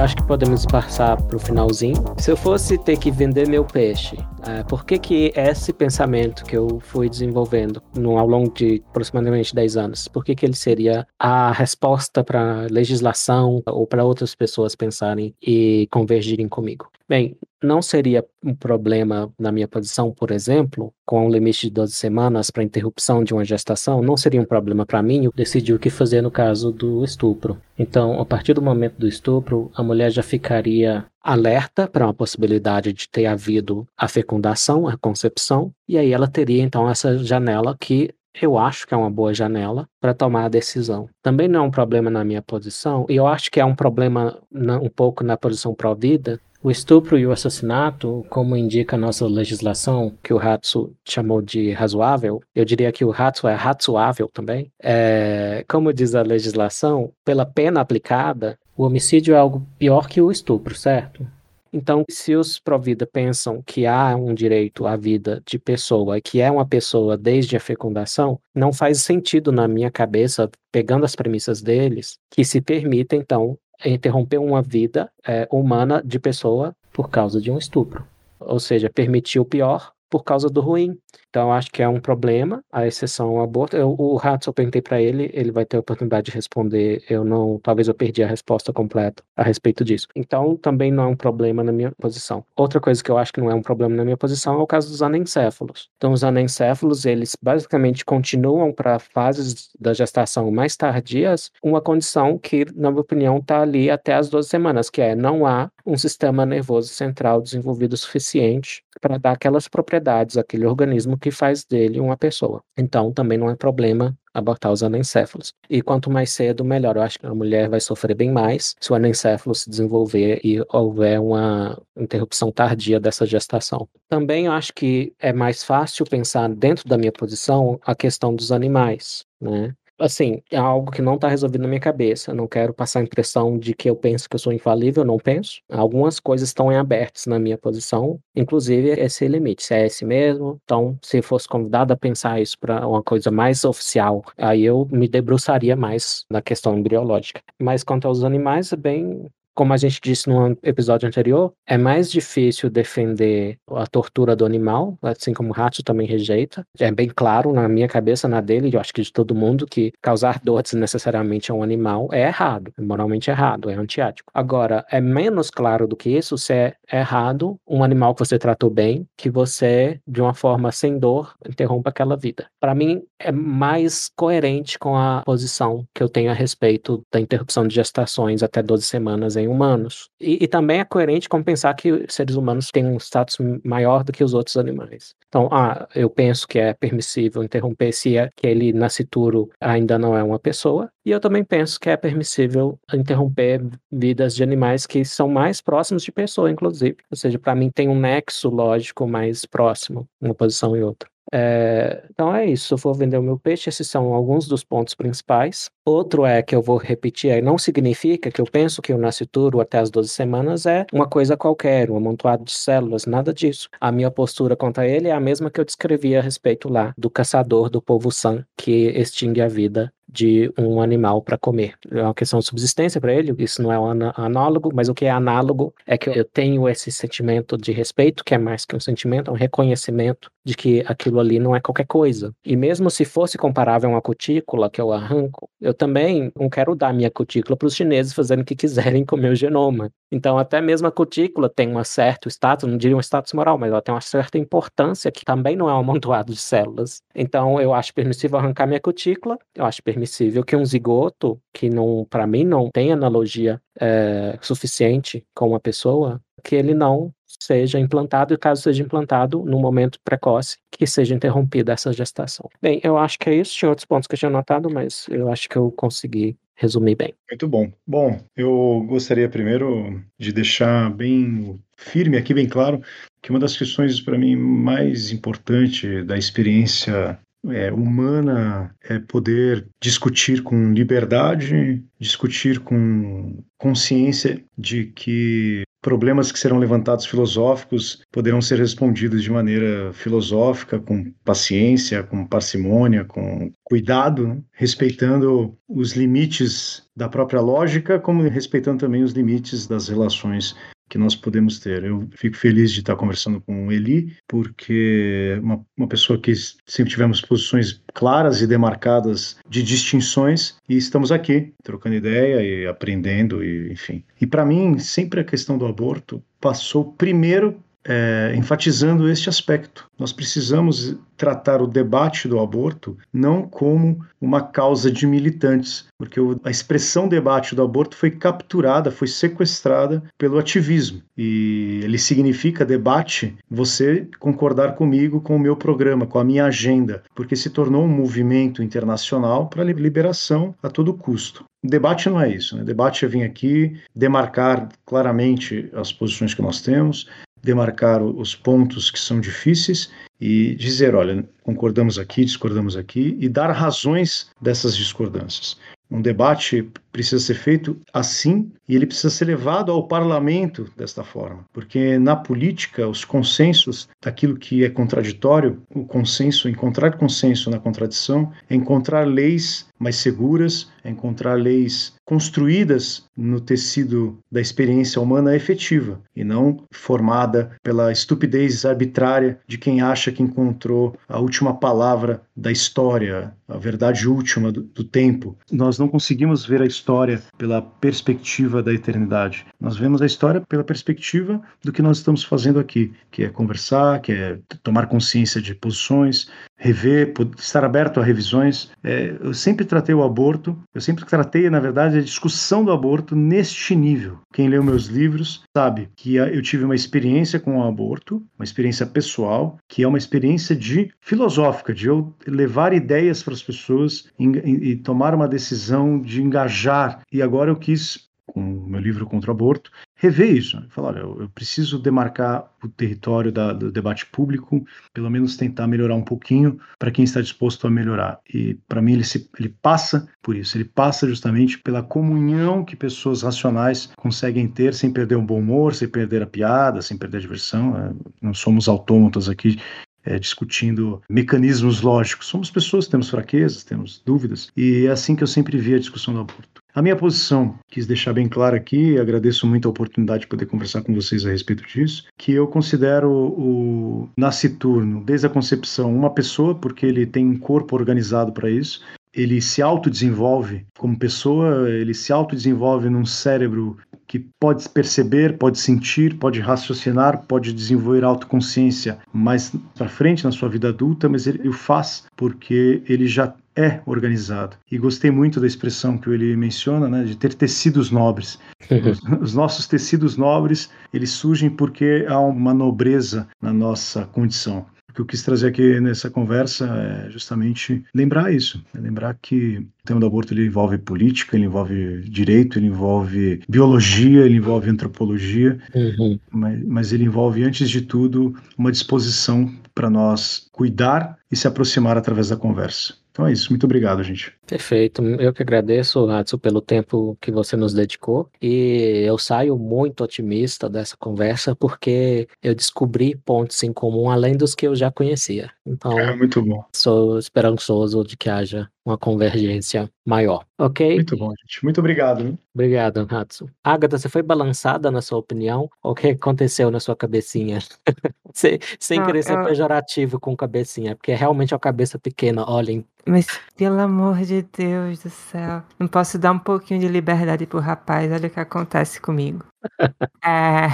[0.00, 1.96] Acho que podemos passar para o finalzinho.
[2.18, 4.16] Se eu fosse ter que vender meu peixe,
[4.46, 9.54] é, por que, que esse pensamento que eu fui desenvolvendo no, ao longo de aproximadamente
[9.54, 14.74] 10 anos, por que, que ele seria a resposta para legislação ou para outras pessoas
[14.74, 16.88] pensarem e convergirem comigo?
[17.08, 21.92] Bem, não seria um problema na minha posição, por exemplo, com um limite de 12
[21.92, 25.88] semanas para interrupção de uma gestação, não seria um problema para mim decidir o que
[25.88, 27.58] fazer no caso do estupro.
[27.78, 32.92] Então, a partir do momento do estupro, a mulher já ficaria alerta para uma possibilidade
[32.92, 38.10] de ter havido a fecundação, a concepção, e aí ela teria então essa janela que
[38.40, 41.08] eu acho que é uma boa janela para tomar a decisão.
[41.22, 44.38] Também não é um problema na minha posição, e eu acho que é um problema
[44.50, 49.26] na, um pouco na posição pró-vida, o estupro e o assassinato, como indica a nossa
[49.26, 54.72] legislação, que o Hatsu chamou de razoável, eu diria que o Hatsu é razoável também.
[54.82, 60.30] É, como diz a legislação, pela pena aplicada, o homicídio é algo pior que o
[60.30, 61.26] estupro, certo?
[61.72, 66.50] Então, se os Provida pensam que há um direito à vida de pessoa, que é
[66.50, 72.18] uma pessoa desde a fecundação, não faz sentido na minha cabeça, pegando as premissas deles,
[72.30, 77.58] que se permita, então, interromper uma vida é, humana de pessoa por causa de um
[77.58, 78.06] estupro.
[78.40, 80.96] Ou seja, permitir o pior por causa do ruim.
[81.38, 83.76] Então, acho que é um problema, a exceção ao aborto.
[83.76, 87.00] Eu, o Rato, eu perguntei para ele, ele vai ter a oportunidade de responder.
[87.08, 90.08] Eu não, talvez eu perdi a resposta completa a respeito disso.
[90.16, 92.44] Então, também não é um problema na minha posição.
[92.56, 94.66] Outra coisa que eu acho que não é um problema na minha posição é o
[94.66, 95.88] caso dos anencéfalos.
[95.96, 102.66] Então, os anencéfalos, eles basicamente continuam para fases da gestação mais tardias, uma condição que,
[102.74, 106.44] na minha opinião, está ali até as 12 semanas, que é não há um sistema
[106.44, 112.62] nervoso central desenvolvido suficiente para dar aquelas propriedades àquele organismo que faz dele uma pessoa.
[112.76, 115.52] Então, também não é problema abortar os anencéfalos.
[115.68, 116.96] E quanto mais cedo, melhor.
[116.96, 120.62] Eu acho que a mulher vai sofrer bem mais se o anencéfalo se desenvolver e
[120.72, 123.88] houver uma interrupção tardia dessa gestação.
[124.08, 128.52] Também eu acho que é mais fácil pensar dentro da minha posição a questão dos
[128.52, 129.74] animais, né?
[129.98, 132.30] Assim, é algo que não está resolvido na minha cabeça.
[132.30, 135.18] Eu não quero passar a impressão de que eu penso que eu sou infalível, não
[135.18, 135.60] penso.
[135.70, 140.60] Algumas coisas estão em abertas na minha posição, inclusive esse limite, se é esse mesmo.
[140.64, 145.08] Então, se fosse convidado a pensar isso para uma coisa mais oficial, aí eu me
[145.08, 147.40] debruçaria mais na questão embriológica.
[147.60, 149.26] Mas quanto aos animais, é bem
[149.58, 154.96] como a gente disse no episódio anterior, é mais difícil defender a tortura do animal,
[155.02, 156.64] assim como o rato também rejeita.
[156.78, 159.92] É bem claro na minha cabeça, na dele, eu acho que de todo mundo, que
[160.00, 164.30] causar dor desnecessariamente a um animal é errado, é moralmente errado, é antiético.
[164.32, 168.70] Agora, é menos claro do que isso se é errado um animal que você tratou
[168.70, 172.46] bem, que você, de uma forma sem dor, interrompa aquela vida.
[172.60, 177.66] Para mim, é mais coerente com a posição que eu tenho a respeito da interrupção
[177.66, 180.10] de gestações até 12 semanas em humanos.
[180.20, 184.12] E, e, também é coerente com pensar que seres humanos têm um status maior do
[184.12, 185.14] que os outros animais.
[185.28, 190.16] Então, ah, eu penso que é permissível interromper se é que ele nascituro ainda não
[190.16, 195.04] é uma pessoa, e eu também penso que é permissível interromper vidas de animais que
[195.04, 196.96] são mais próximos de pessoa, inclusive.
[197.10, 201.08] Ou seja, para mim tem um nexo lógico mais próximo, uma posição e outra.
[201.32, 202.68] É, então é isso.
[202.68, 205.70] Se eu for vender o meu peixe, esses são alguns dos pontos principais.
[205.84, 209.78] Outro é que eu vou repetir não significa que eu penso que o nascituro até
[209.78, 213.68] as 12 semanas é uma coisa qualquer, um amontoado de células, nada disso.
[213.80, 217.10] A minha postura contra ele é a mesma que eu descrevi a respeito lá do
[217.10, 221.74] caçador do povo San, que extingue a vida de um animal para comer.
[221.90, 225.04] É uma questão de subsistência para ele, isso não é um análogo, mas o que
[225.04, 228.80] é análogo é que eu tenho esse sentimento de respeito, que é mais que um
[228.80, 232.32] sentimento, é um reconhecimento de que aquilo ali não é qualquer coisa.
[232.42, 236.74] E mesmo se fosse comparável a uma cutícula que eu arranco, eu também não quero
[236.74, 239.90] dar minha cutícula para os chineses fazendo o que quiserem com o meu genoma.
[240.10, 243.70] Então, até mesmo a cutícula tem um certo status, não diria um status moral, mas
[243.70, 247.02] ela tem uma certa importância que também não é um amontoado de células.
[247.14, 249.97] Então, eu acho permissível arrancar minha cutícula, eu acho permissível
[250.44, 256.20] que um zigoto, que não, para mim não tem analogia é, suficiente com uma pessoa,
[256.42, 261.72] que ele não seja implantado e caso seja implantado no momento precoce, que seja interrompida
[261.72, 262.48] essa gestação.
[262.60, 263.54] Bem, eu acho que é isso.
[263.54, 267.14] Tinha outros pontos que eu tinha anotado, mas eu acho que eu consegui resumir bem.
[267.30, 267.70] Muito bom.
[267.86, 272.82] Bom, eu gostaria primeiro de deixar bem firme aqui, bem claro,
[273.22, 280.42] que uma das questões para mim mais importante da experiência é, humana é poder discutir
[280.42, 289.22] com liberdade, discutir com consciência de que problemas que serão levantados filosóficos poderão ser respondidos
[289.22, 294.42] de maneira filosófica, com paciência, com parcimônia, com cuidado, né?
[294.52, 300.56] respeitando os limites da própria lógica, como respeitando também os limites das relações
[300.88, 301.84] que nós podemos ter.
[301.84, 306.32] Eu fico feliz de estar conversando com o Eli, porque uma, uma pessoa que
[306.66, 313.44] sempre tivemos posições claras e demarcadas de distinções e estamos aqui trocando ideia e aprendendo
[313.44, 314.04] e enfim.
[314.20, 319.86] E para mim sempre a questão do aborto passou primeiro é, enfatizando este aspecto.
[319.98, 326.50] Nós precisamos tratar o debate do aborto não como uma causa de militantes, porque a
[326.50, 331.02] expressão debate do aborto foi capturada, foi sequestrada pelo ativismo.
[331.16, 337.02] E ele significa debate você concordar comigo com o meu programa, com a minha agenda,
[337.14, 341.44] porque se tornou um movimento internacional para liberação a todo custo.
[341.62, 342.62] Debate não é isso, né?
[342.62, 347.08] Debate é vir aqui, demarcar claramente as posições que nós temos,
[347.42, 349.90] demarcar os pontos que são difíceis
[350.20, 355.56] e dizer, olha, concordamos aqui, discordamos aqui e dar razões dessas discordâncias.
[355.90, 361.46] Um debate precisa ser feito assim e ele precisa ser levado ao parlamento desta forma,
[361.50, 368.30] porque na política os consensos daquilo que é contraditório, o consenso, encontrar consenso na contradição,
[368.50, 376.00] é encontrar leis mais seguras, é encontrar leis construídas no tecido da experiência humana efetiva
[376.16, 382.50] e não formada pela estupidez arbitrária de quem acha que encontrou a última palavra da
[382.50, 385.36] história, a verdade última do, do tempo.
[385.52, 389.44] Nós não conseguimos ver a história pela perspectiva da eternidade.
[389.60, 394.00] Nós vemos a história pela perspectiva do que nós estamos fazendo aqui, que é conversar,
[394.00, 398.70] que é tomar consciência de posições, rever, estar aberto a revisões.
[398.82, 403.14] É, eu sempre tratei o aborto, eu sempre tratei, na verdade, a discussão do aborto
[403.14, 404.18] neste nível.
[404.32, 408.86] Quem leu meus livros sabe que eu tive uma experiência com o aborto, uma experiência
[408.86, 414.26] pessoal, que é uma experiência de filosófica, de eu levar ideias para as pessoas e,
[414.26, 417.02] e, e tomar uma decisão de engajar.
[417.12, 420.56] E agora eu quis com o meu livro contra o aborto, rever isso.
[420.56, 420.66] Né?
[420.70, 424.64] Falar, olha, eu, eu preciso demarcar o território da, do debate público,
[424.94, 428.20] pelo menos tentar melhorar um pouquinho para quem está disposto a melhorar.
[428.32, 432.76] E para mim ele, se, ele passa por isso, ele passa justamente pela comunhão que
[432.76, 437.18] pessoas racionais conseguem ter sem perder um bom humor, sem perder a piada, sem perder
[437.18, 437.72] a diversão.
[437.72, 437.94] Né?
[438.22, 439.58] Não somos autômatos aqui
[440.04, 442.26] é, discutindo mecanismos lógicos.
[442.26, 446.14] Somos pessoas, temos fraquezas, temos dúvidas, e é assim que eu sempre vi a discussão
[446.14, 446.62] do aborto.
[446.78, 450.80] A minha posição, quis deixar bem claro aqui, agradeço muito a oportunidade de poder conversar
[450.80, 456.54] com vocês a respeito disso, que eu considero o nasciturno, desde a concepção, uma pessoa,
[456.54, 458.80] porque ele tem um corpo organizado para isso,
[459.12, 463.76] ele se autodesenvolve como pessoa, ele se autodesenvolve num cérebro
[464.06, 470.48] que pode perceber, pode sentir, pode raciocinar, pode desenvolver autoconsciência mais para frente na sua
[470.48, 474.56] vida adulta, mas ele o faz porque ele já é organizado.
[474.70, 478.38] E gostei muito da expressão que ele menciona, né, de ter tecidos nobres.
[478.70, 484.64] Os, os nossos tecidos nobres, eles surgem porque há uma nobreza na nossa condição.
[484.88, 489.58] O que eu quis trazer aqui nessa conversa é justamente lembrar isso, é lembrar que
[489.58, 494.70] o tema do aborto ele envolve política, ele envolve direito, ele envolve biologia, ele envolve
[494.70, 496.18] antropologia, uhum.
[496.30, 501.96] mas, mas ele envolve, antes de tudo, uma disposição para nós cuidar e se aproximar
[501.96, 502.94] através da conversa.
[503.18, 503.50] Então é isso.
[503.50, 504.32] Muito obrigado, gente.
[504.46, 505.02] Perfeito.
[505.02, 508.30] Eu que agradeço, Hatsu, pelo tempo que você nos dedicou.
[508.40, 514.54] E eu saio muito otimista dessa conversa porque eu descobri pontos em comum além dos
[514.54, 515.50] que eu já conhecia.
[515.66, 516.64] Então, é muito bom.
[516.72, 520.94] Sou esperançoso de que haja uma convergência maior, ok?
[520.94, 521.62] Muito bom, gente.
[521.62, 522.22] Muito obrigado.
[522.22, 522.38] Hein?
[522.54, 523.48] Obrigado, Hatsu.
[523.62, 525.68] Agatha, você foi balançada na sua opinião?
[525.82, 527.58] O que aconteceu na sua cabecinha?
[528.32, 529.44] sem sem querer ser eu...
[529.44, 532.84] pejorativo com cabecinha, porque é realmente uma cabeça pequena, olhem.
[533.06, 537.58] Mas, pelo amor de Deus do céu, não posso dar um pouquinho de liberdade pro
[537.58, 539.44] rapaz, olha o que acontece comigo.
[540.24, 540.68] é...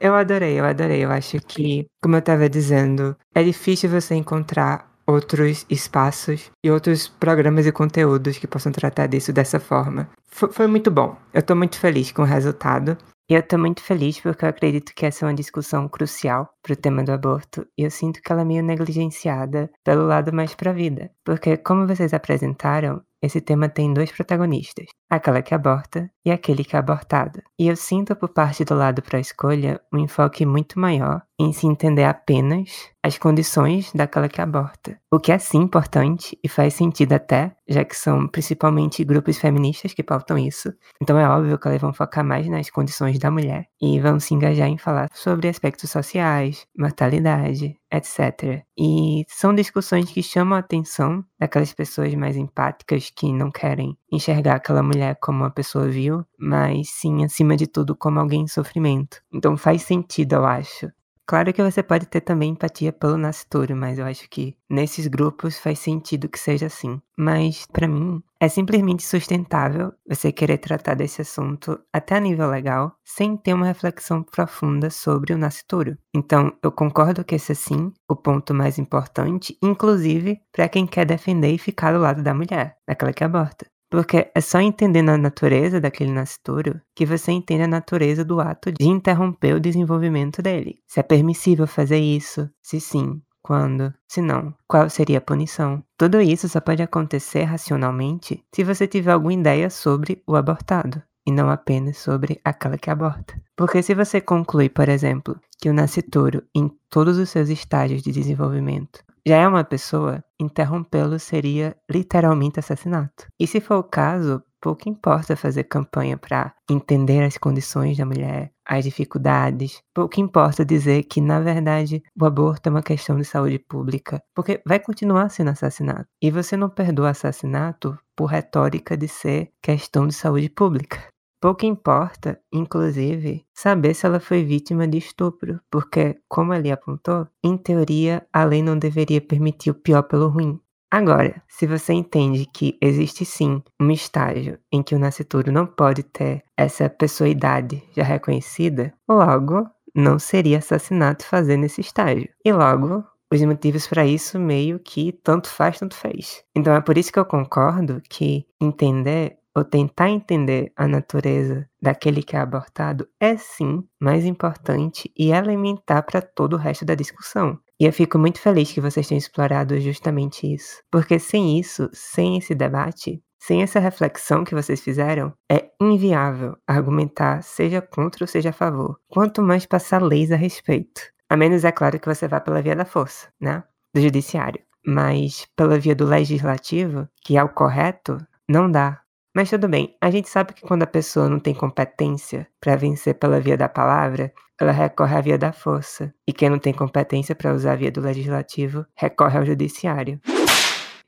[0.00, 1.04] Eu adorei, eu adorei.
[1.04, 7.08] Eu acho que, como eu estava dizendo, é difícil você encontrar outros espaços e outros
[7.08, 10.08] programas e conteúdos que possam tratar disso dessa forma.
[10.30, 11.16] F foi muito bom.
[11.34, 12.96] Eu tô muito feliz com o resultado.
[13.28, 16.74] E eu tô muito feliz porque eu acredito que essa é uma discussão crucial pro
[16.74, 20.72] tema do aborto e eu sinto que ela é meio negligenciada pelo lado mais pra
[20.72, 21.10] vida.
[21.24, 24.86] Porque, como vocês apresentaram, esse tema tem dois protagonistas.
[25.10, 27.42] Aquela que aborta e aquele que é abortado.
[27.58, 31.52] E eu sinto por parte do lado para a escolha um enfoque muito maior em
[31.52, 34.98] se entender apenas as condições daquela que aborta.
[35.10, 39.94] O que é sim importante e faz sentido até, já que são principalmente grupos feministas
[39.94, 40.70] que pautam isso.
[41.00, 44.34] Então é óbvio que elas vão focar mais nas condições da mulher e vão se
[44.34, 48.62] engajar em falar sobre aspectos sociais, mortalidade, etc.
[48.78, 54.56] E são discussões que chamam a atenção daquelas pessoas mais empáticas que não querem enxergar
[54.56, 59.22] aquela mulher como uma pessoa vil, mas sim, acima de tudo, como alguém em sofrimento.
[59.32, 60.90] Então faz sentido, eu acho,
[61.30, 65.60] Claro que você pode ter também empatia pelo nascituro, mas eu acho que nesses grupos
[65.60, 67.00] faz sentido que seja assim.
[67.16, 72.96] Mas, para mim, é simplesmente sustentável você querer tratar desse assunto até a nível legal,
[73.04, 75.96] sem ter uma reflexão profunda sobre o nascituro.
[76.12, 81.06] Então, eu concordo que esse é sim o ponto mais importante, inclusive para quem quer
[81.06, 83.69] defender e ficar do lado da mulher, daquela que aborta.
[83.90, 88.70] Porque é só entendendo a natureza daquele nascituro que você entende a natureza do ato
[88.70, 90.78] de interromper o desenvolvimento dele.
[90.86, 95.82] Se é permissível fazer isso, se sim, quando, se não, qual seria a punição.
[95.98, 101.32] Tudo isso só pode acontecer racionalmente se você tiver alguma ideia sobre o abortado e
[101.32, 103.40] não apenas sobre aquela que aborta.
[103.56, 108.12] Porque se você conclui, por exemplo, que o nascituro, em todos os seus estágios de
[108.12, 113.26] desenvolvimento, já é uma pessoa, interrompê-lo seria literalmente assassinato.
[113.38, 118.52] E se for o caso, pouco importa fazer campanha para entender as condições da mulher,
[118.66, 119.82] as dificuldades.
[119.94, 124.62] Pouco importa dizer que, na verdade, o aborto é uma questão de saúde pública, porque
[124.66, 126.06] vai continuar sendo assassinato.
[126.22, 131.09] E você não perdoa assassinato por retórica de ser questão de saúde pública.
[131.40, 137.56] Pouco importa, inclusive, saber se ela foi vítima de estupro, porque, como ele apontou, em
[137.56, 140.60] teoria a lei não deveria permitir o pior pelo ruim.
[140.92, 146.02] Agora, se você entende que existe sim um estágio em que o nascituro não pode
[146.02, 152.28] ter essa pessoidade já reconhecida, logo não seria assassinato fazer nesse estágio.
[152.44, 156.42] E logo, os motivos para isso meio que tanto faz, tanto fez.
[156.54, 162.22] Então é por isso que eu concordo que entender ou tentar entender a natureza daquele
[162.22, 167.58] que é abortado é sim mais importante e elementar para todo o resto da discussão.
[167.78, 172.36] E eu fico muito feliz que vocês tenham explorado justamente isso, porque sem isso, sem
[172.36, 178.50] esse debate, sem essa reflexão que vocês fizeram, é inviável argumentar seja contra ou seja
[178.50, 181.00] a favor, quanto mais passar leis a respeito.
[181.28, 183.62] A menos é claro que você vá pela via da força, né?
[183.94, 184.60] Do judiciário.
[184.84, 188.18] Mas pela via do legislativo, que é o correto,
[188.48, 189.00] não dá.
[189.34, 193.14] Mas tudo bem, a gente sabe que quando a pessoa não tem competência para vencer
[193.14, 196.12] pela via da palavra, ela recorre à via da força.
[196.26, 200.20] E quem não tem competência para usar a via do legislativo, recorre ao judiciário.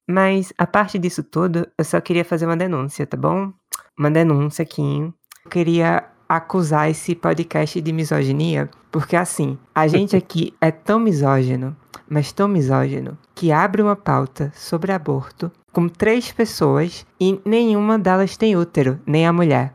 [0.09, 3.53] Mas, a parte disso tudo, eu só queria fazer uma denúncia, tá bom?
[3.99, 5.13] Uma denúncia aqui.
[5.45, 11.77] Eu queria acusar esse podcast de misoginia, porque assim, a gente aqui é tão misógino,
[12.09, 18.37] mas tão misógino, que abre uma pauta sobre aborto com três pessoas e nenhuma delas
[18.37, 19.75] tem útero, nem a mulher.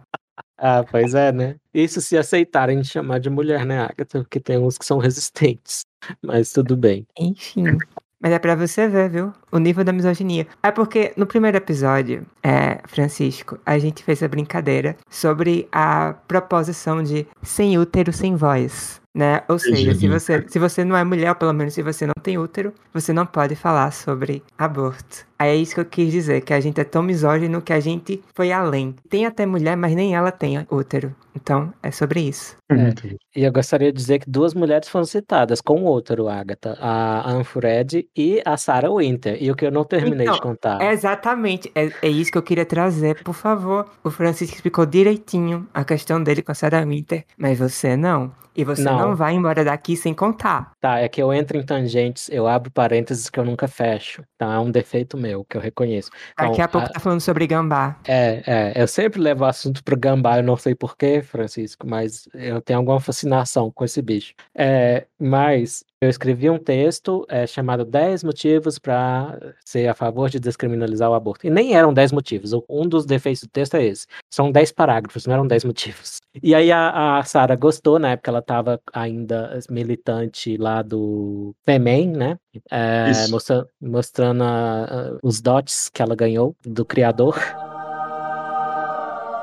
[0.58, 1.56] Ah, pois é, né?
[1.74, 4.20] Isso se aceitarem de chamar de mulher, né, Agatha?
[4.20, 5.86] Porque tem uns que são resistentes.
[6.24, 7.06] Mas tudo bem.
[7.20, 7.78] Enfim.
[8.20, 9.32] Mas é pra você ver, viu?
[9.52, 10.48] O nível da misoginia.
[10.64, 17.04] É porque no primeiro episódio, é, Francisco, a gente fez a brincadeira sobre a proposição
[17.04, 19.00] de sem útero, sem voz.
[19.18, 19.42] Né?
[19.50, 22.14] Ou seja, se você, se você não é mulher, ou pelo menos se você não
[22.22, 25.26] tem útero, você não pode falar sobre aborto.
[25.40, 27.80] Aí é isso que eu quis dizer, que a gente é tão misógino que a
[27.80, 28.94] gente foi além.
[29.10, 31.16] Tem até mulher, mas nem ela tem útero.
[31.36, 32.56] Então, é sobre isso.
[32.72, 32.94] É.
[33.36, 36.78] E eu gostaria de dizer que duas mulheres foram citadas com útero, Agatha.
[36.80, 39.38] A Anne Fred e a Sarah Winter.
[39.40, 40.82] E o que eu não terminei então, de contar.
[40.92, 41.72] Exatamente.
[41.74, 43.24] É, é isso que eu queria trazer.
[43.24, 47.96] Por favor, o Francisco explicou direitinho a questão dele com a Sarah Winter, mas você
[47.96, 48.32] não.
[48.58, 49.10] E você não.
[49.10, 49.16] não.
[49.16, 50.72] vai embora daqui sem contar.
[50.82, 54.24] Tá, é que eu entro em tangentes, eu abro parênteses que eu nunca fecho.
[54.36, 56.10] Então é um defeito meu, que eu reconheço.
[56.34, 56.90] Então, Daqui a pouco a...
[56.90, 57.98] tá falando sobre gambá.
[58.08, 62.28] É, é, eu sempre levo o assunto pro gambá, eu não sei porquê, Francisco, mas
[62.34, 64.34] eu tenho alguma fascinação com esse bicho.
[64.56, 70.40] É, mas eu escrevi um texto é, chamado 10 motivos para ser a favor de
[70.40, 71.48] descriminalizar o aborto.
[71.48, 72.52] E nem eram 10 motivos.
[72.70, 74.06] Um dos defeitos do texto é esse.
[74.32, 76.18] São 10 parágrafos, não eram 10 motivos.
[76.42, 82.12] E aí a, a Sara gostou, na época ela estava ainda militante lá do FEMEN,
[82.12, 82.38] né?
[82.70, 87.38] É, mostrando, mostrando a, a, os dotes que ela ganhou do criador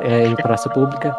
[0.00, 1.16] é, em praça pública.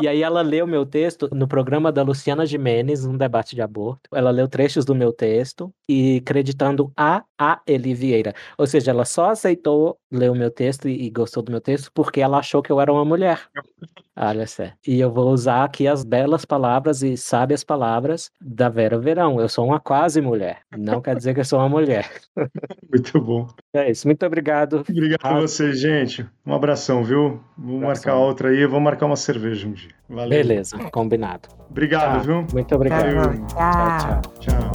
[0.00, 4.10] E aí ela leu meu texto no programa da Luciana Jimenez, um debate de aborto.
[4.12, 8.32] Ela leu trechos do meu texto e creditando a a Eli Vieira.
[8.56, 11.90] Ou seja, ela só aceitou ler o meu texto e, e gostou do meu texto
[11.92, 13.48] porque ela achou que eu era uma mulher.
[14.16, 14.64] Olha só.
[14.86, 19.40] E eu vou usar aqui as belas palavras e sábias palavras da Vera Verão.
[19.40, 20.58] Eu sou uma quase mulher.
[20.76, 22.08] Não quer dizer que eu sou uma mulher.
[22.88, 23.48] Muito bom.
[23.74, 24.06] É isso.
[24.06, 24.84] Muito obrigado.
[24.88, 26.24] Obrigado a vocês, gente.
[26.46, 27.40] Um abração, viu?
[27.58, 28.64] Vamos marcar outra aí.
[28.66, 29.90] Vamos marcar uma cerveja um dia.
[30.08, 30.28] Valeu.
[30.28, 31.48] Beleza, combinado.
[31.68, 32.18] Obrigado, Tá.
[32.18, 32.46] viu?
[32.52, 33.14] Muito obrigado.
[33.14, 33.46] Valeu.
[33.48, 34.72] Tchau, tchau.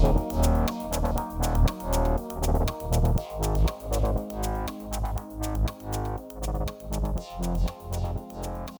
[0.00, 0.27] Tchau.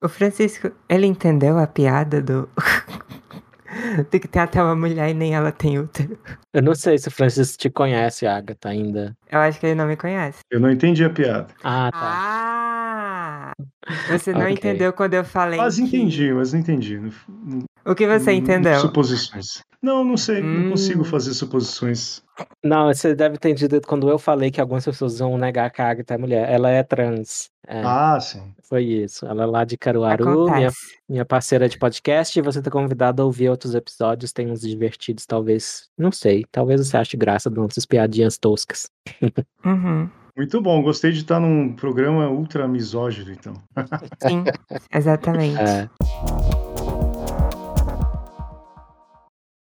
[0.00, 2.48] O Francisco, ele entendeu a piada do.
[4.10, 6.18] de que tem até uma mulher e nem ela tem útero.
[6.52, 9.16] Eu não sei se o Francisco te conhece, Agatha, ainda.
[9.30, 10.38] Eu acho que ele não me conhece.
[10.50, 11.48] Eu não entendi a piada.
[11.64, 11.98] Ah, tá.
[12.00, 13.52] Ah!
[14.10, 14.52] Você não Ok.
[14.52, 15.58] entendeu quando eu falei.
[15.58, 17.00] Quase que- entendi, mas não entendi.
[17.84, 18.78] O que você entendeu?
[18.80, 19.62] Suposições.
[19.82, 20.42] Não, não sei.
[20.42, 20.70] Não Hum.
[20.70, 22.20] consigo fazer suposições.
[22.64, 25.88] Não, você deve ter entendido quando eu falei que algumas pessoas vão negar que a
[25.90, 26.50] Agatha é mulher.
[26.52, 27.50] Ela é trans.
[27.66, 28.42] É, Ah, sim.
[28.68, 29.24] Foi isso.
[29.26, 30.76] Ela é lá de Caruaru, minha, Acontece.
[31.08, 32.38] minha parceira de podcast.
[32.38, 34.32] E você tá convidado a ouvir outros episódios.
[34.32, 35.88] Tem uns divertidos, talvez.
[35.96, 36.44] Não sei.
[36.50, 38.90] Talvez você ache graça de nossas piadinhas toscas.
[39.64, 40.08] Uhum.
[40.36, 40.80] Muito bom.
[40.82, 43.54] Gostei de estar num programa ultra misógino, então.
[44.22, 44.44] Sim,
[44.94, 45.58] exatamente.
[45.60, 45.88] É.